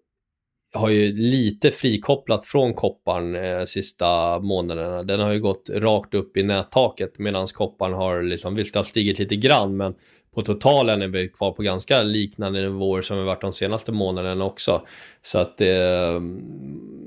har 0.75 0.89
ju 0.89 1.13
lite 1.13 1.71
frikopplat 1.71 2.45
från 2.45 2.73
kopparn 2.73 3.35
eh, 3.35 3.65
sista 3.65 4.39
månaderna. 4.39 5.03
Den 5.03 5.19
har 5.19 5.33
ju 5.33 5.39
gått 5.39 5.69
rakt 5.73 6.13
upp 6.13 6.37
i 6.37 6.43
nättaket 6.43 7.19
medan 7.19 7.47
kopparn 7.47 7.93
har 7.93 8.21
liksom, 8.21 8.55
visst 8.55 8.73
det 8.73 8.79
har 8.79 8.83
stigit 8.83 9.19
lite 9.19 9.35
grann 9.35 9.77
men 9.77 9.95
på 10.35 10.41
totalen 10.41 11.01
är 11.01 11.07
vi 11.07 11.29
kvar 11.29 11.51
på 11.51 11.63
ganska 11.63 12.03
liknande 12.03 12.61
nivåer 12.61 13.01
som 13.01 13.17
vi 13.17 13.23
varit 13.23 13.41
de 13.41 13.53
senaste 13.53 13.91
månaderna 13.91 14.45
också. 14.45 14.81
Så 15.21 15.39
att 15.39 15.61
eh, 15.61 16.21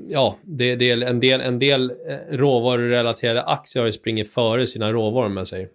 ja, 0.09 0.37
det, 0.43 0.77
det 0.77 0.91
är 0.91 1.03
en 1.03 1.21
del, 1.21 1.41
en 1.41 1.59
del 1.59 1.91
eh, 1.91 2.37
råvarurelaterade 2.37 3.43
aktier 3.43 3.81
har 3.81 3.87
ju 3.87 3.93
springit 3.93 4.33
före 4.33 4.67
sina 4.67 4.93
råvaror 4.93 5.27
om 5.27 5.37
jag 5.37 5.49
säger. 5.49 5.69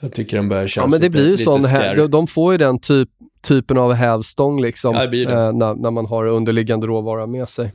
Så 0.00 0.06
jag 0.06 0.12
tycker 0.12 0.36
den 0.36 0.48
börjar 0.48 0.66
kännas 0.66 0.86
Ja 0.86 0.90
men 0.90 1.00
det 1.00 1.06
lite, 1.06 1.10
blir 1.10 1.30
ju 1.30 1.38
sån, 1.38 1.62
de, 1.96 2.10
de 2.10 2.26
får 2.26 2.52
ju 2.52 2.58
den 2.58 2.78
typ 2.78 3.08
typen 3.48 3.78
av 3.78 3.92
hävstång 3.92 4.62
liksom, 4.62 4.94
ja, 4.94 5.06
det 5.06 5.22
Eh, 5.22 5.52
när, 5.52 5.74
när 5.74 5.90
man 5.90 6.06
har 6.06 6.26
underliggande 6.26 6.86
råvara 6.86 7.26
med 7.26 7.48
sig. 7.48 7.72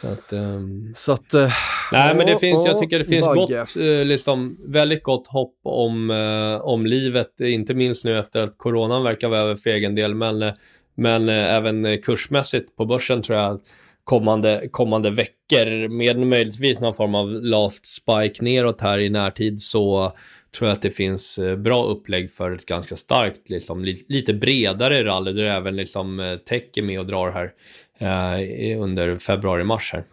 Så 0.00 0.08
att, 0.08 0.32
um... 0.32 0.94
så 0.96 1.12
att 1.12 1.34
uh, 1.34 1.52
Nej, 1.92 2.14
men 2.16 2.26
det 2.26 2.38
finns, 2.38 2.66
jag 2.66 2.78
tycker 2.78 2.98
det 2.98 3.04
finns 3.04 3.26
gott, 3.26 3.76
uh, 3.76 4.04
liksom, 4.04 4.58
väldigt 4.66 5.02
gott 5.02 5.26
hopp 5.26 5.54
om, 5.62 6.10
uh, 6.10 6.60
om 6.60 6.86
livet, 6.86 7.40
inte 7.40 7.74
minst 7.74 8.04
nu 8.04 8.18
efter 8.18 8.40
att 8.40 8.58
coronan 8.58 9.02
verkar 9.02 9.28
vara 9.28 9.40
över 9.40 9.56
för 9.56 9.70
egen 9.70 9.94
del, 9.94 10.14
men, 10.14 10.52
men 10.94 11.28
även 11.28 12.02
kursmässigt 12.02 12.76
på 12.76 12.84
börsen 12.84 13.22
tror 13.22 13.38
jag 13.38 13.60
kommande, 14.04 14.68
kommande 14.70 15.10
veckor 15.10 15.88
med 15.88 16.18
möjligtvis 16.18 16.80
någon 16.80 16.94
form 16.94 17.14
av 17.14 17.30
last 17.30 17.86
spike 17.86 18.44
neråt 18.44 18.80
här 18.80 18.98
i 18.98 19.10
närtid 19.10 19.60
så 19.60 20.12
tror 20.56 20.68
jag 20.68 20.76
att 20.76 20.82
det 20.82 20.90
finns 20.90 21.38
eh, 21.38 21.56
bra 21.56 21.84
upplägg 21.84 22.32
för 22.32 22.52
ett 22.52 22.66
ganska 22.66 22.96
starkt, 22.96 23.50
liksom, 23.50 23.84
lite 24.08 24.34
bredare 24.34 25.04
rally 25.04 25.32
där 25.32 25.42
även 25.44 25.76
liksom, 25.76 26.20
eh, 26.20 26.36
tech 26.36 26.62
är 26.74 26.82
med 26.82 27.00
och 27.00 27.06
drar 27.06 27.30
här 27.30 27.52
eh, 27.98 28.82
under 28.82 29.16
februari-mars 29.16 29.92
här. 29.92 30.04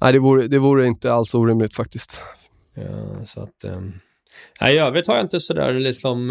Nej, 0.00 0.12
det 0.12 0.18
vore, 0.18 0.46
det 0.46 0.58
vore 0.58 0.86
inte 0.86 1.12
alls 1.12 1.34
orimligt 1.34 1.76
faktiskt. 1.76 2.20
Ja, 2.76 3.26
så 3.26 3.40
att, 3.42 3.64
eh, 3.64 4.70
I 4.70 4.78
övrigt 4.78 5.06
har 5.06 5.14
jag 5.14 5.24
inte 5.24 5.40
sådär 5.40 5.72
liksom 5.72 6.30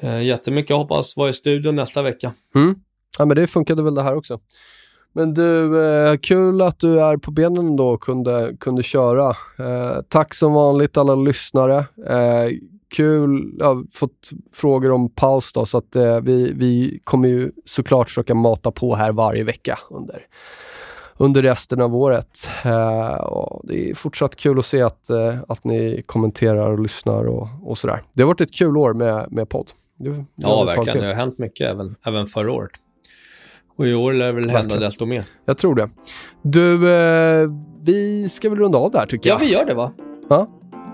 eh, 0.00 0.22
jättemycket. 0.22 0.70
Jag 0.70 0.78
hoppas 0.78 1.16
vara 1.16 1.30
i 1.30 1.32
studion 1.32 1.76
nästa 1.76 2.02
vecka. 2.02 2.32
Mm. 2.54 2.74
Ja, 3.18 3.24
men 3.24 3.36
det 3.36 3.46
funkade 3.46 3.82
väl 3.82 3.94
det 3.94 4.02
här 4.02 4.16
också. 4.16 4.40
Men 5.18 5.34
du, 5.34 5.82
eh, 5.84 6.16
kul 6.16 6.62
att 6.62 6.78
du 6.78 7.00
är 7.00 7.16
på 7.16 7.30
benen 7.30 7.76
då 7.76 7.88
och 7.88 8.02
kunde, 8.02 8.56
kunde 8.60 8.82
köra. 8.82 9.28
Eh, 9.58 10.02
tack 10.08 10.34
som 10.34 10.52
vanligt 10.52 10.96
alla 10.96 11.14
lyssnare. 11.14 11.76
Eh, 12.06 12.50
kul, 12.94 13.54
jag 13.58 13.66
har 13.66 13.84
fått 13.92 14.30
frågor 14.52 14.90
om 14.90 15.10
paus 15.10 15.52
då, 15.52 15.66
så 15.66 15.78
att 15.78 15.96
eh, 15.96 16.20
vi, 16.20 16.52
vi 16.52 17.00
kommer 17.04 17.28
ju 17.28 17.50
såklart 17.64 18.08
försöka 18.08 18.34
mata 18.34 18.70
på 18.70 18.94
här 18.94 19.12
varje 19.12 19.44
vecka 19.44 19.78
under, 19.90 20.26
under 21.16 21.42
resten 21.42 21.80
av 21.80 21.96
året. 21.96 22.48
Eh, 22.64 23.50
det 23.62 23.90
är 23.90 23.94
fortsatt 23.94 24.36
kul 24.36 24.58
att 24.58 24.66
se 24.66 24.82
att, 24.82 25.10
eh, 25.10 25.36
att 25.48 25.64
ni 25.64 26.02
kommenterar 26.06 26.70
och 26.70 26.80
lyssnar 26.80 27.24
och, 27.24 27.48
och 27.62 27.78
sådär. 27.78 28.02
Det 28.12 28.22
har 28.22 28.26
varit 28.26 28.40
ett 28.40 28.54
kul 28.54 28.76
år 28.76 28.94
med, 28.94 29.26
med 29.32 29.48
podd. 29.48 29.70
Det, 29.96 30.10
det 30.10 30.24
ja, 30.34 30.64
verkligen. 30.64 31.00
Det 31.00 31.06
har 31.06 31.14
hänt 31.14 31.38
mycket 31.38 31.70
även, 31.70 31.96
även 32.06 32.26
förra 32.26 32.52
året. 32.52 32.72
Och 33.78 33.86
i 33.86 33.94
år 33.94 34.12
lär 34.12 34.26
det 34.26 34.32
väl 34.32 34.50
hända 34.50 34.76
desto 34.76 35.06
mer. 35.06 35.24
Jag 35.44 35.58
tror 35.58 35.74
det. 35.74 35.88
Du, 36.42 36.92
eh, 36.92 37.48
vi 37.82 38.28
ska 38.28 38.50
väl 38.50 38.58
runda 38.58 38.78
av 38.78 38.90
där 38.90 39.06
tycker 39.06 39.30
jag. 39.30 39.36
Ja, 39.36 39.44
vi 39.44 39.52
gör 39.52 39.64
det 39.64 39.74
va? 39.74 39.92
Ja. 40.28 40.46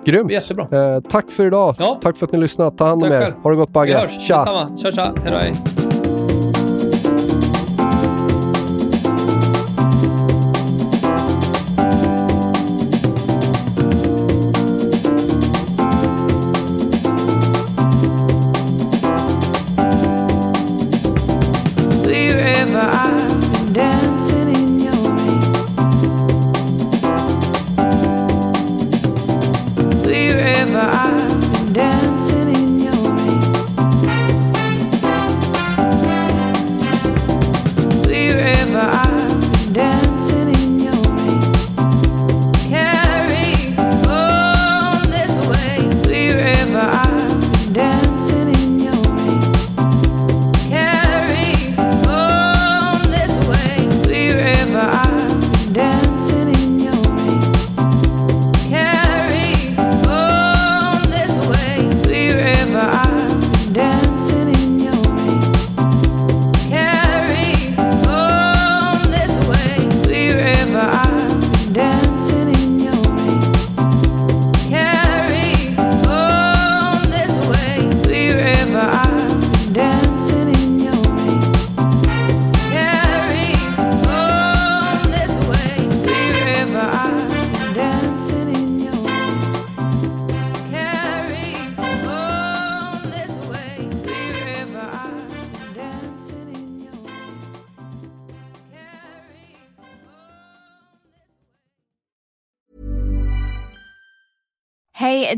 Grymt. 0.05 0.30
Jättebra. 0.30 0.95
Eh, 0.95 1.01
tack 1.01 1.30
för 1.30 1.47
idag. 1.47 1.74
Ja. 1.78 1.99
Tack 2.03 2.16
för 2.16 2.26
att 2.26 2.32
ni 2.32 2.39
lyssnat. 2.39 2.78
Ta 2.78 2.87
hand 2.87 3.03
om 3.05 3.11
tack 3.11 3.16
er. 3.16 3.22
Själv. 3.22 3.35
Ha 3.43 3.51
det 3.51 3.57
gott 3.57 3.70
Bagge. 3.70 3.93
Vi 3.93 3.99
hörs. 3.99 4.26
Tja. 4.26 4.39
Detsamma. 4.39 4.76
Tja, 4.78 4.93
tja. 4.93 5.14
Hej 5.24 5.55